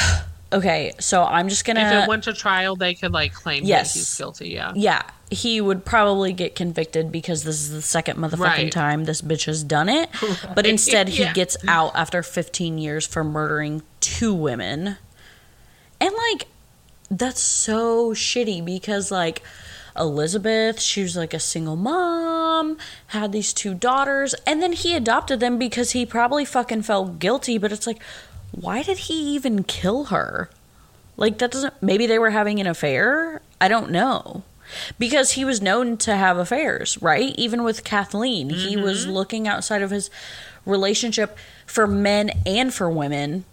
Okay, 0.53 0.91
so 0.99 1.23
I'm 1.23 1.47
just 1.47 1.63
gonna. 1.63 1.79
if 1.79 2.03
it 2.03 2.09
went 2.09 2.25
to 2.25 2.33
trial, 2.33 2.75
they 2.75 2.93
could 2.93 3.13
like 3.13 3.33
claim 3.33 3.63
Yes. 3.63 3.93
that 3.93 3.99
he's 3.99 4.17
guilty. 4.17 4.49
Yeah. 4.49 4.73
yeah, 4.75 5.03
he 5.29 5.61
would 5.61 5.85
probably 5.85 6.33
get 6.33 6.55
convicted 6.55 7.09
because 7.09 7.45
this 7.45 7.55
is 7.55 7.69
the 7.71 7.81
second 7.81 8.17
motherfucking 8.17 8.39
Right. 8.39 8.69
time 8.71 9.05
this 9.05 9.21
bitch 9.21 9.45
has 9.45 9.63
done 9.63 9.87
it. 9.87 10.09
But 10.53 10.65
instead, 10.67 11.07
he 11.07 11.23
yeah. 11.23 11.31
gets 11.31 11.55
out 11.69 11.93
after 11.95 12.21
15 12.21 12.77
years 12.77 13.07
for 13.07 13.23
murdering 13.23 13.81
two 14.01 14.33
women. 14.33 14.97
And, 16.01 16.11
like, 16.31 16.47
that's 17.09 17.39
so 17.39 18.09
shitty 18.13 18.65
because, 18.65 19.09
like, 19.09 19.41
Elizabeth, 19.97 20.79
she 20.79 21.03
was 21.03 21.15
like 21.15 21.33
a 21.33 21.39
single 21.39 21.75
mom, 21.75 22.77
had 23.07 23.31
these 23.31 23.53
two 23.53 23.73
daughters, 23.73 24.33
and 24.45 24.61
then 24.61 24.73
he 24.73 24.95
adopted 24.95 25.39
them 25.39 25.57
because 25.57 25.91
he 25.91 26.05
probably 26.05 26.45
fucking 26.45 26.83
felt 26.83 27.19
guilty. 27.19 27.57
But 27.57 27.71
it's 27.71 27.87
like, 27.87 28.01
why 28.51 28.83
did 28.83 28.99
he 28.99 29.35
even 29.35 29.63
kill 29.63 30.05
her? 30.05 30.49
Like 31.17 31.37
that 31.39 31.51
doesn't 31.51 31.81
maybe 31.81 32.07
they 32.07 32.19
were 32.19 32.31
having 32.31 32.59
an 32.59 32.67
affair? 32.67 33.41
I 33.59 33.67
don't 33.67 33.91
know. 33.91 34.43
Because 34.97 35.31
he 35.31 35.43
was 35.43 35.61
known 35.61 35.97
to 35.97 36.15
have 36.15 36.37
affairs, 36.37 36.97
right? 37.01 37.35
Even 37.37 37.63
with 37.63 37.83
Kathleen, 37.83 38.49
he 38.49 38.75
mm-hmm. 38.75 38.83
was 38.83 39.05
looking 39.05 39.45
outside 39.45 39.81
of 39.81 39.91
his 39.91 40.09
relationship 40.65 41.37
for 41.65 41.85
men 41.85 42.31
and 42.45 42.73
for 42.73 42.89
women 42.89 43.43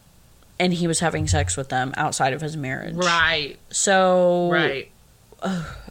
and 0.58 0.74
he 0.74 0.86
was 0.86 1.00
having 1.00 1.26
sex 1.26 1.56
with 1.56 1.68
them 1.68 1.92
outside 1.96 2.32
of 2.32 2.40
his 2.40 2.56
marriage. 2.56 2.94
Right. 2.94 3.56
So 3.70 4.50
Right. 4.50 4.90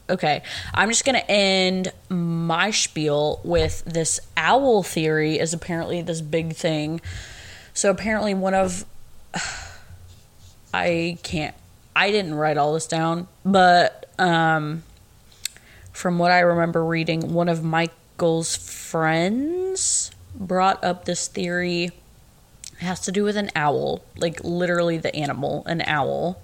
Okay, 0.09 0.41
I'm 0.73 0.89
just 0.89 1.03
gonna 1.03 1.23
end 1.27 1.91
my 2.09 2.71
spiel 2.71 3.41
with 3.43 3.83
this 3.85 4.21
owl 4.37 4.81
theory 4.81 5.37
is 5.37 5.53
apparently 5.53 6.01
this 6.01 6.21
big 6.21 6.55
thing. 6.55 7.01
So 7.73 7.89
apparently 7.89 8.33
one 8.33 8.53
of 8.53 8.85
I 10.73 11.17
can't 11.23 11.55
I 11.95 12.11
didn't 12.11 12.35
write 12.35 12.57
all 12.57 12.73
this 12.73 12.87
down, 12.87 13.27
but 13.43 14.09
um 14.17 14.83
from 15.91 16.19
what 16.19 16.31
I 16.31 16.39
remember 16.39 16.85
reading, 16.85 17.33
one 17.33 17.49
of 17.49 17.63
Michael's 17.63 18.55
friends 18.55 20.11
brought 20.35 20.81
up 20.83 21.05
this 21.05 21.27
theory. 21.27 21.85
It 21.85 22.83
has 22.85 22.99
to 23.01 23.11
do 23.11 23.23
with 23.23 23.35
an 23.35 23.49
owl, 23.55 24.03
like 24.15 24.39
literally 24.43 24.99
the 24.99 25.13
animal, 25.15 25.63
an 25.65 25.81
owl 25.81 26.39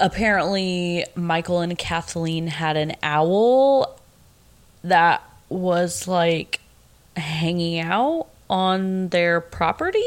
apparently 0.00 1.04
Michael 1.14 1.60
and 1.60 1.76
Kathleen 1.78 2.48
had 2.48 2.76
an 2.76 2.94
owl 3.02 3.98
that 4.84 5.22
was 5.48 6.06
like 6.06 6.60
hanging 7.16 7.80
out 7.80 8.26
on 8.50 9.08
their 9.08 9.40
property 9.40 10.04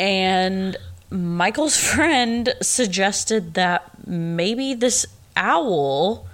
and 0.00 0.76
Michael's 1.10 1.76
friend 1.94 2.52
suggested 2.60 3.54
that 3.54 4.06
maybe 4.06 4.74
this 4.74 5.06
owl 5.36 6.26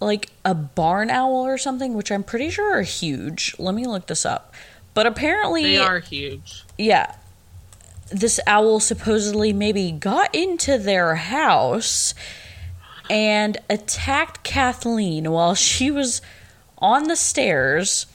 like 0.00 0.30
a 0.44 0.54
barn 0.54 1.10
owl 1.10 1.46
or 1.46 1.56
something 1.58 1.94
which 1.94 2.10
I'm 2.10 2.22
pretty 2.24 2.50
sure 2.50 2.78
are 2.78 2.82
huge. 2.82 3.54
Let 3.58 3.74
me 3.74 3.86
look 3.86 4.06
this 4.06 4.26
up. 4.26 4.52
But 4.92 5.06
apparently 5.06 5.62
They 5.62 5.78
are 5.78 5.98
huge. 6.00 6.64
yeah 6.78 7.14
this 8.10 8.38
owl 8.46 8.80
supposedly 8.80 9.52
maybe 9.52 9.90
got 9.90 10.34
into 10.34 10.78
their 10.78 11.14
house 11.16 12.14
and 13.10 13.58
attacked 13.68 14.42
Kathleen 14.42 15.30
while 15.30 15.54
she 15.54 15.90
was 15.90 16.22
on 16.78 17.04
the 17.04 17.16
stairs 17.16 18.06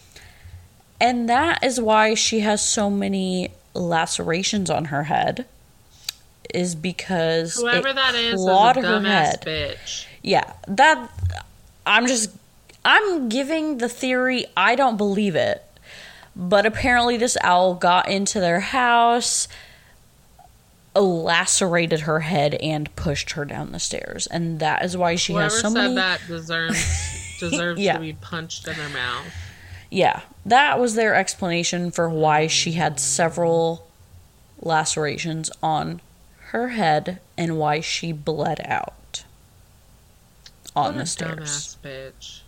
and 1.01 1.29
that 1.29 1.63
is 1.63 1.79
why 1.79 2.13
she 2.13 2.41
has 2.41 2.61
so 2.61 2.89
many 2.89 3.51
lacerations 3.73 4.69
on 4.69 4.85
her 4.85 5.03
head 5.03 5.45
is 6.53 6.75
because 6.75 7.55
Whoever 7.55 7.93
that 7.93 8.15
is 8.15 8.41
is 8.41 8.45
a 8.45 8.73
her 8.81 9.01
head. 9.01 9.41
bitch. 9.45 10.05
Yeah, 10.23 10.51
that 10.67 11.09
I'm 11.85 12.07
just 12.07 12.31
I'm 12.83 13.29
giving 13.29 13.77
the 13.77 13.89
theory 13.89 14.45
I 14.57 14.75
don't 14.75 14.97
believe 14.97 15.35
it. 15.35 15.63
But 16.35 16.65
apparently 16.65 17.17
this 17.17 17.37
owl 17.41 17.75
got 17.75 18.09
into 18.09 18.39
their 18.39 18.59
house, 18.59 19.47
lacerated 20.95 22.01
her 22.01 22.21
head 22.21 22.55
and 22.55 22.93
pushed 22.95 23.31
her 23.31 23.45
down 23.45 23.71
the 23.71 23.79
stairs. 23.79 24.27
And 24.27 24.59
that 24.59 24.83
is 24.83 24.97
why 24.97 25.15
she 25.15 25.33
Whoever 25.33 25.45
has 25.53 25.61
so 25.61 25.69
said 25.69 25.73
many 25.73 25.95
that 25.95 26.21
deserves 26.27 27.37
deserves 27.39 27.79
Yeah. 27.79 27.93
to 27.93 27.99
be 27.99 28.13
punched 28.13 28.67
in 28.67 28.75
their 28.75 28.89
mouth. 28.89 29.25
Yeah, 29.91 30.21
that 30.45 30.79
was 30.79 30.95
their 30.95 31.15
explanation 31.15 31.89
for 31.91 32.09
why 32.09 32.47
she 32.47 32.73
had 32.73 32.99
several 32.99 33.87
lacerations 34.61 35.49
on 35.63 36.01
her 36.49 36.69
head 36.69 37.19
and 37.37 37.57
why 37.57 37.79
she 37.79 38.11
bled 38.11 38.59
out 38.65 39.23
on 40.75 40.93
What 40.95 40.97
the 40.99 41.05
stairs. 41.05 41.77
dumbass 41.83 42.11
bitch. 42.13 42.39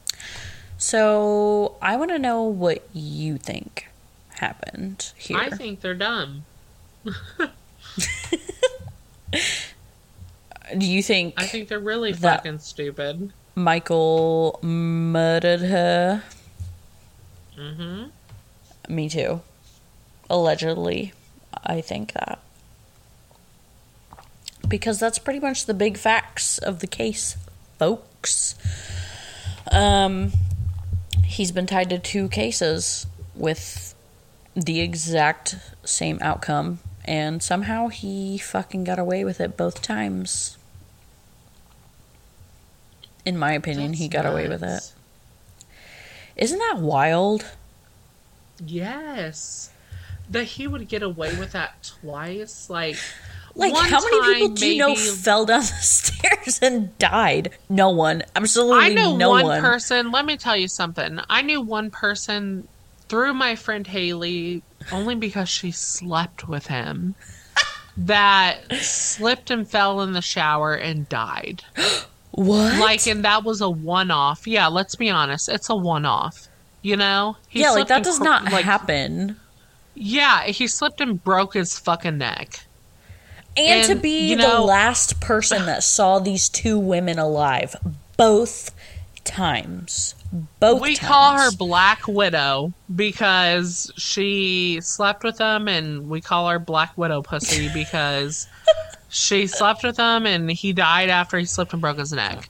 So 0.77 1.75
I 1.81 1.95
want 1.95 2.11
to 2.11 2.19
know 2.19 2.43
what 2.43 2.87
you 2.93 3.37
think 3.37 3.87
happened 4.35 5.11
here. 5.15 5.37
I 5.37 5.49
think 5.51 5.81
they're 5.81 5.93
dumb. 5.93 6.43
Do 10.77 10.85
you 10.85 11.03
think, 11.03 11.33
I 11.37 11.45
think 11.45 11.67
they're 11.67 11.79
really 11.79 12.13
fucking 12.13 12.59
stupid. 12.59 13.33
Michael 13.55 14.59
murdered 14.61 15.59
her? 15.61 16.23
hmm 17.57 18.05
Me 18.87 19.09
too. 19.09 19.41
Allegedly, 20.29 21.11
I 21.65 21.81
think 21.81 22.13
that. 22.13 22.39
Because 24.67 24.99
that's 24.99 25.19
pretty 25.19 25.39
much 25.39 25.65
the 25.65 25.73
big 25.73 25.97
facts 25.97 26.57
of 26.57 26.79
the 26.79 26.87
case, 26.87 27.35
folks. 27.77 28.55
Um, 29.69 30.31
he's 31.25 31.51
been 31.51 31.65
tied 31.67 31.89
to 31.89 31.99
two 31.99 32.29
cases 32.29 33.05
with 33.35 33.93
the 34.55 34.79
exact 34.79 35.55
same 35.83 36.17
outcome, 36.21 36.79
and 37.05 37.41
somehow 37.41 37.87
he 37.87 38.37
fucking 38.37 38.83
got 38.83 38.99
away 38.99 39.23
with 39.23 39.39
it 39.41 39.57
both 39.57 39.81
times. 39.81 40.57
In 43.25 43.37
my 43.37 43.53
opinion, 43.53 43.93
he 43.93 44.07
got 44.07 44.25
away 44.25 44.47
with 44.47 44.63
it. 44.63 44.67
nuts. 44.67 44.93
Isn't 46.35 46.59
that 46.59 46.77
wild? 46.79 47.45
Yes. 48.65 49.71
That 50.29 50.43
he 50.45 50.67
would 50.67 50.87
get 50.87 51.03
away 51.03 51.35
with 51.37 51.51
that 51.51 51.91
twice. 52.01 52.69
Like, 52.69 52.97
Like, 53.53 53.73
one 53.73 53.89
how 53.89 53.99
many 54.03 54.33
people 54.33 54.55
do 54.55 54.67
you 54.67 54.77
know 54.79 54.95
fell 54.95 55.45
down 55.45 55.59
the 55.59 55.65
stairs 55.67 56.59
and 56.61 56.97
died? 56.97 57.51
No 57.69 57.89
one. 57.89 58.23
Absolutely 58.35 58.75
no 58.75 58.77
one. 58.77 58.85
I 58.85 58.93
know 58.93 59.17
no 59.17 59.29
one, 59.29 59.43
one. 59.45 59.61
person. 59.61 60.11
Let 60.11 60.25
me 60.25 60.37
tell 60.37 60.55
you 60.55 60.67
something. 60.67 61.19
I 61.29 61.41
knew 61.41 61.61
one 61.61 61.91
person 61.91 62.67
through 63.12 63.34
my 63.34 63.57
friend 63.57 63.86
Haley 63.86 64.64
only 64.89 65.16
because 65.16 65.49
she 65.49 65.70
slept 65.70 66.47
with 66.47 66.68
him 66.68 67.14
that 67.97 68.74
slipped 68.76 69.51
and 69.51 69.70
fell 69.70 69.99
in 69.99 70.14
the 70.14 70.22
shower 70.22 70.76
and 70.76 71.09
died. 71.09 71.62
what? 72.32 72.80
Like, 72.80 73.05
and 73.07 73.26
that 73.26 73.43
was 73.43 73.59
a 73.59 73.70
one 73.70 74.12
off. 74.12 74.47
Yeah, 74.47 74.68
let's 74.68 74.95
be 74.95 75.09
honest. 75.09 75.49
It's 75.49 75.70
a 75.70 75.76
one 75.76 76.05
off. 76.05 76.47
You 76.84 76.95
know? 76.95 77.36
He 77.49 77.59
yeah, 77.59 77.72
like 77.72 77.89
that 77.89 77.97
and 77.97 78.05
does 78.05 78.20
cr- 78.20 78.24
not 78.24 78.45
like, 78.45 78.64
happen. 78.64 79.36
Yeah, 79.93 80.43
he 80.43 80.68
slipped 80.68 81.01
and 81.01 81.22
broke 81.22 81.55
his 81.55 81.78
fucking 81.78 82.18
neck. 82.18 82.62
And, 83.57 83.86
to 83.88 83.95
be 83.95 84.30
you 84.30 84.38
the 84.38 84.62
last 84.62 85.20
person 85.20 85.66
that 85.66 85.84
saw 85.84 86.20
these 86.20 86.47
two 86.47 86.80
women 86.80 87.20
alive 87.20 87.76
both 88.16 88.74
times. 89.24 90.15
Both 90.59 90.82
we 90.82 90.95
times. 90.95 91.09
call 91.09 91.38
her 91.38 91.51
Black 91.51 92.07
Widow 92.07 92.74
because 92.95 93.91
she 93.97 94.80
slept 94.82 95.24
with 95.24 95.38
him, 95.39 95.67
and 95.67 96.09
we 96.09 96.22
call 96.22 96.47
her 96.49 96.59
Black 96.59 96.97
Widow 96.97 97.22
Pussy 97.22 97.69
because 97.74 98.47
she 99.09 99.47
slept 99.47 99.84
with 99.84 99.97
him 99.97 100.26
and 100.26 100.49
he 100.49 100.72
died 100.74 101.09
after 101.09 101.38
he 101.38 101.45
slipped 101.45 101.74
and 101.74 101.82
broke 101.82 101.97
his 101.97 102.13
neck. 102.13 102.49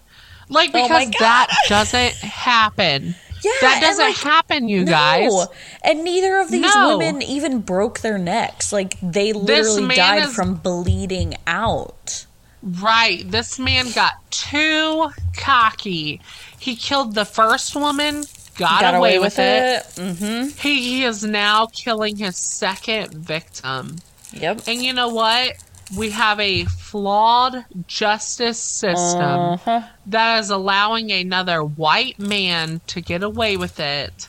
Like, 0.50 0.70
Oh 0.74 0.84
because 0.84 1.06
God. 1.10 1.20
that 1.20 1.48
doesn't 1.68 2.14
happen. 2.16 3.16
Yeah, 3.44 3.52
That 3.62 3.80
doesn't 3.82 4.06
like, 4.06 4.18
happen, 4.18 4.70
you 4.70 4.86
no. 4.86 4.92
guys. 4.92 5.48
And 5.84 6.04
neither 6.04 6.38
of 6.38 6.52
these 6.52 6.62
No. 6.62 7.00
women 7.00 7.24
even 7.24 7.62
broke 7.62 8.02
their 8.02 8.20
necks. 8.20 8.72
Like 8.72 8.98
they 9.02 9.34
literally 9.34 9.96
died 9.96 10.26
is- 10.26 10.36
from 10.36 10.58
bleeding 10.58 11.34
out. 11.48 12.28
Right. 12.62 13.24
This 13.26 13.58
man 13.58 13.90
got 13.96 14.14
too 14.30 15.10
cocky. 15.36 16.22
He 16.62 16.76
killed 16.76 17.16
the 17.16 17.26
first 17.26 17.76
woman, 17.76 18.24
got, 18.56 18.94
away, 18.94 19.18
with 19.18 19.40
it. 19.40 19.84
Mm-hmm. 19.96 20.50
He, 20.60 20.82
he 20.98 21.04
is 21.04 21.24
now 21.24 21.66
killing 21.66 22.18
his 22.18 22.38
second 22.38 23.14
victim. 23.16 23.98
Yep. 24.32 24.62
And 24.68 24.82
you 24.84 24.94
know 24.94 25.10
what? 25.10 25.54
We 25.98 26.12
have 26.12 26.40
a 26.40 26.66
flawed 26.66 27.66
justice 27.88 28.60
system 28.60 29.22
Uh-huh. 29.22 29.82
that 30.06 30.40
is 30.40 30.50
allowing 30.52 31.12
another 31.12 31.64
white 31.64 32.20
man 32.20 32.80
to 32.88 33.02
get 33.02 33.24
away 33.24 33.58
with 33.58 33.80
it, 33.80 34.28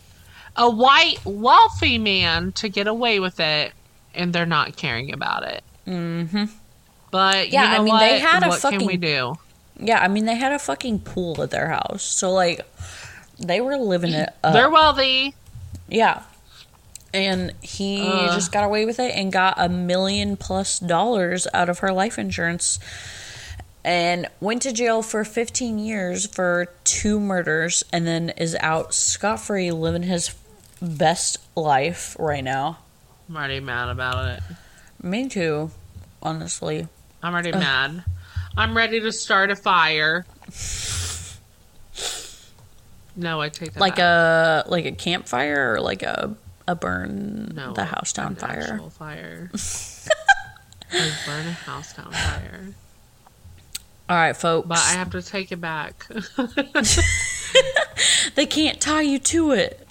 a 0.57 0.71
white, 0.71 1.19
wealthy 1.25 1.99
man 1.99 2.53
to 2.53 2.69
get 2.71 2.87
away 2.87 3.21
with 3.21 3.39
it, 3.41 3.73
and 4.15 4.33
they're 4.33 4.47
not 4.47 4.75
caring 4.77 5.13
about 5.13 5.45
it. 5.45 5.63
Mm-hmm. 5.87 6.45
But 7.11 7.51
Yeah, 7.51 7.65
you 7.65 7.69
know 7.69 7.75
I 7.75 7.79
mean, 7.81 7.89
what? 7.95 8.01
they 8.01 8.19
had 8.21 8.43
a 8.43 8.49
what 8.49 8.61
can 8.63 8.79
we 8.79 8.95
fucking- 8.95 9.01
do? 9.01 9.35
Yeah, 9.83 10.01
I 10.01 10.09
mean 10.09 10.25
they 10.25 10.37
had 10.37 10.53
a 10.53 10.59
fucking 10.59 11.01
pool 11.01 11.43
at 11.43 11.51
their 11.51 11.69
house, 11.69 12.03
so 12.03 12.33
like 12.33 12.61
they 13.39 13.61
were 13.61 13.77
living 13.77 14.13
it 14.13 14.31
up. 14.43 14.53
They're 14.53 14.71
wealthy. 14.71 15.35
Yeah. 15.89 16.23
And 17.15 17.53
he 17.61 18.01
Ugh. 18.01 18.33
just 18.33 18.53
got 18.53 18.65
away 18.65 18.87
with 18.87 18.99
it 18.99 19.15
and 19.15 19.31
got 19.31 19.55
a 19.59 19.69
million 19.69 20.37
plus 20.37 20.79
dollars 20.79 21.47
out 21.53 21.69
of 21.69 21.81
her 21.81 21.93
life 21.93 22.19
insurance 22.19 22.79
and 23.85 24.29
went 24.41 24.63
to 24.63 24.73
jail 24.73 25.03
for 25.03 25.25
15 25.25 25.79
years 25.79 26.27
for 26.27 26.69
two 26.85 27.19
murders 27.21 27.83
and 27.93 28.07
then 28.07 28.31
is 28.31 28.57
out 28.61 28.95
scot 28.95 29.41
free 29.41 29.71
living 29.73 30.05
his 30.05 30.35
best 30.81 31.39
life 31.57 32.17
right 32.19 32.45
now. 32.45 32.79
I'm 33.29 33.37
already 33.37 33.61
mad 33.61 33.89
about 33.89 34.29
it. 34.29 34.43
Me 35.03 35.29
too, 35.29 35.71
honestly. 36.23 36.87
I'm 37.23 37.33
already 37.33 37.53
mad. 37.53 38.05
I'm 38.57 38.77
ready 38.77 39.01
to 39.01 39.13
start 39.13 39.51
a 39.51 39.57
fire. 39.57 40.27
No, 43.15 43.41
I 43.41 43.49
take 43.49 43.73
that 43.75 43.81
Like 43.81 43.97
back. 43.97 44.65
a 44.67 44.71
like 44.71 44.85
a 44.87 44.93
campfire 44.93 45.75
or 45.75 45.81
like 45.81 46.03
a 46.03 46.35
a 46.67 46.75
burn 46.75 47.53
no, 47.55 47.73
the 47.73 47.85
house 47.85 48.13
down 48.13 48.35
fire. 48.37 48.79
fire. 48.91 49.51
like 50.93 51.13
burn 51.27 51.47
a 51.47 51.53
house 51.53 51.93
down 51.95 52.11
fire. 52.13 52.69
All 54.09 54.17
right, 54.17 54.37
folks. 54.37 54.69
But 54.69 54.79
I 54.79 54.93
have 54.93 55.11
to 55.11 55.23
take 55.23 55.53
it 55.53 55.61
back. 55.61 56.07
they 58.35 58.47
can't 58.47 58.81
tie 58.81 59.03
you 59.03 59.19
to 59.19 59.53
it. 59.53 59.87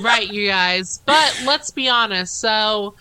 right, 0.00 0.28
you 0.28 0.46
guys. 0.48 1.00
But 1.04 1.42
let's 1.46 1.70
be 1.70 1.88
honest. 1.88 2.40
So, 2.40 2.94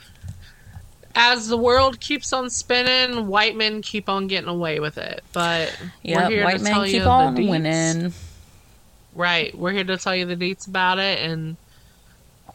as 1.20 1.48
the 1.48 1.58
world 1.58 2.00
keeps 2.00 2.32
on 2.32 2.50
spinning, 2.52 3.26
white 3.26 3.56
men 3.56 3.82
keep 3.82 4.08
on 4.08 4.28
getting 4.28 4.48
away 4.48 4.80
with 4.80 5.00
it. 5.00 5.24
But 5.34 5.76
Yeah, 6.04 6.22
we're 6.24 6.30
here 6.30 6.44
white 6.44 6.58
to 6.60 6.64
men 6.64 6.74
tell 6.74 6.86
keep 6.86 7.06
on 7.08 7.36
winning. 7.36 8.14
Right, 9.16 9.58
we're 9.58 9.72
here 9.72 9.84
to 9.84 9.98
tell 9.98 10.16
you 10.16 10.26
the 10.26 10.36
deets 10.36 10.68
about 10.68 11.00
it, 11.00 11.20
and 11.20 11.58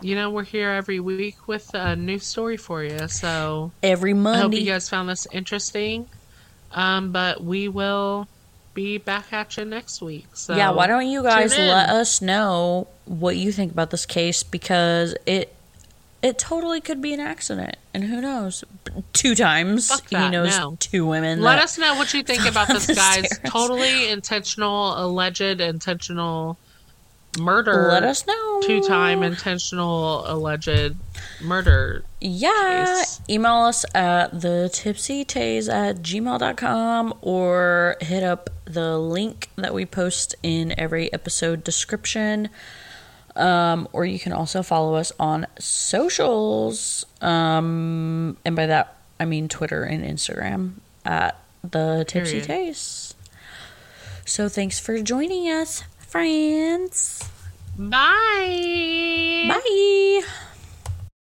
you 0.01 0.15
know 0.15 0.31
we're 0.31 0.45
here 0.45 0.71
every 0.71 1.01
week 1.01 1.49
with 1.49 1.75
a 1.75 1.97
new 1.97 2.21
story 2.21 2.57
for 2.57 2.85
you. 2.85 3.09
So 3.09 3.73
Every 3.83 4.13
I 4.13 4.15
hope 4.15 4.23
Monday. 4.23 4.59
you 4.59 4.67
guys 4.67 4.89
found 4.89 5.09
this 5.09 5.27
interesting. 5.33 6.07
Um, 6.71 7.11
but 7.13 7.43
we 7.43 7.69
will 7.69 8.29
be 8.75 8.97
back 8.99 9.33
at 9.33 9.57
you 9.57 9.65
next 9.65 10.01
week. 10.01 10.27
So 10.35 10.55
yeah, 10.55 10.71
why 10.71 10.87
don't 10.87 11.07
you 11.09 11.23
guys 11.25 11.51
let 11.59 11.91
us 11.91 12.23
know 12.23 12.87
what 13.07 13.37
you 13.37 13.51
think 13.51 13.73
about 13.73 13.91
this 13.91 14.07
case 14.07 14.45
because 14.45 15.17
it 15.27 15.53
it 16.23 16.39
totally 16.39 16.81
could 16.81 17.03
be 17.03 17.13
an 17.13 17.21
accident, 17.21 17.77
and 17.93 18.05
who 18.05 18.21
knows? 18.21 18.65
Two 19.13 19.35
times 19.35 19.89
Fuck 19.89 20.09
he 20.09 20.17
that, 20.17 20.31
knows 20.31 20.57
no. 20.57 20.77
two 20.79 21.05
women. 21.07 21.41
Let 21.43 21.59
us 21.59 21.79
know 21.79 21.95
what 21.97 22.15
you 22.15 22.23
think 22.25 22.47
about 22.47 22.69
this 22.69 22.87
guy's 22.87 23.27
stairs. 23.27 23.51
totally 23.51 24.09
intentional, 24.09 24.95
alleged 25.05 25.61
intentional 25.61 26.59
murder. 27.39 27.89
Let 27.89 28.03
us 28.05 28.27
know. 28.27 28.61
two 28.63 28.83
time 28.83 29.23
intentional 29.23 30.25
alleged 30.31 30.95
murder. 31.43 32.05
Yeah, 32.21 32.97
case. 33.01 33.21
email 33.29 33.55
us 33.63 33.85
at 33.95 34.43
the 34.43 34.71
tipsy 34.73 35.25
tays 35.25 35.69
at 35.69 36.03
gmail.com 36.03 37.15
or 37.21 37.97
hit 38.01 38.23
up 38.23 38.51
the 38.65 38.99
link 38.99 39.51
that 39.57 39.75
we 39.75 39.87
post 39.87 40.35
in 40.43 40.75
every 40.79 41.13
episode 41.13 41.65
description. 41.65 42.49
Um, 43.35 43.89
or 43.93 44.05
you 44.05 44.19
can 44.19 44.33
also 44.33 44.63
follow 44.63 44.95
us 44.95 45.13
on 45.19 45.47
socials. 45.59 47.07
Um, 47.21 48.37
and 48.45 48.55
by 48.55 48.67
that, 48.67 48.97
I 49.19 49.25
mean 49.25 49.49
Twitter 49.49 49.85
and 49.85 50.05
Instagram 50.05 50.75
at 51.05 51.39
the 51.63 52.05
tipsy 52.07 52.41
Period. 52.41 52.47
tays. 52.47 53.15
So 54.25 54.49
thanks 54.49 54.79
for 54.79 55.01
joining 55.03 55.49
us, 55.51 55.85
friends. 55.99 57.29
Bye. 57.79 59.47
Bye. 59.49 60.23